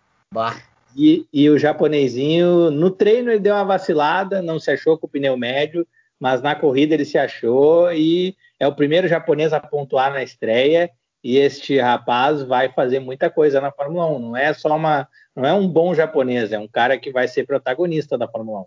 E, 0.96 1.26
e, 1.32 1.50
o 1.50 1.58
japonesinho, 1.58 2.72
no 2.72 2.90
treino 2.90 3.32
ele 3.32 3.40
deu 3.40 3.54
uma 3.54 3.64
vacilada, 3.64 4.42
não 4.42 4.60
se 4.60 4.72
achou 4.72 4.98
com 4.98 5.08
o 5.08 5.10
pneu 5.10 5.38
médio, 5.38 5.88
mas 6.20 6.42
na 6.42 6.56
corrida 6.56 6.94
ele 6.94 7.06
se 7.06 7.18
achou 7.18 7.92
e 7.94 8.36
é 8.60 8.68
o 8.68 8.76
primeiro 8.76 9.08
japonês 9.08 9.54
a 9.54 9.60
pontuar 9.60 10.12
na 10.12 10.24
estreia. 10.24 10.90
E 11.24 11.38
este 11.38 11.78
rapaz 11.80 12.42
vai 12.44 12.72
fazer 12.72 13.00
muita 13.00 13.30
coisa 13.30 13.60
na 13.60 13.72
Fórmula 13.72 14.08
1. 14.08 14.20
Não 14.20 14.38
é 14.38 14.54
só 14.54 14.76
uma, 14.76 15.08
não 15.36 15.46
é 15.46 15.54
um 15.54 15.68
bom 15.68 15.94
japonês, 15.94 16.52
é 16.52 16.60
um 16.60 16.68
cara 16.68 16.98
que 16.98 17.12
vai 17.12 17.28
ser 17.28 17.46
protagonista 17.46 18.18
da 18.18 18.28
Fórmula 18.28 18.62
1. 18.62 18.66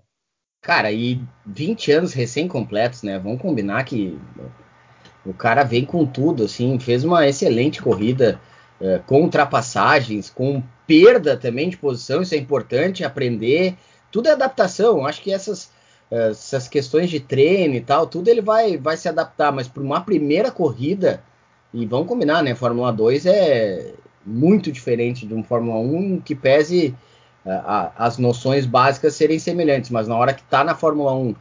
Cara, 0.60 0.92
e 0.92 1.20
20 1.44 1.92
anos 1.92 2.12
recém-completos, 2.12 3.02
né? 3.02 3.18
Vamos 3.18 3.42
combinar 3.42 3.82
que 3.84 4.18
o 5.24 5.32
cara 5.32 5.62
vem 5.62 5.84
com 5.84 6.04
tudo, 6.04 6.44
assim, 6.44 6.78
fez 6.78 7.04
uma 7.04 7.26
excelente 7.26 7.80
corrida, 7.80 8.40
é, 8.80 9.00
com 9.06 9.22
ultrapassagens, 9.22 10.28
com 10.28 10.62
perda 10.86 11.36
também 11.36 11.68
de 11.70 11.76
posição, 11.76 12.22
isso 12.22 12.34
é 12.34 12.38
importante 12.38 13.04
aprender. 13.04 13.76
Tudo 14.10 14.28
é 14.28 14.32
adaptação. 14.32 15.06
Acho 15.06 15.22
que 15.22 15.32
essas, 15.32 15.70
é, 16.10 16.30
essas 16.30 16.66
questões 16.66 17.08
de 17.08 17.20
treino 17.20 17.74
e 17.74 17.80
tal, 17.80 18.06
tudo 18.06 18.28
ele 18.28 18.42
vai, 18.42 18.76
vai 18.76 18.96
se 18.96 19.08
adaptar, 19.08 19.52
mas 19.52 19.68
para 19.68 19.82
uma 19.82 20.00
primeira 20.00 20.50
corrida, 20.50 21.22
e 21.72 21.86
vamos 21.86 22.08
combinar, 22.08 22.42
né? 22.42 22.54
Fórmula 22.54 22.92
2 22.92 23.26
é 23.26 23.94
muito 24.26 24.70
diferente 24.70 25.26
de 25.26 25.34
um 25.34 25.42
Fórmula 25.42 25.78
1 25.78 26.20
que 26.20 26.34
pese 26.34 26.94
a, 27.46 27.50
é, 27.50 27.54
a, 27.54 27.92
as 27.96 28.18
noções 28.18 28.66
básicas 28.66 29.14
serem 29.14 29.38
semelhantes, 29.38 29.90
mas 29.90 30.08
na 30.08 30.16
hora 30.16 30.34
que 30.34 30.42
está 30.42 30.64
na 30.64 30.74
Fórmula 30.74 31.14
1 31.14 31.34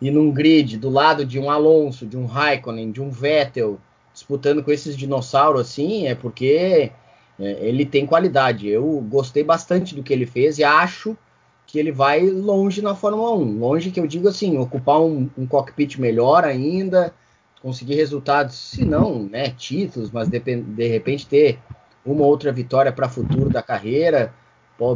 e 0.00 0.10
num 0.10 0.30
grid 0.30 0.76
do 0.76 0.90
lado 0.90 1.24
de 1.24 1.38
um 1.38 1.50
Alonso, 1.50 2.06
de 2.06 2.16
um 2.16 2.26
Raikkonen, 2.26 2.90
de 2.90 3.00
um 3.00 3.10
Vettel, 3.10 3.78
disputando 4.12 4.62
com 4.62 4.70
esses 4.70 4.96
dinossauros 4.96 5.60
assim, 5.60 6.06
é 6.06 6.14
porque 6.14 6.90
é, 7.38 7.68
ele 7.68 7.84
tem 7.84 8.06
qualidade. 8.06 8.68
Eu 8.68 8.84
gostei 9.08 9.42
bastante 9.42 9.94
do 9.94 10.02
que 10.02 10.12
ele 10.12 10.26
fez 10.26 10.58
e 10.58 10.64
acho 10.64 11.16
que 11.66 11.78
ele 11.78 11.90
vai 11.90 12.26
longe 12.26 12.80
na 12.80 12.94
Fórmula 12.94 13.36
1. 13.36 13.58
Longe 13.58 13.90
que 13.90 14.00
eu 14.00 14.06
digo 14.06 14.28
assim, 14.28 14.56
ocupar 14.58 15.00
um, 15.00 15.28
um 15.36 15.46
cockpit 15.46 15.98
melhor 15.98 16.44
ainda, 16.44 17.12
conseguir 17.60 17.94
resultados, 17.94 18.54
se 18.54 18.84
não, 18.84 19.24
né, 19.24 19.50
títulos, 19.50 20.10
mas 20.10 20.28
de, 20.28 20.38
de 20.38 20.88
repente 20.88 21.26
ter 21.26 21.58
uma 22.04 22.24
outra 22.24 22.52
vitória 22.52 22.92
para 22.92 23.08
futuro 23.08 23.50
da 23.50 23.62
carreira. 23.62 24.32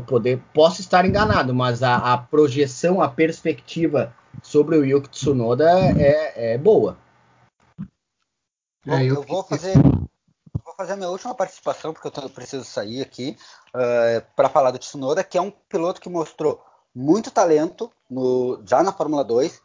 Poder, 0.07 0.39
posso 0.53 0.83
estar 0.83 1.07
enganado, 1.07 1.55
mas 1.55 1.83
a, 1.83 1.97
a 2.13 2.19
projeção, 2.19 3.01
a 3.01 3.09
perspectiva 3.09 4.15
sobre 4.43 4.77
o 4.77 4.85
Yuki 4.85 5.09
Tsunoda 5.09 5.71
é, 5.99 6.55
é 6.55 6.59
boa. 6.59 6.99
É, 8.87 9.05
eu, 9.05 9.22
vou 9.22 9.43
fazer 9.45 9.74
vou 10.64 10.74
fazer 10.76 10.95
a 10.95 10.97
minha 10.97 11.11
última 11.11 11.35
participação 11.35 11.93
porque 11.93 12.09
eu 12.09 12.31
preciso 12.31 12.64
sair 12.64 13.03
aqui 13.03 13.37
uh, 13.74 14.24
para 14.35 14.49
falar 14.49 14.70
do 14.70 14.78
Tsunoda, 14.78 15.22
que 15.22 15.37
é 15.37 15.41
um 15.41 15.51
piloto 15.51 16.01
que 16.01 16.09
mostrou 16.09 16.64
muito 16.95 17.31
talento 17.31 17.91
no, 18.09 18.62
já 18.66 18.83
na 18.83 18.93
Fórmula 18.93 19.22
2 19.22 19.61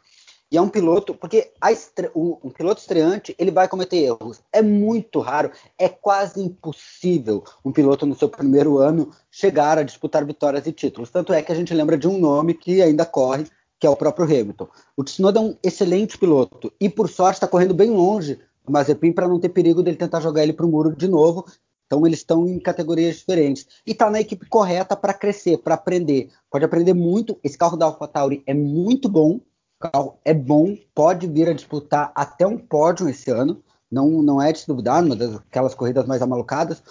e 0.50 0.56
é 0.56 0.60
um 0.60 0.68
piloto 0.68 1.12
porque 1.12 1.52
estre, 1.70 2.10
um, 2.14 2.38
um, 2.44 2.50
piloto 2.50 2.80
estreante 2.80 3.34
ele 3.36 3.50
vai 3.50 3.66
cometer 3.66 3.96
erros. 3.96 4.40
É 4.52 4.62
muito 4.62 5.18
raro, 5.18 5.50
é 5.76 5.88
quase 5.88 6.40
impossível 6.40 7.42
um 7.64 7.72
piloto 7.72 8.06
no 8.06 8.14
seu 8.14 8.28
primeiro 8.28 8.78
ano 8.78 9.12
chegar 9.30 9.76
a 9.76 9.82
disputar 9.82 10.24
vitórias 10.24 10.66
e 10.66 10.72
títulos. 10.72 11.10
Tanto 11.10 11.32
é 11.32 11.42
que 11.42 11.50
a 11.50 11.54
gente 11.54 11.74
lembra 11.74 11.98
de 11.98 12.06
um 12.06 12.18
nome 12.18 12.54
que 12.54 12.80
ainda 12.80 13.04
corre, 13.04 13.46
que 13.78 13.86
é 13.86 13.90
o 13.90 13.96
próprio 13.96 14.24
Hamilton. 14.24 14.68
O 14.96 15.04
Tsunoda 15.04 15.38
é 15.38 15.42
um 15.42 15.56
excelente 15.62 16.18
piloto 16.18 16.72
e, 16.80 16.88
por 16.88 17.08
sorte, 17.08 17.36
está 17.36 17.46
correndo 17.46 17.74
bem 17.74 17.90
longe 17.90 18.38
Mazepin 18.70 19.12
para 19.12 19.28
não 19.28 19.38
ter 19.38 19.48
perigo 19.50 19.82
dele 19.82 19.96
tentar 19.96 20.20
jogar 20.20 20.42
ele 20.42 20.52
para 20.52 20.66
o 20.66 20.68
muro 20.68 20.94
de 20.94 21.08
novo. 21.08 21.46
Então 21.86 22.04
eles 22.04 22.18
estão 22.18 22.46
em 22.48 22.58
categorias 22.58 23.16
diferentes. 23.16 23.66
E 23.86 23.92
está 23.92 24.10
na 24.10 24.20
equipe 24.20 24.46
correta 24.46 24.96
para 24.96 25.14
crescer, 25.14 25.58
para 25.58 25.74
aprender. 25.74 26.30
Pode 26.50 26.64
aprender 26.64 26.94
muito. 26.94 27.38
Esse 27.44 27.56
carro 27.56 27.76
da 27.76 27.86
AlphaTauri 27.86 28.42
é 28.44 28.52
muito 28.52 29.08
bom. 29.08 29.40
O 29.78 29.90
carro 29.90 30.18
é 30.24 30.34
bom, 30.34 30.76
pode 30.94 31.26
vir 31.26 31.48
a 31.48 31.52
disputar 31.52 32.10
até 32.14 32.46
um 32.46 32.58
pódio 32.58 33.08
esse 33.08 33.30
ano. 33.30 33.62
Não, 33.90 34.22
não 34.22 34.42
é 34.42 34.50
de 34.50 34.60
se 34.60 34.66
duvidar, 34.66 35.04
uma 35.04 35.14
daquelas 35.14 35.74
corridas 35.74 36.06
mais 36.06 36.22
amalucadas. 36.22 36.82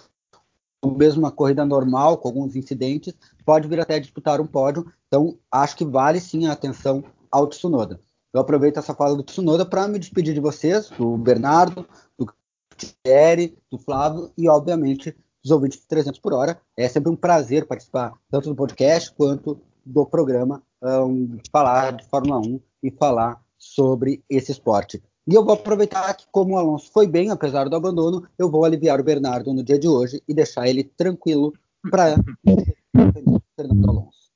Mesmo 0.83 1.21
uma 1.21 1.31
corrida 1.31 1.65
normal, 1.65 2.17
com 2.17 2.27
alguns 2.27 2.55
incidentes, 2.55 3.13
pode 3.45 3.67
vir 3.67 3.79
até 3.79 3.99
disputar 3.99 4.39
um 4.39 4.47
pódio. 4.47 4.91
Então 5.07 5.37
acho 5.51 5.75
que 5.75 5.85
vale 5.85 6.19
sim 6.19 6.47
a 6.47 6.51
atenção 6.51 7.03
ao 7.31 7.47
Tsunoda. 7.47 7.99
Eu 8.33 8.41
aproveito 8.41 8.77
essa 8.77 8.93
fala 8.93 9.15
do 9.15 9.23
Tsunoda 9.23 9.65
para 9.65 9.87
me 9.87 9.97
despedir 9.97 10.33
de 10.33 10.39
vocês, 10.39 10.89
do 10.89 11.17
Bernardo, 11.17 11.87
do 12.17 12.27
Thierry, 13.03 13.57
do 13.71 13.77
Flávio 13.77 14.31
e, 14.37 14.49
obviamente, 14.49 15.15
dos 15.41 15.51
ouvintes 15.51 15.79
de 15.79 15.87
300 15.87 16.19
por 16.19 16.33
hora. 16.33 16.59
É 16.77 16.87
sempre 16.89 17.11
um 17.11 17.15
prazer 17.15 17.65
participar 17.65 18.13
tanto 18.29 18.49
do 18.49 18.55
podcast 18.55 19.13
quanto 19.13 19.59
do 19.85 20.05
programa, 20.05 20.61
um, 20.81 21.37
falar 21.51 21.93
de 21.93 22.05
Fórmula 22.07 22.39
1 22.39 22.59
e 22.83 22.91
falar 22.91 23.41
sobre 23.57 24.23
esse 24.29 24.51
esporte. 24.51 25.01
E 25.27 25.33
eu 25.33 25.43
vou 25.43 25.55
aproveitar 25.55 26.13
que, 26.13 26.25
como 26.31 26.53
o 26.53 26.57
Alonso 26.57 26.91
foi 26.91 27.07
bem, 27.07 27.31
apesar 27.31 27.67
do 27.67 27.75
abandono, 27.75 28.27
eu 28.37 28.49
vou 28.49 28.63
aliviar 28.63 28.99
o 28.99 29.03
Bernardo 29.03 29.51
no 29.53 29.63
dia 29.63 29.79
de 29.79 29.87
hoje 29.87 30.21
e 30.27 30.33
deixar 30.33 30.67
ele 30.67 30.83
tranquilo 30.83 31.51
para 31.89 32.15
Fernando 33.55 33.89
Alonso. 33.89 34.29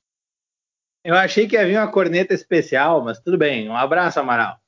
Eu 1.04 1.14
achei 1.14 1.46
que 1.46 1.56
havia 1.56 1.80
uma 1.80 1.90
corneta 1.90 2.34
especial, 2.34 3.04
mas 3.04 3.20
tudo 3.20 3.38
bem. 3.38 3.68
Um 3.68 3.76
abraço, 3.76 4.18
Amaral. 4.18 4.58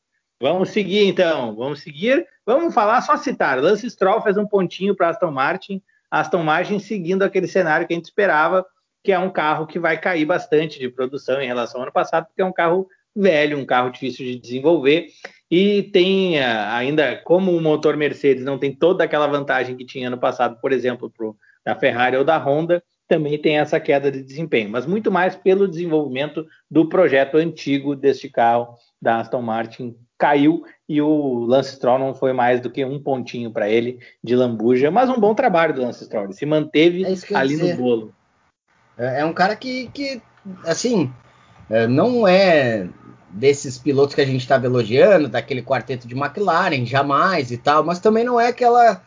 Vamos 0.41 0.71
seguir 0.71 1.07
então. 1.07 1.57
Vamos 1.57 1.81
seguir. 1.81 2.27
Vamos 2.47 2.73
falar, 2.73 3.01
só 3.03 3.17
citar. 3.17 3.61
Lance 3.61 3.91
Stroll 3.91 4.23
fez 4.23 4.37
um 4.37 4.47
pontinho 4.47 4.95
para 4.95 5.09
Aston 5.09 5.31
Martin. 5.31 5.83
Aston 6.11 6.43
Martin 6.45 6.79
seguindo 6.79 7.23
aquele 7.23 7.49
cenário 7.49 7.87
que 7.87 7.95
a 7.95 7.97
gente 7.97 8.07
esperava, 8.07 8.65
que 9.03 9.11
é 9.11 9.19
um 9.19 9.31
carro 9.31 9.67
que 9.67 9.79
vai 9.79 9.99
cair 10.01 10.25
bastante 10.25 10.79
de 10.79 10.89
produção 10.89 11.41
em 11.41 11.47
relação 11.47 11.81
ao 11.81 11.85
ano 11.85 11.93
passado, 11.93 12.27
porque 12.27 12.43
é 12.43 12.45
um 12.45 12.53
carro 12.53 12.89
velho, 13.15 13.59
um 13.59 13.67
carro 13.67 13.91
difícil 13.91 14.25
de 14.25 14.39
desenvolver. 14.39 15.09
E 15.53 15.83
tem 15.83 16.39
eh, 16.39 16.47
ainda, 16.47 17.15
como 17.15 17.55
o 17.55 17.61
motor 17.61 17.95
Mercedes 17.95 18.43
não 18.43 18.57
tem 18.57 18.75
toda 18.75 19.05
aquela 19.05 19.27
vantagem 19.27 19.77
que 19.77 19.85
tinha 19.85 20.07
ano 20.09 20.17
passado, 20.17 20.59
por 20.63 20.73
exemplo, 20.73 21.11
pro, 21.11 21.37
da 21.63 21.75
Ferrari 21.75 22.17
ou 22.17 22.25
da 22.25 22.39
Honda, 22.39 22.83
também 23.07 23.37
tem 23.37 23.59
essa 23.59 23.79
queda 23.79 24.11
de 24.11 24.23
desempenho, 24.23 24.71
mas 24.71 24.87
muito 24.87 25.13
mais 25.13 25.37
pelo 25.37 25.69
desenvolvimento 25.69 26.47
do 26.71 26.89
projeto 26.89 27.37
antigo 27.37 27.95
deste 27.95 28.31
carro 28.31 28.79
da 29.01 29.19
Aston 29.19 29.43
Martin. 29.43 29.95
Caiu 30.17 30.65
e 30.89 31.03
o 31.03 31.45
Lance 31.45 31.75
Stroll 31.75 31.99
não 31.99 32.15
foi 32.15 32.33
mais 32.33 32.59
do 32.59 32.71
que 32.71 32.83
um 32.83 32.99
pontinho 32.99 33.51
para 33.51 33.69
ele 33.69 33.99
de 34.25 34.35
lambuja, 34.35 34.91
mas 34.91 35.11
um 35.11 35.21
bom 35.21 35.35
trabalho 35.35 35.75
do 35.75 35.83
Lance 35.83 36.03
Stroll, 36.07 36.25
ele 36.25 36.33
se 36.33 36.47
manteve 36.47 37.05
é 37.05 37.37
ali 37.37 37.59
no 37.59 37.77
bolo. 37.77 38.15
É, 38.97 39.21
é 39.21 39.25
um 39.27 39.35
cara 39.35 39.55
que, 39.55 39.91
que 39.93 40.23
assim, 40.65 41.13
é, 41.69 41.87
não 41.87 42.27
é 42.27 42.89
desses 43.33 43.79
pilotos 43.79 44.15
que 44.15 44.21
a 44.21 44.27
gente 44.27 44.43
estava 44.43 44.67
elogiando, 44.67 45.29
daquele 45.29 45.63
quarteto 45.63 46.07
de 46.07 46.15
McLaren, 46.15 46.85
jamais 46.85 47.51
e 47.51 47.57
tal, 47.57 47.83
mas 47.83 47.99
também 47.99 48.25
não 48.25 48.39
é 48.39 48.49
aquela 48.49 49.03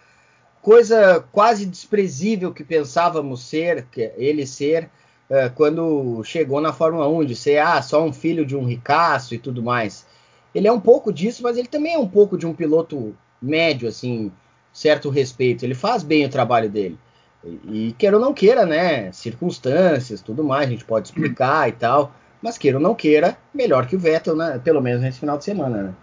coisa 0.61 1.23
quase 1.31 1.65
desprezível 1.65 2.51
que 2.51 2.63
pensávamos 2.63 3.43
ser, 3.43 3.85
que 3.91 4.11
ele 4.17 4.47
ser, 4.47 4.89
uh, 5.29 5.53
quando 5.53 6.23
chegou 6.23 6.59
na 6.59 6.73
Fórmula 6.73 7.07
1, 7.07 7.25
de 7.25 7.35
ser 7.35 7.59
ah, 7.59 7.79
só 7.83 8.03
um 8.03 8.11
filho 8.11 8.43
de 8.45 8.55
um 8.55 8.65
ricaço 8.65 9.35
e 9.35 9.37
tudo 9.37 9.61
mais. 9.61 10.07
Ele 10.55 10.67
é 10.67 10.71
um 10.71 10.79
pouco 10.79 11.13
disso, 11.13 11.43
mas 11.43 11.55
ele 11.55 11.67
também 11.67 11.93
é 11.93 11.99
um 11.99 12.07
pouco 12.07 12.35
de 12.35 12.47
um 12.47 12.53
piloto 12.53 13.15
médio, 13.39 13.87
assim, 13.87 14.31
certo 14.73 15.09
respeito. 15.09 15.63
Ele 15.63 15.75
faz 15.75 16.01
bem 16.01 16.25
o 16.25 16.29
trabalho 16.29 16.69
dele. 16.69 16.97
E, 17.43 17.89
e 17.89 17.93
queira 17.93 18.15
ou 18.17 18.21
não 18.21 18.33
queira, 18.33 18.65
né? 18.65 19.11
Circunstâncias, 19.11 20.21
tudo 20.21 20.43
mais, 20.43 20.67
a 20.67 20.71
gente 20.71 20.85
pode 20.85 21.09
explicar 21.09 21.69
e 21.69 21.73
tal. 21.73 22.11
Mas 22.45 22.59
queira 22.59 22.77
ou 22.77 22.83
não 22.83 22.93
queira, 22.93 23.35
melhor 23.51 23.87
que 23.87 23.95
o 23.95 23.99
Vettel, 23.99 24.35
né? 24.35 24.61
Pelo 24.63 24.79
menos 24.79 25.01
nesse 25.01 25.19
final 25.19 25.35
de 25.35 25.43
semana, 25.43 25.81
né? 25.81 25.93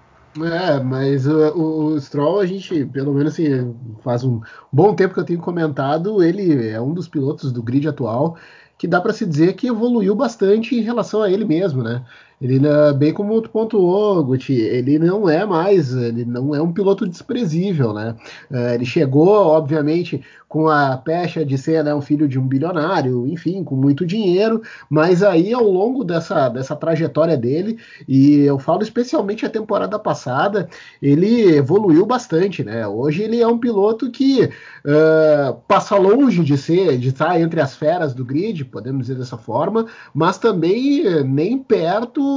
É, 0.45 0.83
mas 0.83 1.25
o, 1.25 1.93
o, 1.95 2.01
Stroll, 2.01 2.41
a 2.41 2.47
gente, 2.47 2.85
pelo 2.87 3.15
menos 3.15 3.35
assim, 3.35 3.73
faz 4.03 4.25
um 4.25 4.41
bom 4.73 4.93
tempo 4.93 5.15
que 5.15 5.21
eu 5.21 5.25
tenho 5.25 5.39
comentado, 5.39 6.21
ele 6.21 6.69
é 6.69 6.81
um 6.81 6.93
dos 6.93 7.07
pilotos 7.07 7.53
do 7.53 7.63
grid 7.63 7.87
atual 7.87 8.37
que 8.77 8.89
dá 8.89 9.01
para 9.01 9.13
se 9.13 9.25
dizer 9.25 9.53
que 9.53 9.69
evoluiu 9.69 10.17
bastante 10.17 10.75
em 10.75 10.81
relação 10.81 11.23
a 11.23 11.31
ele 11.31 11.45
mesmo, 11.45 11.81
né? 11.81 12.05
Ele, 12.43 12.59
bem 12.99 13.13
como 13.13 13.41
tu 13.41 13.49
pontuou, 13.51 14.25
Guti, 14.25 14.53
ele 14.53 14.99
não 14.99 15.29
é 15.31 15.47
mais, 15.47 15.95
ele 15.95 16.25
não 16.25 16.53
é 16.53 16.61
um 16.61 16.73
piloto 16.73 17.07
desprezível, 17.07 17.93
né? 17.93 18.17
É, 18.51 18.75
ele 18.75 18.85
chegou, 18.85 19.29
obviamente, 19.29 20.21
com 20.49 20.69
a 20.69 20.99
pecha 20.99 21.47
de 21.47 21.57
ser 21.57 21.83
né, 21.83 21.95
um 21.95 22.03
filho 22.03 22.29
de 22.29 22.39
um 22.39 22.47
bilionário, 22.47 23.27
enfim, 23.27 23.65
com 23.65 23.75
muito 23.75 24.05
dinheiro, 24.05 24.61
mas 24.91 25.23
aí 25.23 25.51
ao 25.51 25.65
longo 25.65 26.05
dessa, 26.05 26.51
dessa 26.51 26.77
trajetória 26.77 27.39
dele, 27.39 27.79
e 28.07 28.41
eu 28.41 28.59
falo 28.59 28.83
especialmente 28.83 29.47
a 29.47 29.49
temporada 29.49 29.99
passada, 29.99 30.69
ele 31.01 31.57
evoluiu 31.57 32.05
bastante, 32.05 32.63
né? 32.63 32.87
Hoje 32.87 33.23
ele 33.23 33.41
é 33.41 33.47
um 33.47 33.57
piloto 33.57 34.11
que 34.11 34.45
uh, 34.45 35.55
passa 35.67 35.97
longe 35.97 36.45
de 36.45 36.59
ser, 36.59 36.99
de 36.99 37.09
estar 37.09 37.41
entre 37.41 37.59
as 37.59 37.75
feras 37.75 38.13
do 38.13 38.23
grid, 38.23 38.67
podemos 38.67 39.07
dizer 39.07 39.19
dessa 39.19 39.39
forma, 39.39 39.87
mas 40.13 40.37
também 40.37 41.25
nem 41.25 41.57
perto 41.57 42.32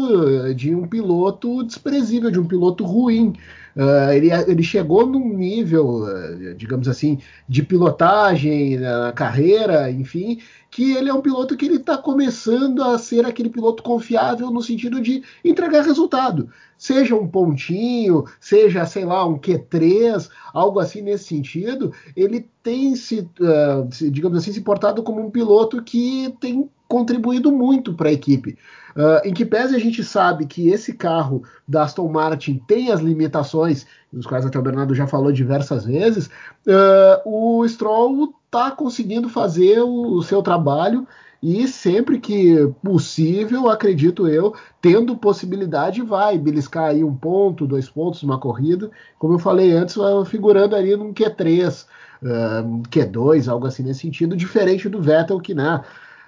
de 0.56 0.74
um 0.76 0.88
piloto 0.88 1.64
desprezível, 1.64 2.32
de 2.32 2.40
um 2.40 2.48
piloto 2.48 2.84
ruim. 2.86 3.34
Uh, 3.76 4.10
ele, 4.14 4.32
ele 4.32 4.64
chegou 4.64 5.06
num 5.06 5.34
nível, 5.34 6.04
uh, 6.04 6.56
digamos 6.56 6.88
assim, 6.88 7.20
de 7.48 7.62
pilotagem 7.62 8.78
na 8.78 9.12
carreira, 9.12 9.92
enfim, 9.92 10.40
que 10.72 10.94
ele 10.94 11.10
é 11.10 11.14
um 11.14 11.22
piloto 11.22 11.58
que 11.58 11.66
ele 11.66 11.76
está 11.76 11.98
começando 11.98 12.82
a 12.82 12.98
ser 12.98 13.26
aquele 13.26 13.50
piloto 13.50 13.84
confiável 13.84 14.50
no 14.50 14.62
sentido 14.62 15.02
de 15.02 15.24
entregar 15.44 15.84
resultado. 15.84 16.50
Seja 16.78 17.16
um 17.16 17.28
pontinho, 17.28 18.24
seja, 18.40 18.86
sei 18.86 19.04
lá, 19.04 19.26
um 19.26 19.38
Q3, 19.38 20.30
algo 20.54 20.80
assim 20.80 21.02
nesse 21.02 21.26
sentido, 21.26 21.92
ele 22.16 22.48
tem 22.64 22.96
se, 22.96 23.28
uh, 23.42 24.10
digamos 24.10 24.38
assim, 24.38 24.54
se 24.54 24.62
portado 24.62 25.04
como 25.04 25.20
um 25.20 25.30
piloto 25.30 25.84
que 25.84 26.34
tem 26.40 26.70
contribuído 26.88 27.52
muito 27.52 27.94
para 27.94 28.10
a 28.10 28.14
equipe. 28.14 28.58
Uh, 28.96 29.28
em 29.28 29.34
que 29.34 29.46
pese 29.46 29.76
a 29.76 29.80
gente 29.80 30.04
sabe 30.04 30.46
que 30.46 30.70
esse 30.70 30.94
carro 30.94 31.44
da 31.68 31.84
Aston 31.84 32.08
Martin 32.08 32.62
tem 32.66 32.92
as 32.92 33.02
limitações, 33.02 33.86
dos 34.12 34.26
quais 34.26 34.46
até 34.46 34.58
o 34.58 34.62
Bernardo 34.62 34.96
já 34.96 35.06
falou 35.06 35.34
diversas 35.34 35.86
vezes, 35.86 36.28
uh, 36.66 37.22
o 37.26 37.68
Stroll 37.68 38.34
está 38.46 38.72
conseguindo 38.72 39.28
fazer 39.28 39.82
o, 39.82 40.14
o 40.14 40.24
seu 40.24 40.42
trabalho 40.42 41.06
e 41.44 41.68
sempre 41.68 42.20
que 42.20 42.56
possível, 42.84 43.70
acredito 43.70 44.28
eu, 44.28 44.56
tendo 44.82 45.18
possibilidade, 45.18 46.02
vai 46.02 46.38
beliscar 46.38 46.86
aí 46.86 47.04
um 47.04 47.14
ponto, 47.14 47.68
dois 47.68 47.90
pontos 47.90 48.24
numa 48.24 48.40
corrida, 48.40 48.90
como 49.20 49.34
eu 49.34 49.40
falei 49.40 49.72
antes, 49.74 49.96
figurando 50.28 50.76
ali 50.76 50.96
num 50.96 51.14
Q3, 51.14 51.86
uh, 52.24 52.82
Q2, 52.90 53.48
algo 53.48 53.68
assim 53.68 53.84
nesse 53.84 54.00
sentido, 54.00 54.36
diferente 54.36 54.88
do 54.88 55.02
Vettel, 55.02 55.40
que 55.40 55.54
né. 55.54 55.84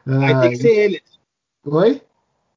Vai 0.08 0.42
ter 0.42 0.50
que 0.50 0.56
ser 0.56 0.76
ele. 0.76 1.04
Oi? 1.66 2.02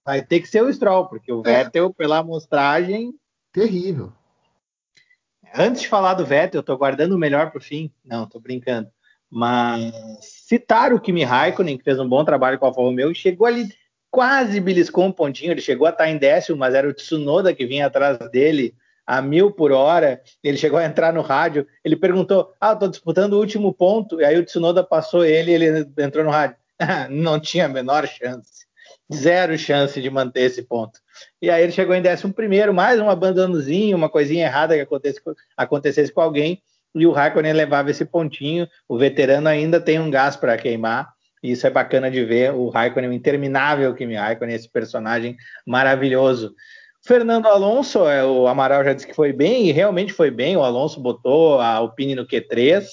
Vai 0.04 0.22
ter 0.22 0.40
que 0.40 0.48
ser 0.48 0.62
o 0.62 0.72
Stroll, 0.72 1.06
porque 1.06 1.32
o 1.32 1.42
é. 1.44 1.64
Vettel, 1.64 1.92
pela 1.92 2.18
amostragem. 2.18 3.12
Terrível. 3.52 4.12
Antes 5.54 5.82
de 5.82 5.88
falar 5.88 6.14
do 6.14 6.24
Vettel, 6.24 6.60
eu 6.60 6.62
tô 6.62 6.76
guardando 6.76 7.12
o 7.12 7.18
melhor 7.18 7.50
pro 7.50 7.60
fim. 7.60 7.90
Não, 8.04 8.26
tô 8.26 8.38
brincando. 8.38 8.88
Mas 9.28 9.92
citar 10.20 10.92
o 10.92 11.00
Kimi 11.00 11.24
Raikkonen, 11.24 11.76
que 11.76 11.84
fez 11.84 11.98
um 11.98 12.08
bom 12.08 12.24
trabalho 12.24 12.58
com 12.58 12.66
a 12.66 12.68
Alfa 12.68 12.80
Romeo, 12.80 13.10
e 13.10 13.14
chegou 13.14 13.46
ali, 13.46 13.68
quase 14.10 14.60
beliscou 14.60 15.04
um 15.04 15.12
pontinho. 15.12 15.50
Ele 15.50 15.60
chegou 15.60 15.86
a 15.86 15.90
estar 15.90 16.08
em 16.08 16.18
décimo, 16.18 16.56
mas 16.56 16.74
era 16.74 16.88
o 16.88 16.94
Tsunoda 16.94 17.54
que 17.54 17.66
vinha 17.66 17.86
atrás 17.86 18.18
dele 18.30 18.74
a 19.04 19.20
mil 19.20 19.50
por 19.50 19.72
hora. 19.72 20.22
Ele 20.42 20.56
chegou 20.56 20.78
a 20.78 20.84
entrar 20.84 21.12
no 21.12 21.20
rádio. 21.20 21.66
Ele 21.84 21.96
perguntou: 21.96 22.54
Ah, 22.60 22.72
estou 22.72 22.88
disputando 22.88 23.32
o 23.32 23.38
último 23.38 23.72
ponto. 23.72 24.20
E 24.20 24.24
aí 24.24 24.38
o 24.38 24.44
Tsunoda 24.44 24.84
passou 24.84 25.24
ele 25.24 25.50
e 25.50 25.54
ele 25.54 25.88
entrou 25.98 26.24
no 26.24 26.30
rádio. 26.30 26.56
Não 27.10 27.38
tinha 27.38 27.66
a 27.66 27.68
menor 27.68 28.06
chance 28.08 28.60
zero 29.12 29.58
chance 29.58 30.00
de 30.00 30.08
manter 30.08 30.42
esse 30.42 30.62
ponto. 30.62 31.00
E 31.42 31.50
aí 31.50 31.62
ele 31.62 31.72
chegou 31.72 31.94
em 31.94 32.02
décimo 32.02 32.32
primeiro, 32.32 32.72
mais 32.72 33.00
um 33.00 33.10
abandonozinho, 33.10 33.96
uma 33.96 34.08
coisinha 34.08 34.46
errada 34.46 34.74
que 34.74 34.80
acontecesse, 34.80 35.20
acontecesse 35.56 36.12
com 36.12 36.20
alguém, 36.20 36.62
e 36.94 37.06
o 37.06 37.12
Raikkonen 37.12 37.52
levava 37.52 37.90
esse 37.90 38.04
pontinho. 38.04 38.68
O 38.88 38.96
veterano 38.96 39.48
ainda 39.48 39.80
tem 39.80 39.98
um 39.98 40.10
gás 40.10 40.36
para 40.36 40.56
queimar, 40.56 41.08
e 41.42 41.52
isso 41.52 41.66
é 41.66 41.70
bacana 41.70 42.10
de 42.10 42.24
ver. 42.24 42.54
O 42.54 42.68
Raikkonen, 42.68 43.10
o 43.10 43.12
interminável 43.12 43.94
Kimi 43.94 44.14
Raikkonen, 44.14 44.54
esse 44.54 44.68
personagem 44.68 45.36
maravilhoso. 45.66 46.54
Fernando 47.02 47.46
Alonso, 47.46 48.06
é, 48.06 48.24
o 48.24 48.46
Amaral 48.46 48.84
já 48.84 48.92
disse 48.92 49.06
que 49.06 49.14
foi 49.14 49.32
bem, 49.32 49.68
e 49.68 49.72
realmente 49.72 50.12
foi 50.12 50.30
bem. 50.30 50.56
O 50.56 50.62
Alonso 50.62 51.00
botou 51.00 51.58
a 51.58 51.66
Alpine 51.74 52.14
no 52.14 52.26
Q3. 52.26 52.84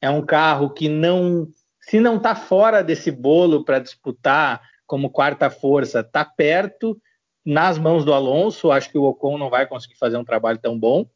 É 0.00 0.10
um 0.10 0.24
carro 0.24 0.70
que 0.70 0.88
não, 0.88 1.48
se 1.88 2.00
não 2.00 2.16
está 2.16 2.34
fora 2.34 2.82
desse 2.82 3.10
bolo 3.10 3.64
para 3.64 3.78
disputar 3.78 4.60
como 4.86 5.10
quarta 5.10 5.48
força 5.50 6.00
está 6.00 6.24
perto, 6.24 7.00
nas 7.44 7.78
mãos 7.78 8.04
do 8.04 8.12
Alonso. 8.12 8.72
Acho 8.72 8.90
que 8.90 8.98
o 8.98 9.04
Ocon 9.04 9.38
não 9.38 9.48
vai 9.48 9.66
conseguir 9.66 9.96
fazer 9.96 10.16
um 10.16 10.24
trabalho 10.24 10.58
tão 10.58 10.76
bom. 10.76 11.06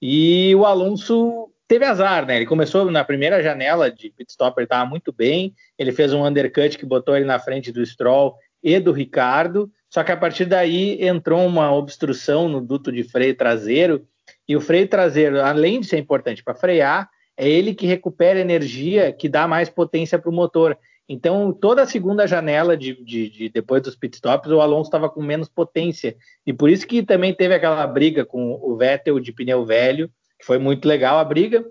E 0.00 0.54
o 0.54 0.64
Alonso 0.64 1.50
teve 1.66 1.84
azar, 1.84 2.24
né? 2.26 2.36
Ele 2.36 2.46
começou 2.46 2.88
na 2.90 3.02
primeira 3.02 3.42
janela 3.42 3.90
de 3.90 4.10
pit 4.10 4.30
stop, 4.30 4.56
ele 4.58 4.66
estava 4.66 4.88
muito 4.88 5.12
bem. 5.12 5.52
Ele 5.76 5.90
fez 5.90 6.12
um 6.12 6.24
undercut 6.24 6.78
que 6.78 6.86
botou 6.86 7.16
ele 7.16 7.24
na 7.24 7.40
frente 7.40 7.72
do 7.72 7.84
Stroll 7.84 8.36
e 8.62 8.78
do 8.78 8.92
Ricardo. 8.92 9.68
Só 9.90 10.04
que 10.04 10.12
a 10.12 10.16
partir 10.16 10.44
daí 10.44 11.04
entrou 11.04 11.44
uma 11.44 11.72
obstrução 11.72 12.48
no 12.48 12.60
duto 12.60 12.92
de 12.92 13.02
freio 13.02 13.36
traseiro. 13.36 14.06
E 14.46 14.54
o 14.54 14.60
freio 14.60 14.86
traseiro, 14.86 15.40
além 15.40 15.80
de 15.80 15.88
ser 15.88 15.98
importante 15.98 16.44
para 16.44 16.54
frear, 16.54 17.08
é 17.36 17.48
ele 17.48 17.74
que 17.74 17.86
recupera 17.86 18.38
energia 18.38 19.12
que 19.12 19.28
dá 19.28 19.46
mais 19.46 19.68
potência 19.68 20.18
para 20.18 20.30
o 20.30 20.34
motor. 20.34 20.78
Então, 21.08 21.52
toda 21.52 21.82
a 21.82 21.86
segunda 21.86 22.26
janela 22.26 22.76
de, 22.76 22.94
de, 23.04 23.28
de 23.28 23.48
depois 23.48 23.82
dos 23.82 23.94
pitstops, 23.94 24.50
o 24.50 24.60
Alonso 24.60 24.88
estava 24.88 25.10
com 25.10 25.22
menos 25.22 25.48
potência. 25.48 26.16
E 26.46 26.52
por 26.52 26.70
isso 26.70 26.86
que 26.86 27.02
também 27.02 27.34
teve 27.34 27.54
aquela 27.54 27.86
briga 27.86 28.24
com 28.24 28.58
o 28.62 28.76
Vettel 28.76 29.20
de 29.20 29.32
pneu 29.32 29.66
velho, 29.66 30.10
que 30.38 30.46
foi 30.46 30.58
muito 30.58 30.88
legal 30.88 31.18
a 31.18 31.24
briga, 31.24 31.64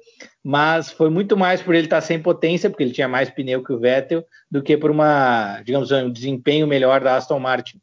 mas 0.44 0.92
foi 0.92 1.10
muito 1.10 1.36
mais 1.36 1.62
por 1.62 1.74
ele 1.74 1.86
estar 1.86 2.02
sem 2.02 2.22
potência, 2.22 2.70
porque 2.70 2.84
ele 2.84 2.94
tinha 2.94 3.08
mais 3.08 3.30
pneu 3.30 3.64
que 3.64 3.74
o 3.74 3.80
Vettel, 3.80 4.24
do 4.52 4.62
que 4.62 4.78
por 4.78 4.92
uma, 4.92 5.62
digamos, 5.62 5.92
um 5.92 6.12
desempenho 6.12 6.68
melhor 6.68 7.02
da 7.02 7.16
Aston 7.16 7.40
Martin. 7.40 7.80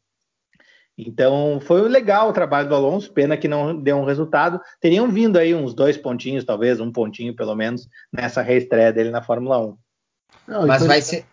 Então 0.97 1.59
foi 1.61 1.87
legal 1.87 2.29
o 2.29 2.33
trabalho 2.33 2.69
do 2.69 2.75
Alonso, 2.75 3.11
pena 3.11 3.37
que 3.37 3.47
não 3.47 3.75
deu 3.75 3.97
um 3.97 4.05
resultado. 4.05 4.59
Teriam 4.79 5.09
vindo 5.09 5.37
aí 5.37 5.55
uns 5.55 5.73
dois 5.73 5.97
pontinhos, 5.97 6.43
talvez, 6.43 6.79
um 6.79 6.91
pontinho 6.91 7.35
pelo 7.35 7.55
menos, 7.55 7.87
nessa 8.11 8.41
reestreia 8.41 8.91
dele 8.91 9.09
na 9.09 9.21
Fórmula 9.21 9.59
1. 9.59 9.77
Não, 10.47 10.67
Mas 10.67 10.85
vai 10.85 11.01
ser. 11.01 11.25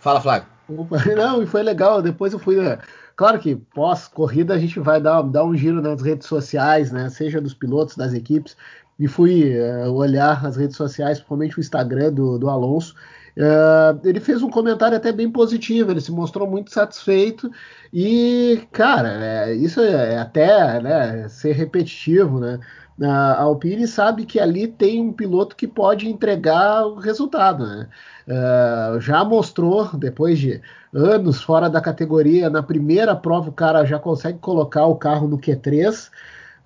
Fala, 0.00 0.20
Flávio. 0.20 0.48
Não, 1.16 1.42
e 1.42 1.46
foi 1.46 1.62
legal. 1.62 2.00
Depois 2.00 2.32
eu 2.32 2.38
fui. 2.38 2.56
Né, 2.56 2.78
claro 3.16 3.38
que 3.38 3.56
pós-corrida 3.56 4.54
a 4.54 4.58
gente 4.58 4.80
vai 4.80 5.00
dar, 5.00 5.22
dar 5.22 5.44
um 5.44 5.56
giro 5.56 5.82
nas 5.82 6.00
redes 6.00 6.26
sociais, 6.26 6.90
né? 6.90 7.08
Seja 7.10 7.40
dos 7.40 7.54
pilotos, 7.54 7.96
das 7.96 8.14
equipes. 8.14 8.56
E 8.98 9.08
fui 9.08 9.58
uh, 9.58 9.92
olhar 9.92 10.44
as 10.46 10.56
redes 10.56 10.76
sociais, 10.76 11.18
principalmente 11.18 11.58
o 11.58 11.60
Instagram 11.60 12.12
do, 12.12 12.38
do 12.38 12.48
Alonso. 12.48 12.94
Uh, 13.36 13.98
ele 14.04 14.20
fez 14.20 14.42
um 14.42 14.48
comentário 14.48 14.96
até 14.96 15.10
bem 15.10 15.28
positivo, 15.28 15.90
ele 15.90 16.00
se 16.00 16.12
mostrou 16.12 16.48
muito 16.48 16.72
satisfeito 16.72 17.50
e, 17.92 18.62
cara, 18.70 19.08
é, 19.08 19.54
isso 19.54 19.80
é 19.80 20.18
até 20.18 20.80
né, 20.80 21.28
ser 21.28 21.52
repetitivo, 21.52 22.38
né? 22.38 22.60
A 23.02 23.42
Alpine 23.42 23.88
sabe 23.88 24.24
que 24.24 24.38
ali 24.38 24.68
tem 24.68 25.00
um 25.00 25.12
piloto 25.12 25.56
que 25.56 25.66
pode 25.66 26.08
entregar 26.08 26.86
o 26.86 26.94
resultado, 26.94 27.66
né? 27.66 27.88
Uh, 28.28 29.00
já 29.00 29.24
mostrou, 29.24 29.96
depois 29.96 30.38
de 30.38 30.62
anos 30.92 31.42
fora 31.42 31.68
da 31.68 31.80
categoria, 31.80 32.48
na 32.48 32.62
primeira 32.62 33.16
prova 33.16 33.50
o 33.50 33.52
cara 33.52 33.84
já 33.84 33.98
consegue 33.98 34.38
colocar 34.38 34.86
o 34.86 34.94
carro 34.94 35.26
no 35.26 35.38
Q3, 35.38 36.08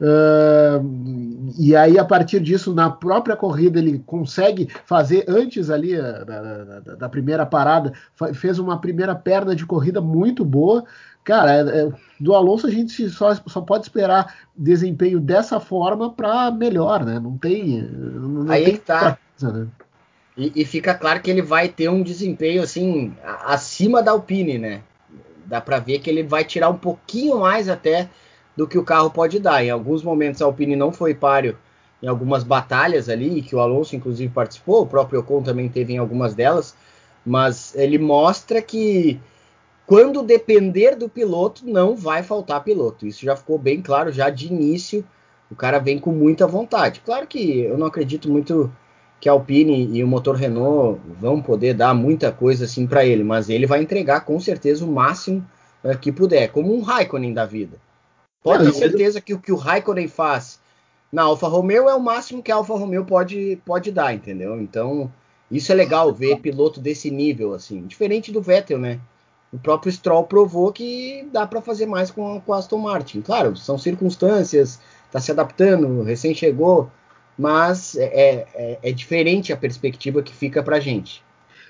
Uh, 0.01 1.53
e 1.59 1.74
aí, 1.74 1.99
a 1.99 2.05
partir 2.05 2.38
disso, 2.38 2.72
na 2.72 2.88
própria 2.88 3.34
corrida, 3.34 3.80
ele 3.80 3.99
consegue 4.07 4.68
fazer 4.84 5.24
antes 5.26 5.70
ali 5.70 5.96
da, 5.96 6.24
da, 6.24 6.94
da, 6.94 7.09
primeira 7.09 7.44
parada, 7.44 7.92
fez 8.34 8.61
uma 8.61 8.80
primeira 8.80 9.14
perna 9.14 9.57
de 9.57 9.66
corrida 9.66 10.01
muito 10.01 10.44
boa. 10.44 10.84
Cara, 11.24 11.53
é, 11.53 11.61
é, 11.61 11.92
do 12.20 12.34
Alonso 12.34 12.68
a 12.68 12.70
gente 12.70 13.11
só, 13.11 13.34
só 13.34 13.61
pode 13.61 13.84
esperar 13.84 14.34
desempenho 14.57 15.18
dessa 15.18 15.59
forma 15.59 16.12
para 16.12 16.51
melhor, 16.51 17.05
né? 17.05 17.18
Não 17.18 17.36
tem. 17.36 17.82
Não 17.82 18.51
aí 18.51 18.64
tem 18.64 18.74
que 18.74 18.80
tá. 18.80 19.18
Coisa, 19.38 19.59
né? 19.59 19.68
e, 20.36 20.62
e, 20.62 20.64
fica 20.64 20.94
claro 20.94 21.20
que 21.20 21.30
ele 21.30 21.42
vai 21.42 21.68
ter 21.68 21.90
um 21.90 22.03
desempenho 22.03 22.62
assim 22.62 23.12
acima 23.44 24.03
da 24.03 24.12
Alpine, 24.12 24.59
né? 24.59 24.80
Dá 25.44 25.61
para 25.61 25.80
ver 25.80 25.99
que 25.99 26.09
ele 26.09 26.22
vai 26.22 26.44
tirar 26.44 26.70
um 26.70 26.78
pouquinho 26.78 27.40
mais 27.40 27.68
até 27.68 28.09
do 28.59 28.66
que 28.66 28.76
o 28.76 28.82
carro 28.82 29.09
pode 29.09 29.38
dar. 29.38 29.64
Em 29.64 29.70
alguns 29.70 30.02
momentos 30.02 30.42
a 30.42 30.44
Alpine 30.44 30.74
não 30.74 30.90
foi 30.90 31.14
páreo 31.14 31.56
em 32.02 32.09
algumas 32.09 32.42
batalhas 32.42 33.09
ali, 33.09 33.40
que 33.40 33.54
o 33.54 33.61
Alonso 33.61 33.94
inclusive 33.94 34.32
participou, 34.32 34.82
o 34.82 34.86
próprio 34.86 35.20
Ocon 35.20 35.44
também 35.44 35.68
teve 35.68 35.92
em 35.92 35.98
algumas 35.98 36.34
delas, 36.34 36.74
mas 37.24 37.72
ele 37.76 37.98
mostra 37.98 38.61
que 38.61 39.20
quando 39.86 40.24
depender 40.24 40.96
do 40.96 41.09
piloto, 41.09 41.64
não 41.64 41.94
vai 41.94 42.24
faltar 42.24 42.64
piloto. 42.64 43.06
Isso 43.06 43.24
já 43.24 43.36
ficou 43.36 43.59
bem 43.59 43.80
claro 43.80 44.11
já 44.11 44.28
de 44.28 44.48
início. 44.48 45.04
O 45.48 45.54
cara 45.54 45.78
vem 45.78 46.00
com 46.00 46.11
muita 46.11 46.44
vontade. 46.44 47.00
Claro 47.06 47.28
que 47.28 47.61
eu 47.61 47.78
não 47.78 47.86
acredito 47.86 48.28
muito 48.28 48.72
que 49.20 49.28
a 49.28 49.32
Alpine 49.32 49.88
e 49.96 50.02
o 50.02 50.09
motor 50.09 50.34
Renault 50.34 51.00
vão 51.20 51.40
poder 51.40 51.74
dar 51.74 51.94
muita 51.94 52.32
coisa 52.32 52.64
assim 52.64 52.88
para 52.88 53.06
ele, 53.06 53.22
mas 53.22 53.48
ele 53.48 53.66
vai 53.66 53.80
entregar 53.80 54.24
com 54.24 54.38
certeza 54.40 54.84
o 54.84 54.92
máximo 54.92 55.46
uh, 55.84 55.96
que 55.96 56.11
puder, 56.11 56.48
como 56.48 56.74
um 56.74 56.82
Raikkonen 56.82 57.32
da 57.32 57.46
vida. 57.46 57.78
Pode 58.43 58.64
ter 58.66 58.72
certeza 58.72 59.20
que 59.20 59.34
o 59.34 59.39
que 59.39 59.53
o 59.53 59.57
Raikkonen 59.57 60.09
faz 60.09 60.61
na 61.12 61.22
Alfa 61.22 61.49
Romeo 61.49 61.89
é 61.89 61.95
o 61.95 62.01
máximo 62.01 62.43
que 62.43 62.53
a 62.53 62.57
Alfa 62.57 62.74
Romeo 62.74 63.05
pode, 63.05 63.61
pode 63.64 63.91
dar, 63.91 64.14
entendeu? 64.14 64.61
Então, 64.61 65.12
isso 65.51 65.72
é 65.72 65.74
legal 65.74 66.12
ver 66.12 66.41
piloto 66.41 66.80
desse 66.80 67.11
nível, 67.11 67.55
assim. 67.55 67.86
Diferente 67.86 68.30
do 68.30 68.43
Vettel, 68.43 68.78
né? 68.78 69.01
O 69.53 69.59
próprio 69.59 69.91
Stroll 69.91 70.24
provou 70.24 70.70
que 70.70 71.26
dá 71.32 71.47
para 71.47 71.62
fazer 71.62 71.86
mais 71.86 72.11
com, 72.11 72.41
com 72.41 72.53
a 72.53 72.59
Aston 72.59 72.78
Martin. 72.78 73.22
Claro, 73.22 73.57
são 73.57 73.78
circunstâncias, 73.78 74.78
tá 75.11 75.18
se 75.20 75.30
adaptando, 75.30 76.03
recém 76.03 76.34
chegou, 76.34 76.91
mas 77.36 77.97
é, 77.97 78.47
é, 78.55 78.78
é 78.82 78.93
diferente 78.93 79.53
a 79.53 79.57
perspectiva 79.57 80.22
que 80.22 80.34
fica 80.34 80.62
pra 80.62 80.78
gente. 80.78 81.24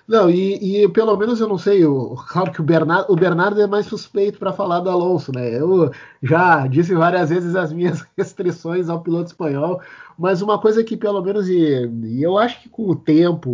Não, 0.09 0.31
e, 0.31 0.85
e, 0.85 0.89
pelo 0.89 1.15
menos 1.19 1.39
eu 1.39 1.47
não 1.47 1.59
sei, 1.59 1.85
eu, 1.85 2.17
claro 2.29 2.51
que 2.51 2.63
o 2.63 2.65
Bernardo, 2.65 3.13
o 3.13 3.15
Bernardo 3.15 3.61
é 3.61 3.67
mais 3.67 3.85
suspeito 3.85 4.39
para 4.39 4.55
falar 4.55 4.81
do 4.81 4.89
Alonso, 4.89 5.31
né? 5.31 5.55
Eu 5.61 5.93
já 6.23 6.67
disse 6.67 6.95
várias 6.95 7.29
vezes 7.29 7.55
as 7.55 7.71
minhas 7.75 8.03
restrições 8.17 8.89
ao 8.89 9.03
piloto 9.03 9.27
espanhol, 9.27 9.83
mas 10.19 10.41
uma 10.41 10.59
coisa 10.59 10.83
que 10.83 10.97
pelo 10.97 11.21
menos, 11.21 11.47
e, 11.47 11.87
e 12.05 12.23
eu 12.23 12.39
acho 12.39 12.63
que 12.63 12.71
com 12.71 12.89
o 12.89 12.97
tempo, 12.97 13.51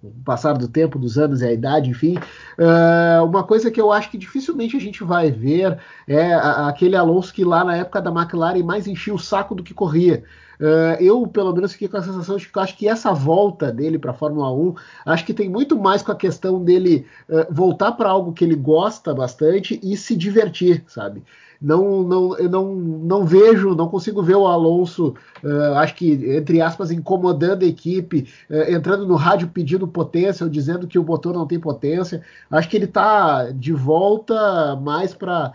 com 0.00 0.08
o 0.08 0.24
passar 0.24 0.54
do 0.54 0.66
tempo, 0.66 0.98
dos 0.98 1.18
anos 1.18 1.42
e 1.42 1.46
a 1.46 1.52
idade, 1.52 1.90
enfim, 1.90 2.16
uh, 2.16 3.22
uma 3.26 3.44
coisa 3.44 3.70
que 3.70 3.80
eu 3.80 3.92
acho 3.92 4.10
que 4.10 4.16
dificilmente 4.16 4.78
a 4.78 4.80
gente 4.80 5.04
vai 5.04 5.30
ver 5.30 5.78
é 6.08 6.32
aquele 6.32 6.96
Alonso 6.96 7.34
que 7.34 7.44
lá 7.44 7.62
na 7.64 7.76
época 7.76 8.00
da 8.00 8.10
McLaren 8.10 8.62
mais 8.62 8.86
enchia 8.86 9.12
o 9.12 9.18
saco 9.18 9.54
do 9.54 9.62
que 9.62 9.74
corria. 9.74 10.24
Uh, 10.60 11.02
eu, 11.02 11.26
pelo 11.26 11.54
menos, 11.54 11.72
fiquei 11.72 11.88
com 11.88 11.96
a 11.96 12.02
sensação 12.02 12.36
de 12.36 12.46
que 12.46 12.58
acho 12.58 12.76
que 12.76 12.86
essa 12.86 13.14
volta 13.14 13.72
dele 13.72 13.98
para 13.98 14.10
a 14.10 14.14
Fórmula 14.14 14.52
1, 14.52 14.74
acho 15.06 15.24
que 15.24 15.32
tem 15.32 15.48
muito 15.48 15.74
mais 15.74 16.02
com 16.02 16.12
a 16.12 16.16
questão 16.16 16.62
dele 16.62 17.06
uh, 17.30 17.46
voltar 17.50 17.92
para 17.92 18.10
algo 18.10 18.34
que 18.34 18.44
ele 18.44 18.56
gosta 18.56 19.14
bastante 19.14 19.80
e 19.82 19.96
se 19.96 20.14
divertir, 20.14 20.84
sabe? 20.86 21.22
Não, 21.62 22.02
não, 22.02 22.38
eu 22.38 22.48
não, 22.50 22.74
não 22.74 23.24
vejo, 23.24 23.74
não 23.74 23.88
consigo 23.88 24.22
ver 24.22 24.36
o 24.36 24.46
Alonso, 24.46 25.14
uh, 25.42 25.74
acho 25.76 25.94
que, 25.94 26.12
entre 26.36 26.60
aspas, 26.60 26.90
incomodando 26.90 27.64
a 27.64 27.68
equipe, 27.68 28.28
entrando 28.68 29.06
no 29.06 29.14
rádio 29.14 29.48
pedindo 29.48 29.88
potência 29.88 30.44
ou 30.44 30.50
dizendo 30.50 30.86
que 30.86 30.98
o 30.98 31.04
motor 31.04 31.34
não 31.34 31.46
tem 31.46 31.58
potência. 31.58 32.22
Acho 32.50 32.68
que 32.68 32.76
ele 32.76 32.84
está 32.84 33.50
de 33.50 33.72
volta 33.72 34.76
mais 34.76 35.14
para 35.14 35.54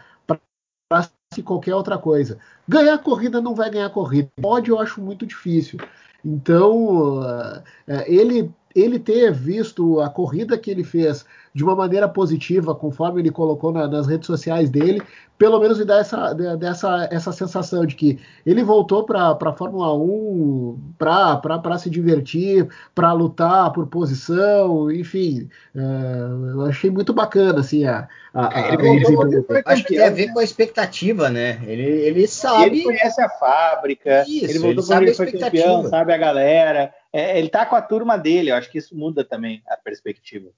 que 1.35 1.43
qualquer 1.43 1.75
outra 1.75 1.97
coisa. 1.97 2.37
Ganhar 2.67 2.97
corrida 2.99 3.41
não 3.41 3.53
vai 3.53 3.69
ganhar 3.69 3.89
corrida. 3.89 4.29
Pode, 4.41 4.69
eu 4.69 4.79
acho 4.79 5.01
muito 5.01 5.25
difícil. 5.25 5.77
Então, 6.23 7.19
uh, 7.19 7.63
ele, 8.07 8.51
ele 8.73 8.97
ter 8.97 9.31
visto 9.33 9.99
a 9.99 10.09
corrida 10.09 10.57
que 10.57 10.71
ele 10.71 10.83
fez 10.83 11.25
de 11.55 11.63
uma 11.63 11.73
maneira 11.73 12.09
positiva, 12.09 12.75
conforme 12.75 13.21
ele 13.21 13.31
colocou 13.31 13.71
na, 13.71 13.87
nas 13.87 14.07
redes 14.07 14.27
sociais 14.27 14.69
dele, 14.69 15.01
pelo 15.37 15.57
menos 15.57 15.79
me 15.79 15.85
dá 15.85 15.99
essa, 15.99 16.33
dessa, 16.33 17.07
essa 17.09 17.31
sensação 17.31 17.85
de 17.85 17.95
que 17.95 18.19
ele 18.45 18.61
voltou 18.61 19.05
para 19.05 19.31
a 19.31 19.53
Fórmula 19.53 19.93
1 19.95 20.95
para 20.97 21.77
se 21.77 21.89
divertir, 21.89 22.67
para 22.93 23.13
lutar 23.13 23.71
por 23.71 23.87
posição, 23.87 24.91
enfim. 24.91 25.47
Uh, 25.73 26.49
eu 26.49 26.61
achei 26.63 26.91
muito 26.91 27.13
bacana 27.13 27.61
assim, 27.61 27.85
a, 27.85 28.05
a, 28.33 28.53
a 28.53 28.71
ele 28.73 29.05
voltou, 29.05 29.45
acho 29.65 29.83
que 29.85 29.95
tem 29.95 30.03
a 30.03 30.09
ver 30.09 30.33
com 30.33 30.39
a 30.39 30.43
expectativa, 30.43 31.29
né? 31.29 31.61
Ele, 31.65 31.83
ele 31.83 32.27
sabe. 32.27 32.65
Ele 32.65 32.83
conhece 32.83 33.21
a 33.21 33.29
fábrica, 33.29 34.25
isso, 34.27 34.43
ele 34.43 34.59
voltou 34.59 34.97
ele 34.97 35.05
ele 35.05 35.13
foi 35.13 35.31
campeão, 35.31 35.87
sabe 35.87 36.11
a 36.11 36.17
galera. 36.17 36.93
É, 37.13 37.39
ele 37.39 37.47
tá 37.47 37.65
com 37.65 37.77
a 37.77 37.81
turma 37.81 38.17
dele, 38.17 38.51
eu 38.51 38.55
acho 38.55 38.69
que 38.69 38.77
isso 38.77 38.93
muda 38.93 39.23
também 39.23 39.63
a 39.69 39.77
perspectiva. 39.77 40.49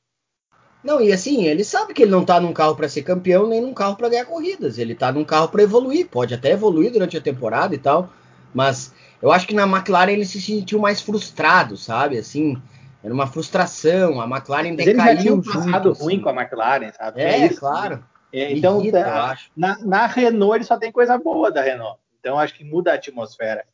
Não, 0.84 1.02
e 1.02 1.12
assim, 1.12 1.46
ele 1.46 1.64
sabe 1.64 1.94
que 1.94 2.04
ele 2.04 2.12
não 2.12 2.24
tá 2.24 2.40
num 2.40 2.54
carro 2.54 2.76
para 2.76 2.88
ser 2.88 3.02
campeão, 3.02 3.48
nem 3.48 3.62
num 3.62 3.74
carro 3.74 3.96
para 3.96 4.10
ganhar 4.10 4.26
corridas. 4.26 4.78
Ele 4.78 4.96
tá 4.96 5.12
num 5.12 5.26
carro 5.26 5.50
para 5.50 5.64
evoluir, 5.64 6.08
pode 6.08 6.34
até 6.34 6.52
evoluir 6.52 6.92
durante 6.92 7.18
a 7.18 7.22
temporada 7.22 7.74
e 7.76 7.78
tal, 7.78 8.10
mas 8.54 8.94
eu 9.22 9.32
acho 9.32 9.48
que 9.48 9.56
na 9.56 9.64
McLaren 9.64 10.12
ele 10.12 10.26
se 10.26 10.40
sentiu 10.40 10.80
mais 10.80 11.02
frustrado, 11.02 11.76
sabe? 11.76 12.18
Assim, 12.18 12.62
era 13.04 13.14
uma 13.14 13.28
frustração, 13.28 14.22
a 14.22 14.26
McLaren 14.26 14.76
mas 14.76 14.86
decaiu. 14.86 14.92
Ele 14.92 15.16
já 15.16 15.22
tinha 15.22 15.34
um 15.34 15.42
passado 15.42 15.92
assim. 15.92 16.04
ruim 16.04 16.22
com 16.22 16.30
a 16.30 16.34
McLaren, 16.34 16.92
sabe? 16.92 17.22
É, 17.22 17.46
é 17.46 17.50
claro. 17.50 18.04
É, 18.32 18.52
então, 18.52 18.80
Irrita, 18.82 19.04
tá, 19.04 19.38
na, 19.56 19.78
na, 19.80 20.06
Renault 20.06 20.58
ele 20.58 20.66
só 20.66 20.78
tem 20.78 20.92
coisa 20.92 21.18
boa 21.18 21.52
da 21.52 21.62
Renault. 21.62 22.00
Então 22.20 22.38
acho 22.38 22.54
que 22.54 22.64
muda 22.64 22.92
a 22.92 22.96
atmosfera. 22.96 23.66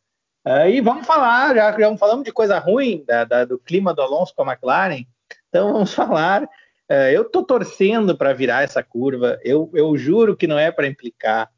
Uh, 0.45 0.67
e 0.67 0.81
vamos 0.81 1.07
falar, 1.07 1.55
já, 1.55 1.71
já 1.79 1.97
falamos 1.97 2.23
de 2.23 2.31
coisa 2.31 2.59
ruim 2.59 3.03
da, 3.07 3.23
da, 3.23 3.45
do 3.45 3.57
clima 3.57 3.93
do 3.93 4.01
Alonso 4.01 4.33
com 4.35 4.43
a 4.43 4.53
McLaren. 4.53 5.05
Então 5.49 5.73
vamos 5.73 5.93
falar 5.95 6.47
eu 7.13 7.23
estou 7.23 7.43
torcendo 7.43 8.17
para 8.17 8.33
virar 8.33 8.63
essa 8.63 8.83
curva. 8.83 9.39
Eu, 9.43 9.69
eu 9.73 9.95
juro 9.97 10.35
que 10.35 10.47
não 10.47 10.57
é 10.57 10.71
para 10.71 10.87
implicar. 10.87 11.49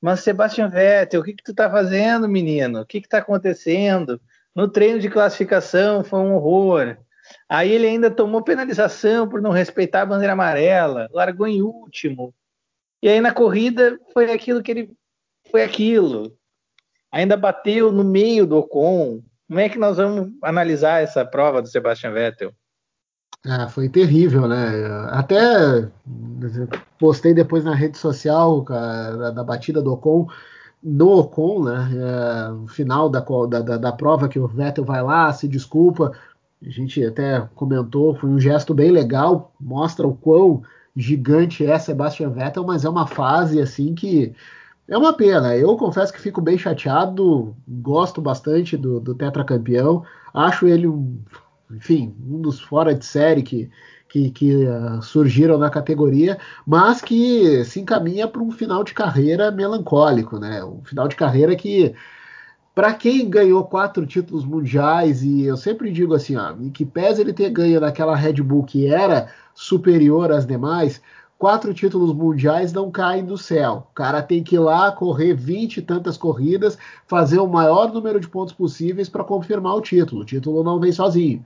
mas 0.00 0.20
Sebastian 0.20 0.68
Vettel, 0.68 1.20
o 1.20 1.24
que, 1.24 1.34
que 1.34 1.42
tu 1.42 1.54
tá 1.54 1.70
fazendo, 1.70 2.28
menino? 2.28 2.80
O 2.80 2.86
que, 2.86 3.00
que 3.00 3.08
tá 3.08 3.18
acontecendo? 3.18 4.20
No 4.54 4.68
treino 4.68 4.98
de 4.98 5.10
classificação 5.10 6.02
foi 6.04 6.20
um 6.20 6.34
horror. 6.34 6.96
Aí 7.48 7.70
ele 7.72 7.86
ainda 7.86 8.10
tomou 8.10 8.42
penalização 8.42 9.28
por 9.28 9.40
não 9.40 9.50
respeitar 9.50 10.02
a 10.02 10.06
bandeira 10.06 10.32
amarela, 10.32 11.08
largou 11.12 11.46
em 11.46 11.62
último. 11.62 12.34
E 13.02 13.08
aí 13.08 13.20
na 13.20 13.32
corrida 13.32 13.98
foi 14.12 14.30
aquilo 14.32 14.62
que 14.62 14.70
ele 14.70 14.90
foi 15.50 15.62
aquilo. 15.62 16.36
Ainda 17.12 17.36
bateu 17.36 17.90
no 17.90 18.04
meio 18.04 18.46
do 18.46 18.58
Ocon. 18.58 19.22
Como 19.48 19.58
é 19.58 19.68
que 19.68 19.78
nós 19.78 19.96
vamos 19.96 20.32
analisar 20.42 21.02
essa 21.02 21.24
prova 21.24 21.60
do 21.60 21.68
Sebastian 21.68 22.12
Vettel? 22.12 22.54
Ah, 23.46 23.68
foi 23.68 23.88
terrível, 23.88 24.46
né? 24.46 24.56
Até 25.10 25.90
postei 26.98 27.32
depois 27.32 27.64
na 27.64 27.74
rede 27.74 27.96
social 27.96 28.62
da, 28.62 29.30
da 29.30 29.44
batida 29.44 29.80
do 29.80 29.92
Ocon, 29.92 30.28
no 30.82 31.18
Ocon, 31.20 31.64
né? 31.64 31.90
É, 31.94 32.68
final 32.68 33.08
da, 33.08 33.20
da, 33.20 33.76
da, 33.78 33.92
prova 33.92 34.28
que 34.28 34.38
o 34.38 34.46
Vettel 34.46 34.84
vai 34.84 35.02
lá, 35.02 35.32
se 35.32 35.48
desculpa. 35.48 36.12
A 36.62 36.68
gente 36.68 37.02
até 37.04 37.48
comentou, 37.54 38.14
foi 38.14 38.28
um 38.28 38.38
gesto 38.38 38.74
bem 38.74 38.90
legal, 38.90 39.52
mostra 39.58 40.06
o 40.06 40.14
quão 40.14 40.62
gigante 40.94 41.64
é 41.64 41.78
Sebastian 41.78 42.30
Vettel, 42.30 42.64
mas 42.64 42.84
é 42.84 42.90
uma 42.90 43.06
fase 43.06 43.60
assim 43.60 43.94
que 43.94 44.34
é 44.86 44.98
uma 44.98 45.14
pena. 45.14 45.56
Eu 45.56 45.76
confesso 45.78 46.12
que 46.12 46.20
fico 46.20 46.42
bem 46.42 46.58
chateado, 46.58 47.56
gosto 47.66 48.20
bastante 48.20 48.76
do, 48.76 49.00
do 49.00 49.14
tetracampeão, 49.14 50.04
acho 50.34 50.66
ele 50.66 50.86
um 50.86 51.18
enfim, 51.70 52.14
um 52.28 52.40
dos 52.40 52.60
fora 52.60 52.94
de 52.94 53.04
série 53.04 53.42
que, 53.42 53.70
que, 54.08 54.30
que 54.30 54.54
uh, 54.64 55.02
surgiram 55.02 55.58
na 55.58 55.70
categoria, 55.70 56.38
mas 56.66 57.00
que 57.00 57.64
se 57.64 57.80
encaminha 57.80 58.26
para 58.26 58.42
um 58.42 58.50
final 58.50 58.82
de 58.82 58.92
carreira 58.92 59.50
melancólico, 59.50 60.38
né? 60.38 60.64
Um 60.64 60.82
final 60.84 61.06
de 61.06 61.16
carreira 61.16 61.54
que, 61.54 61.94
para 62.74 62.92
quem 62.94 63.30
ganhou 63.30 63.64
quatro 63.64 64.04
títulos 64.06 64.44
mundiais, 64.44 65.22
e 65.22 65.44
eu 65.44 65.56
sempre 65.56 65.92
digo 65.92 66.14
assim, 66.14 66.36
ó, 66.36 66.54
que 66.72 66.84
pese 66.84 67.20
ele 67.20 67.32
ter 67.32 67.50
ganho 67.50 67.80
naquela 67.80 68.16
Red 68.16 68.42
Bull 68.42 68.64
que 68.64 68.86
era 68.86 69.28
superior 69.54 70.32
às 70.32 70.46
demais, 70.46 71.00
quatro 71.40 71.72
títulos 71.72 72.12
mundiais 72.12 72.70
não 72.70 72.90
caem 72.90 73.24
do 73.24 73.38
céu. 73.38 73.86
O 73.90 73.94
cara 73.94 74.20
tem 74.20 74.44
que 74.44 74.56
ir 74.56 74.58
lá 74.58 74.92
correr 74.92 75.32
20 75.32 75.78
e 75.78 75.82
tantas 75.82 76.18
corridas, 76.18 76.76
fazer 77.06 77.38
o 77.38 77.48
maior 77.48 77.90
número 77.90 78.20
de 78.20 78.28
pontos 78.28 78.52
possíveis 78.52 79.08
para 79.08 79.24
confirmar 79.24 79.74
o 79.74 79.80
título. 79.80 80.20
O 80.20 80.24
título 80.24 80.62
não 80.62 80.78
vem 80.78 80.92
sozinho. 80.92 81.42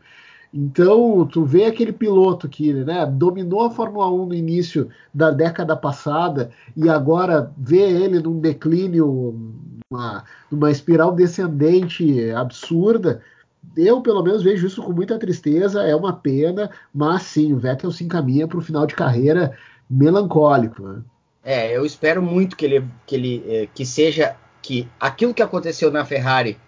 Então, 0.53 1.25
tu 1.31 1.45
vê 1.45 1.67
aquele 1.67 1.93
piloto 1.93 2.49
que 2.49 2.73
né, 2.73 3.07
dominou 3.07 3.67
a 3.67 3.71
Fórmula 3.71 4.11
1 4.11 4.27
no 4.27 4.35
início 4.35 4.89
da 5.13 5.31
década 5.31 5.77
passada 5.77 6.51
e 6.77 6.89
agora 6.89 7.53
vê 7.57 7.83
ele 7.83 8.19
num 8.19 8.41
declínio, 8.41 9.63
numa, 9.89 10.25
numa 10.51 10.73
espiral 10.73 11.15
descendente 11.15 12.33
absurda. 12.33 13.23
Eu, 13.77 14.01
pelo 14.01 14.23
menos, 14.25 14.43
vejo 14.43 14.67
isso 14.67 14.83
com 14.83 14.93
muita 14.93 15.19
tristeza, 15.19 15.83
é 15.83 15.95
uma 15.95 16.13
pena, 16.13 16.71
mas 16.93 17.23
sim, 17.23 17.53
o 17.53 17.59
Vettel 17.59 17.93
se 17.93 18.05
encaminha 18.05 18.47
para 18.47 18.59
o 18.59 18.63
final 18.63 18.87
de 18.87 18.95
carreira 18.95 19.57
melancólico. 19.95 20.83
Né? 20.83 21.03
É, 21.45 21.77
eu 21.77 21.85
espero 21.85 22.23
muito 22.23 22.57
que 22.57 22.65
ele, 22.65 22.85
que 23.07 23.15
ele 23.15 23.45
é, 23.47 23.69
que 23.73 23.87
seja 23.87 24.37
que 24.61 24.89
aquilo 24.99 25.35
que 25.35 25.43
aconteceu 25.43 25.91
na 25.91 26.05
Ferrari 26.05 26.59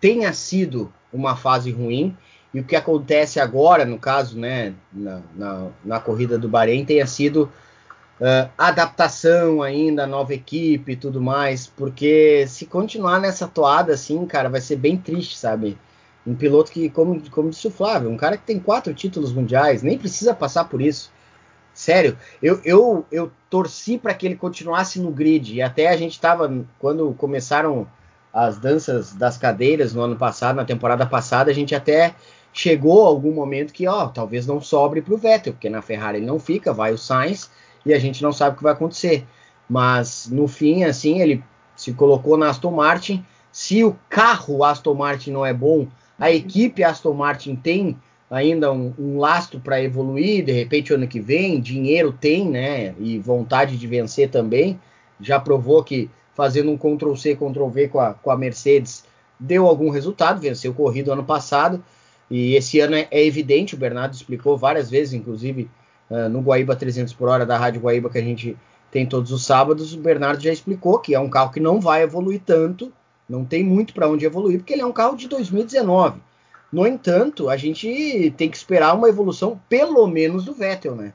tenha 0.00 0.32
sido 0.32 0.92
uma 1.12 1.36
fase 1.36 1.70
ruim 1.70 2.16
e 2.52 2.60
o 2.60 2.64
que 2.64 2.76
acontece 2.76 3.40
agora, 3.40 3.84
no 3.84 3.98
caso, 3.98 4.38
né, 4.38 4.74
na, 4.92 5.20
na, 5.34 5.68
na 5.84 6.00
corrida 6.00 6.38
do 6.38 6.48
Bahrein, 6.48 6.84
tenha 6.84 7.06
sido 7.06 7.50
uh, 8.20 8.50
adaptação 8.58 9.62
ainda, 9.62 10.06
nova 10.06 10.34
equipe 10.34 10.92
e 10.92 10.96
tudo 10.96 11.20
mais, 11.20 11.66
porque 11.66 12.44
se 12.46 12.66
continuar 12.66 13.20
nessa 13.20 13.46
toada 13.46 13.94
assim, 13.94 14.26
cara, 14.26 14.50
vai 14.50 14.60
ser 14.60 14.76
bem 14.76 14.96
triste, 14.96 15.38
sabe? 15.38 15.78
Um 16.26 16.34
piloto 16.34 16.70
que, 16.70 16.90
como, 16.90 17.20
como 17.30 17.50
disse 17.50 17.66
o 17.66 17.70
Flávio, 17.70 18.10
um 18.10 18.16
cara 18.16 18.36
que 18.36 18.44
tem 18.44 18.60
quatro 18.60 18.92
títulos 18.92 19.32
mundiais, 19.32 19.82
nem 19.82 19.98
precisa 19.98 20.34
passar 20.34 20.64
por 20.64 20.80
isso. 20.80 21.10
Sério, 21.74 22.18
eu, 22.42 22.60
eu, 22.64 23.06
eu 23.10 23.32
torci 23.48 23.96
para 23.96 24.12
que 24.12 24.26
ele 24.26 24.36
continuasse 24.36 25.00
no 25.00 25.10
grid. 25.10 25.54
E 25.54 25.62
até 25.62 25.88
a 25.88 25.96
gente 25.96 26.12
estava, 26.12 26.52
quando 26.78 27.14
começaram 27.14 27.86
as 28.32 28.58
danças 28.58 29.12
das 29.12 29.36
cadeiras 29.36 29.94
no 29.94 30.02
ano 30.02 30.16
passado, 30.16 30.56
na 30.56 30.64
temporada 30.64 31.06
passada, 31.06 31.50
a 31.50 31.54
gente 31.54 31.74
até 31.74 32.14
chegou 32.52 33.04
a 33.04 33.08
algum 33.08 33.32
momento 33.32 33.72
que, 33.72 33.86
ó, 33.86 34.08
talvez 34.08 34.46
não 34.46 34.60
sobre 34.60 35.00
para 35.00 35.14
o 35.14 35.18
Vettel, 35.18 35.54
porque 35.54 35.70
na 35.70 35.82
Ferrari 35.82 36.18
ele 36.18 36.26
não 36.26 36.38
fica, 36.38 36.72
vai 36.72 36.92
o 36.92 36.98
Sainz 36.98 37.50
e 37.84 37.92
a 37.92 37.98
gente 37.98 38.22
não 38.22 38.32
sabe 38.32 38.54
o 38.54 38.56
que 38.58 38.62
vai 38.62 38.72
acontecer. 38.72 39.26
Mas 39.68 40.28
no 40.30 40.46
fim, 40.46 40.84
assim, 40.84 41.20
ele 41.20 41.42
se 41.74 41.92
colocou 41.94 42.36
na 42.36 42.50
Aston 42.50 42.70
Martin. 42.70 43.24
Se 43.50 43.82
o 43.84 43.96
carro 44.08 44.64
Aston 44.64 44.94
Martin 44.94 45.30
não 45.30 45.44
é 45.44 45.52
bom, 45.52 45.86
a 46.18 46.30
equipe 46.30 46.84
Aston 46.84 47.14
Martin 47.14 47.56
tem 47.56 47.98
ainda 48.32 48.72
um, 48.72 48.94
um 48.98 49.18
lastro 49.18 49.60
para 49.60 49.82
evoluir, 49.82 50.42
de 50.42 50.52
repente 50.52 50.94
ano 50.94 51.06
que 51.06 51.20
vem, 51.20 51.60
dinheiro 51.60 52.10
tem, 52.18 52.48
né? 52.48 52.94
E 52.98 53.18
vontade 53.18 53.76
de 53.76 53.86
vencer 53.86 54.30
também. 54.30 54.80
Já 55.20 55.38
provou 55.38 55.84
que 55.84 56.08
fazendo 56.34 56.70
um 56.70 56.78
Ctrl 56.78 57.14
C, 57.14 57.36
Ctrl 57.36 57.68
V 57.68 57.88
com 57.88 58.00
a, 58.00 58.14
com 58.14 58.30
a 58.30 58.36
Mercedes 58.36 59.04
deu 59.38 59.66
algum 59.66 59.90
resultado, 59.90 60.40
venceu 60.40 60.72
corrido 60.72 61.12
ano 61.12 61.22
passado. 61.22 61.84
E 62.30 62.54
esse 62.54 62.80
ano 62.80 62.96
é, 62.96 63.06
é 63.10 63.22
evidente, 63.22 63.74
o 63.74 63.78
Bernardo 63.78 64.14
explicou 64.14 64.56
várias 64.56 64.88
vezes, 64.88 65.12
inclusive 65.12 65.68
uh, 66.08 66.30
no 66.30 66.40
Guaíba 66.40 66.74
300 66.74 67.12
por 67.12 67.28
hora 67.28 67.44
da 67.44 67.58
Rádio 67.58 67.82
Guaíba 67.82 68.08
que 68.08 68.16
a 68.16 68.22
gente 68.22 68.56
tem 68.90 69.04
todos 69.04 69.30
os 69.30 69.44
sábados, 69.44 69.92
o 69.92 70.00
Bernardo 70.00 70.42
já 70.42 70.50
explicou 70.50 70.98
que 70.98 71.14
é 71.14 71.20
um 71.20 71.28
carro 71.28 71.52
que 71.52 71.60
não 71.60 71.78
vai 71.78 72.02
evoluir 72.02 72.40
tanto, 72.44 72.90
não 73.28 73.44
tem 73.44 73.62
muito 73.62 73.92
para 73.92 74.08
onde 74.08 74.24
evoluir, 74.24 74.58
porque 74.58 74.72
ele 74.72 74.82
é 74.82 74.86
um 74.86 74.92
carro 74.92 75.16
de 75.16 75.28
2019. 75.28 76.20
No 76.72 76.86
entanto, 76.86 77.50
a 77.50 77.56
gente 77.56 78.32
tem 78.36 78.48
que 78.48 78.56
esperar 78.56 78.94
uma 78.94 79.08
evolução, 79.08 79.60
pelo 79.68 80.06
menos, 80.06 80.46
do 80.46 80.54
Vettel, 80.54 80.96
né? 80.96 81.12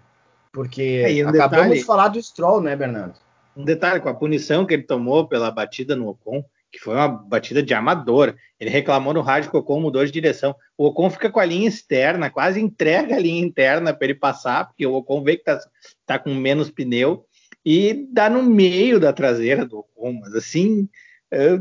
Porque 0.54 1.04
é, 1.04 1.26
um 1.26 1.30
acabamos 1.30 1.50
detalhe, 1.50 1.80
de 1.80 1.84
falar 1.84 2.08
do 2.10 2.22
Stroll, 2.22 2.62
né, 2.62 2.76
Bernardo? 2.76 3.16
Um 3.56 3.66
detalhe, 3.66 4.00
com 4.00 4.10
a 4.10 4.14
punição 4.14 4.66
que 4.66 4.76
ele 4.76 4.84
tomou 4.84 5.28
pela 5.28 5.50
batida 5.50 5.96
no 5.96 6.10
Ocon, 6.10 6.46
que 6.72 6.80
foi 6.80 6.94
uma 6.94 7.08
batida 7.08 7.64
de 7.64 7.74
amador, 7.74 8.36
ele 8.60 8.70
reclamou 8.70 9.14
no 9.14 9.22
rádio 9.22 9.50
que 9.50 9.58
o 9.58 9.60
Ocon 9.60 9.80
mudou 9.80 10.06
de 10.06 10.12
direção. 10.12 10.56
O 10.78 10.86
Ocon 10.88 11.10
fica 11.10 11.32
com 11.32 11.40
a 11.40 11.46
linha 11.46 11.68
externa, 11.68 12.30
quase 12.30 12.62
entrega 12.62 13.16
a 13.16 13.20
linha 13.20 13.44
interna 13.44 13.94
para 13.94 14.06
ele 14.06 14.16
passar, 14.16 14.68
porque 14.68 14.86
o 14.86 14.94
Ocon 14.94 15.24
vê 15.24 15.38
que 15.38 15.44
tá, 15.44 15.60
tá 16.06 16.20
com 16.20 16.36
menos 16.36 16.70
pneu, 16.70 17.26
e 17.66 18.08
dá 18.12 18.30
no 18.30 18.44
meio 18.44 19.00
da 19.00 19.12
traseira 19.12 19.66
do 19.66 19.80
Ocon, 19.80 20.14
mas 20.14 20.36
assim, 20.36 20.88
é 21.32 21.60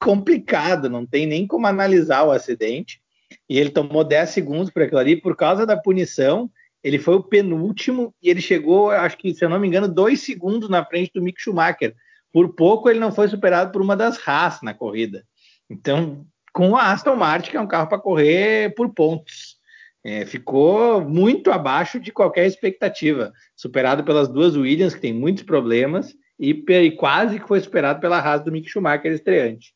complicado, 0.00 0.88
não 0.88 1.06
tem 1.06 1.26
nem 1.26 1.46
como 1.46 1.66
analisar 1.66 2.24
o 2.24 2.32
acidente 2.32 2.99
e 3.48 3.58
ele 3.58 3.70
tomou 3.70 4.04
10 4.04 4.30
segundos 4.30 4.70
por 4.70 4.82
aquilo 4.82 5.00
ali, 5.00 5.20
por 5.20 5.36
causa 5.36 5.66
da 5.66 5.76
punição, 5.76 6.50
ele 6.82 6.98
foi 6.98 7.14
o 7.14 7.22
penúltimo 7.22 8.14
e 8.22 8.30
ele 8.30 8.40
chegou, 8.40 8.90
acho 8.90 9.16
que, 9.18 9.34
se 9.34 9.44
eu 9.44 9.48
não 9.48 9.60
me 9.60 9.68
engano, 9.68 9.88
dois 9.88 10.20
segundos 10.20 10.68
na 10.68 10.84
frente 10.84 11.12
do 11.14 11.22
Mick 11.22 11.40
Schumacher. 11.40 11.94
Por 12.32 12.54
pouco 12.54 12.88
ele 12.88 12.98
não 12.98 13.12
foi 13.12 13.28
superado 13.28 13.72
por 13.72 13.82
uma 13.82 13.96
das 13.96 14.16
Haas 14.26 14.62
na 14.62 14.72
corrida. 14.72 15.24
Então, 15.68 16.24
com 16.52 16.76
a 16.76 16.92
Aston 16.92 17.16
Martin, 17.16 17.50
que 17.50 17.56
é 17.56 17.60
um 17.60 17.66
carro 17.66 17.88
para 17.88 17.98
correr 17.98 18.74
por 18.74 18.92
pontos. 18.94 19.58
É, 20.02 20.24
ficou 20.24 21.02
muito 21.02 21.50
abaixo 21.50 22.00
de 22.00 22.10
qualquer 22.10 22.46
expectativa, 22.46 23.32
superado 23.54 24.02
pelas 24.02 24.28
duas 24.28 24.56
Williams, 24.56 24.94
que 24.94 25.00
tem 25.00 25.12
muitos 25.12 25.42
problemas, 25.42 26.14
e, 26.38 26.52
e 26.52 26.90
quase 26.92 27.38
que 27.38 27.46
foi 27.46 27.60
superado 27.60 28.00
pela 28.00 28.18
Haas 28.18 28.42
do 28.42 28.50
Mick 28.50 28.68
Schumacher 28.68 29.12
estreante. 29.12 29.74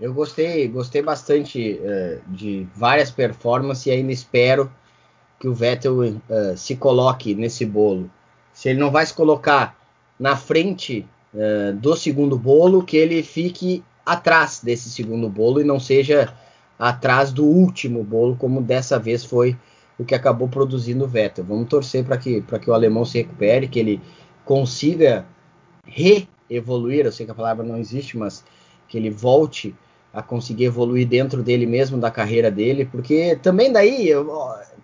Eu 0.00 0.12
gostei, 0.12 0.66
gostei 0.68 1.02
bastante 1.02 1.80
uh, 1.80 2.20
de 2.30 2.66
várias 2.74 3.10
performances 3.10 3.86
e 3.86 3.90
ainda 3.90 4.12
espero 4.12 4.72
que 5.38 5.46
o 5.46 5.54
Vettel 5.54 5.98
uh, 6.00 6.56
se 6.56 6.76
coloque 6.76 7.34
nesse 7.34 7.64
bolo. 7.64 8.10
Se 8.52 8.68
ele 8.68 8.78
não 8.78 8.90
vai 8.90 9.04
se 9.06 9.14
colocar 9.14 9.76
na 10.18 10.36
frente 10.36 11.06
uh, 11.34 11.72
do 11.76 11.96
segundo 11.96 12.38
bolo, 12.38 12.84
que 12.84 12.96
ele 12.96 13.22
fique 13.22 13.84
atrás 14.04 14.60
desse 14.62 14.90
segundo 14.90 15.28
bolo 15.28 15.60
e 15.60 15.64
não 15.64 15.78
seja 15.78 16.34
atrás 16.78 17.32
do 17.32 17.44
último 17.44 18.02
bolo, 18.02 18.36
como 18.36 18.60
dessa 18.60 18.98
vez 18.98 19.24
foi 19.24 19.56
o 19.98 20.04
que 20.04 20.14
acabou 20.14 20.48
produzindo 20.48 21.04
o 21.04 21.08
Vettel. 21.08 21.44
Vamos 21.44 21.68
torcer 21.68 22.04
para 22.04 22.16
que, 22.16 22.42
que 22.42 22.70
o 22.70 22.74
alemão 22.74 23.04
se 23.04 23.18
recupere, 23.18 23.68
que 23.68 23.78
ele 23.78 24.00
consiga 24.44 25.24
re-evoluir. 25.86 27.06
Eu 27.06 27.12
sei 27.12 27.26
que 27.26 27.32
a 27.32 27.36
palavra 27.36 27.64
não 27.64 27.76
existe, 27.76 28.16
mas 28.16 28.44
que 28.92 28.98
ele 28.98 29.08
volte 29.08 29.74
a 30.12 30.20
conseguir 30.20 30.64
evoluir 30.64 31.08
dentro 31.08 31.42
dele 31.42 31.64
mesmo, 31.64 31.96
da 31.96 32.10
carreira 32.10 32.50
dele, 32.50 32.84
porque 32.84 33.38
também 33.42 33.72
daí, 33.72 34.06
eu, 34.06 34.30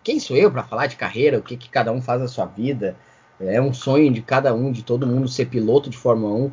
quem 0.02 0.18
sou 0.18 0.34
eu 0.34 0.50
para 0.50 0.62
falar 0.62 0.86
de 0.86 0.96
carreira, 0.96 1.38
o 1.38 1.42
que, 1.42 1.58
que 1.58 1.68
cada 1.68 1.92
um 1.92 2.00
faz 2.00 2.18
na 2.18 2.26
sua 2.26 2.46
vida? 2.46 2.96
É 3.38 3.60
um 3.60 3.74
sonho 3.74 4.10
de 4.10 4.22
cada 4.22 4.54
um, 4.54 4.72
de 4.72 4.82
todo 4.82 5.06
mundo 5.06 5.28
ser 5.28 5.44
piloto 5.44 5.90
de 5.90 5.98
Fórmula 5.98 6.34
1, 6.46 6.50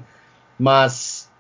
mas 0.60 1.32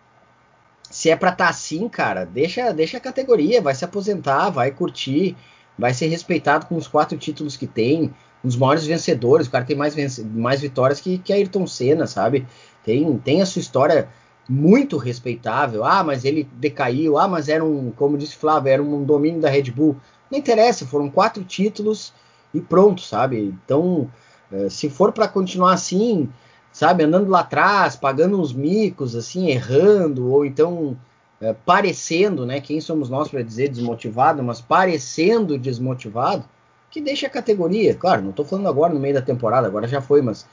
se 0.89 1.09
é 1.09 1.17
para 1.17 1.31
estar 1.31 1.43
tá 1.43 1.49
assim, 1.49 1.89
cara, 1.89 2.23
deixa, 2.23 2.71
deixa 2.71 2.95
a 2.95 3.01
categoria, 3.01 3.61
vai 3.61 3.75
se 3.75 3.83
aposentar, 3.83 4.49
vai 4.49 4.71
curtir, 4.71 5.35
vai 5.77 5.93
ser 5.93 6.07
respeitado 6.07 6.65
com 6.67 6.77
os 6.77 6.87
quatro 6.87 7.17
títulos 7.17 7.57
que 7.57 7.67
tem, 7.67 8.15
os 8.41 8.55
maiores 8.55 8.85
vencedores, 8.85 9.47
o 9.47 9.51
cara 9.51 9.65
tem 9.65 9.75
mais, 9.75 10.17
mais 10.19 10.61
vitórias 10.61 11.01
que, 11.01 11.17
que 11.17 11.33
Ayrton 11.33 11.67
Senna, 11.67 12.07
sabe? 12.07 12.47
Tem, 12.85 13.17
tem 13.17 13.41
a 13.41 13.45
sua 13.45 13.59
história 13.59 14.07
muito 14.47 14.97
respeitável. 14.97 15.83
Ah, 15.83 16.03
mas 16.03 16.25
ele 16.25 16.47
decaiu. 16.53 17.17
Ah, 17.17 17.27
mas 17.27 17.49
era 17.49 17.63
um, 17.63 17.91
como 17.91 18.17
disse 18.17 18.35
Flávio, 18.35 18.71
era 18.71 18.83
um 18.83 19.03
domínio 19.03 19.41
da 19.41 19.49
Red 19.49 19.71
Bull. 19.71 19.95
Não 20.29 20.39
interessa, 20.39 20.85
foram 20.85 21.09
quatro 21.09 21.43
títulos 21.43 22.13
e 22.53 22.61
pronto, 22.61 23.01
sabe? 23.01 23.39
Então, 23.39 24.09
eh, 24.51 24.69
se 24.69 24.89
for 24.89 25.11
para 25.11 25.27
continuar 25.27 25.73
assim, 25.73 26.29
sabe, 26.71 27.03
andando 27.03 27.29
lá 27.29 27.41
atrás, 27.41 27.95
pagando 27.95 28.39
uns 28.39 28.53
micos, 28.53 29.15
assim, 29.15 29.49
errando, 29.49 30.31
ou 30.31 30.45
então 30.45 30.97
é, 31.41 31.53
parecendo, 31.53 32.45
né? 32.45 32.61
Quem 32.61 32.79
somos 32.81 33.09
nós 33.09 33.29
para 33.29 33.41
dizer 33.41 33.69
desmotivado, 33.69 34.41
mas 34.41 34.61
parecendo 34.61 35.57
desmotivado, 35.57 36.45
que 36.89 37.01
deixa 37.01 37.27
a 37.27 37.29
categoria. 37.29 37.93
Claro, 37.93 38.21
não 38.21 38.29
estou 38.29 38.45
falando 38.45 38.67
agora 38.67 38.93
no 38.93 38.99
meio 38.99 39.13
da 39.13 39.21
temporada, 39.21 39.67
agora 39.67 39.87
já 39.87 40.01
foi, 40.01 40.21
mas 40.21 40.47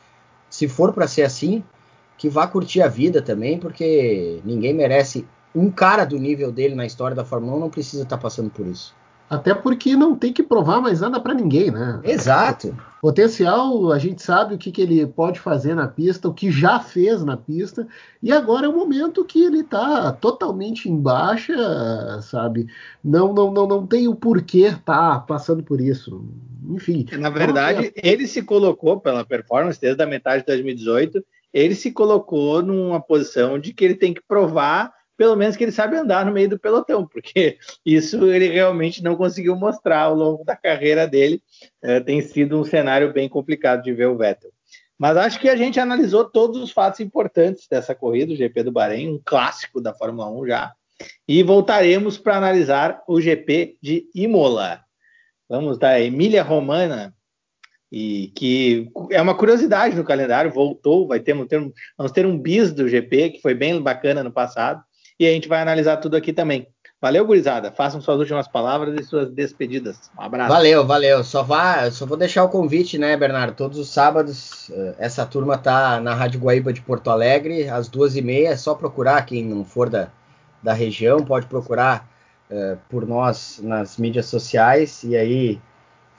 se 0.51 0.69
for 0.69 0.93
para 0.93 1.07
ser 1.07 1.23
assim, 1.23 1.63
que 2.23 2.29
vá 2.29 2.47
curtir 2.47 2.81
a 2.81 2.87
vida 2.87 3.21
também, 3.21 3.59
porque 3.59 4.41
ninguém 4.45 4.73
merece. 4.73 5.27
Um 5.53 5.69
cara 5.73 6.05
do 6.05 6.17
nível 6.21 6.53
dele 6.53 6.73
na 6.73 6.87
história 6.87 7.17
da 7.17 7.25
Fórmula 7.25 7.57
1 7.57 7.61
não 7.61 7.69
precisa 7.69 8.05
estar 8.05 8.17
tá 8.17 8.23
passando 8.23 8.49
por 8.49 8.65
isso. 8.65 8.95
Até 9.29 9.53
porque 9.53 9.97
não 9.97 10.15
tem 10.15 10.33
que 10.33 10.43
provar 10.43 10.81
mais 10.81 11.01
nada 11.01 11.19
para 11.19 11.35
ninguém, 11.35 11.73
né? 11.73 12.01
Exato. 12.05 12.77
Potencial, 13.01 13.91
a 13.91 13.99
gente 13.99 14.23
sabe 14.23 14.55
o 14.55 14.59
que, 14.59 14.71
que 14.71 14.81
ele 14.81 15.05
pode 15.05 15.41
fazer 15.41 15.75
na 15.75 15.89
pista, 15.89 16.29
o 16.29 16.33
que 16.33 16.49
já 16.49 16.79
fez 16.79 17.25
na 17.25 17.37
pista, 17.37 17.89
e 18.23 18.31
agora 18.31 18.67
é 18.67 18.69
o 18.69 18.77
momento 18.77 19.25
que 19.25 19.43
ele 19.43 19.61
está 19.61 20.13
totalmente 20.13 20.89
em 20.89 20.97
baixa, 20.97 21.57
sabe? 22.23 22.69
Não, 23.03 23.33
não, 23.33 23.51
não, 23.51 23.67
não 23.67 23.85
tem 23.85 24.07
o 24.07 24.15
porquê 24.15 24.67
estar 24.69 24.85
tá 24.85 25.19
passando 25.19 25.65
por 25.65 25.81
isso. 25.81 26.25
Enfim. 26.71 27.05
Na 27.19 27.31
verdade, 27.31 27.93
ele 27.97 28.29
se 28.29 28.43
colocou 28.43 29.01
pela 29.01 29.25
performance 29.25 29.81
desde 29.81 30.01
a 30.01 30.07
metade 30.07 30.43
de 30.43 30.47
2018, 30.47 31.25
ele 31.53 31.75
se 31.75 31.93
colocou 31.93 32.63
numa 32.63 33.01
posição 33.01 33.59
de 33.59 33.73
que 33.73 33.85
ele 33.85 33.95
tem 33.95 34.15
que 34.15 34.23
provar 34.27 34.93
pelo 35.17 35.37
menos 35.37 35.57
que 35.57 35.63
ele 35.63 35.71
sabe 35.71 35.97
andar 35.97 36.27
no 36.27 36.33
meio 36.33 36.49
do 36.49 36.59
pelotão, 36.59 37.07
porque 37.07 37.57
isso 37.87 38.27
ele 38.27 38.49
realmente 38.49 39.05
não 39.05 39.15
conseguiu 39.15 39.55
mostrar 39.55 40.01
ao 40.01 40.15
longo 40.15 40.45
da 40.45 40.57
carreira 40.57 41.07
dele. 41.07 41.41
É, 41.81 42.01
tem 42.01 42.21
sido 42.21 42.59
um 42.59 42.65
cenário 42.65 43.13
bem 43.13 43.29
complicado 43.29 43.83
de 43.83 43.93
ver 43.93 44.09
o 44.09 44.17
Vettel. 44.17 44.51
Mas 44.99 45.17
acho 45.17 45.41
que 45.41 45.49
a 45.49 45.57
gente 45.57 45.79
analisou 45.81 46.25
todos 46.25 46.61
os 46.61 46.71
fatos 46.71 47.01
importantes 47.01 47.67
dessa 47.69 47.95
corrida, 47.95 48.33
o 48.33 48.37
GP 48.37 48.65
do 48.65 48.73
Bahrein, 48.73 49.11
um 49.11 49.21
clássico 49.25 49.81
da 49.81 49.95
Fórmula 49.95 50.31
1 50.31 50.47
já. 50.47 50.73
E 51.27 51.43
voltaremos 51.43 52.19
para 52.19 52.37
analisar 52.37 53.03
o 53.09 53.21
GP 53.21 53.77
de 53.83 54.07
Imola. 54.15 54.81
Vamos 55.49 55.79
da 55.79 56.01
Emília 56.01 56.43
Romana, 56.43 57.15
e 57.93 58.33
que 58.35 58.91
é 59.11 59.21
uma 59.21 59.35
curiosidade 59.35 59.95
no 59.95 60.03
calendário, 60.03 60.51
voltou, 60.51 61.07
vai 61.07 61.21
ter, 61.21 61.35
vamos 61.35 62.13
ter 62.13 62.25
um 62.25 62.39
bis 62.39 62.73
do 62.73 62.89
GP, 62.89 63.31
que 63.31 63.43
foi 63.43 63.53
bem 63.53 63.81
bacana 63.83 64.25
no 64.25 64.33
passado 64.33 64.83
e 65.21 65.27
a 65.27 65.31
gente 65.31 65.47
vai 65.47 65.61
analisar 65.61 65.99
tudo 65.99 66.17
aqui 66.17 66.33
também. 66.33 66.67
Valeu, 67.03 67.27
gurizada. 67.27 67.71
Façam 67.71 68.01
suas 68.01 68.19
últimas 68.19 68.49
palavras 68.49 68.99
e 68.99 69.03
suas 69.05 69.29
despedidas. 69.29 70.11
Um 70.17 70.23
abraço. 70.23 70.49
Valeu, 70.49 70.87
valeu. 70.87 71.25
Só, 71.25 71.43
vá, 71.43 71.91
só 71.91 72.07
vou 72.07 72.17
deixar 72.17 72.45
o 72.45 72.49
convite, 72.49 72.97
né, 72.97 73.17
Bernardo? 73.17 73.57
Todos 73.57 73.77
os 73.77 73.89
sábados, 73.89 74.71
eh, 74.71 74.95
essa 74.99 75.27
turma 75.27 75.59
tá 75.59 76.01
na 76.01 76.15
Rádio 76.15 76.41
Guaíba 76.41 76.73
de 76.73 76.81
Porto 76.81 77.11
Alegre, 77.11 77.69
às 77.69 77.89
duas 77.89 78.17
e 78.17 78.23
meia. 78.23 78.51
É 78.51 78.57
só 78.57 78.75
procurar, 78.75 79.27
quem 79.27 79.45
não 79.45 79.65
for 79.65 79.91
da, 79.91 80.09
da 80.63 80.73
região, 80.73 81.25
pode 81.25 81.47
procurar 81.47 82.09
uh, 82.49 82.79
por 82.89 83.05
nós 83.05 83.61
nas 83.61 83.97
mídias 83.97 84.27
sociais. 84.27 85.03
E 85.03 85.17
aí 85.17 85.61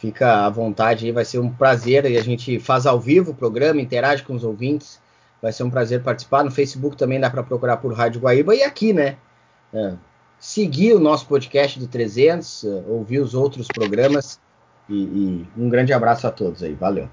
fica 0.03 0.45
à 0.45 0.49
vontade. 0.49 1.09
Vai 1.13 1.23
ser 1.23 1.39
um 1.39 1.49
prazer. 1.49 2.05
E 2.05 2.17
a 2.17 2.21
gente 2.21 2.59
faz 2.59 2.85
ao 2.85 2.99
vivo 2.99 3.31
o 3.31 3.35
programa, 3.35 3.79
interage 3.79 4.21
com 4.21 4.33
os 4.33 4.43
ouvintes. 4.43 4.99
Vai 5.41 5.53
ser 5.53 5.63
um 5.63 5.69
prazer 5.69 6.03
participar. 6.03 6.43
No 6.43 6.51
Facebook 6.51 6.97
também 6.97 7.19
dá 7.19 7.29
para 7.29 7.41
procurar 7.41 7.77
por 7.77 7.93
Rádio 7.93 8.19
Guaíba. 8.19 8.53
E 8.53 8.63
aqui, 8.63 8.91
né? 8.91 9.15
É, 9.73 9.93
seguir 10.37 10.93
o 10.93 10.99
nosso 10.99 11.25
podcast 11.25 11.79
do 11.79 11.87
300, 11.87 12.65
é, 12.65 12.67
ouvir 12.89 13.19
os 13.19 13.33
outros 13.33 13.67
programas. 13.67 14.39
E, 14.89 15.03
e 15.03 15.47
um 15.57 15.69
grande 15.69 15.93
abraço 15.93 16.27
a 16.27 16.31
todos 16.31 16.61
aí. 16.61 16.73
Valeu. 16.73 17.07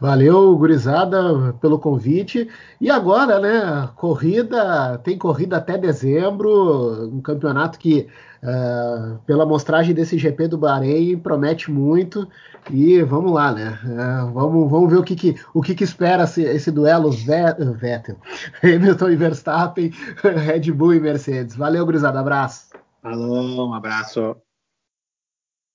Valeu, 0.00 0.56
gurizada, 0.56 1.52
pelo 1.60 1.78
convite. 1.78 2.48
E 2.80 2.90
agora, 2.90 3.38
né, 3.38 3.90
corrida, 3.96 4.98
tem 5.04 5.18
corrida 5.18 5.58
até 5.58 5.76
dezembro, 5.76 7.10
um 7.12 7.20
campeonato 7.20 7.78
que, 7.78 8.08
uh, 8.42 9.18
pela 9.26 9.44
amostragem 9.44 9.94
desse 9.94 10.16
GP 10.16 10.48
do 10.48 10.56
Bahrein, 10.56 11.18
promete 11.18 11.70
muito. 11.70 12.26
E 12.70 13.02
vamos 13.02 13.32
lá, 13.32 13.52
né? 13.52 13.78
Uh, 13.84 14.32
vamos, 14.32 14.70
vamos 14.70 14.90
ver 14.90 14.98
o 14.98 15.02
que, 15.02 15.14
que 15.14 15.34
o 15.52 15.60
que, 15.60 15.74
que 15.74 15.84
espera 15.84 16.24
esse, 16.24 16.42
esse 16.42 16.70
duelo 16.70 17.10
Vettel, 17.10 18.16
Hamilton 18.64 19.10
e 19.10 19.16
Verstappen, 19.16 19.90
Red 20.24 20.72
Bull 20.72 20.94
e 20.94 21.00
Mercedes. 21.00 21.54
Valeu, 21.56 21.84
gurizada, 21.84 22.20
abraço. 22.20 22.70
Falou, 23.02 23.68
um 23.68 23.74
abraço. 23.74 24.36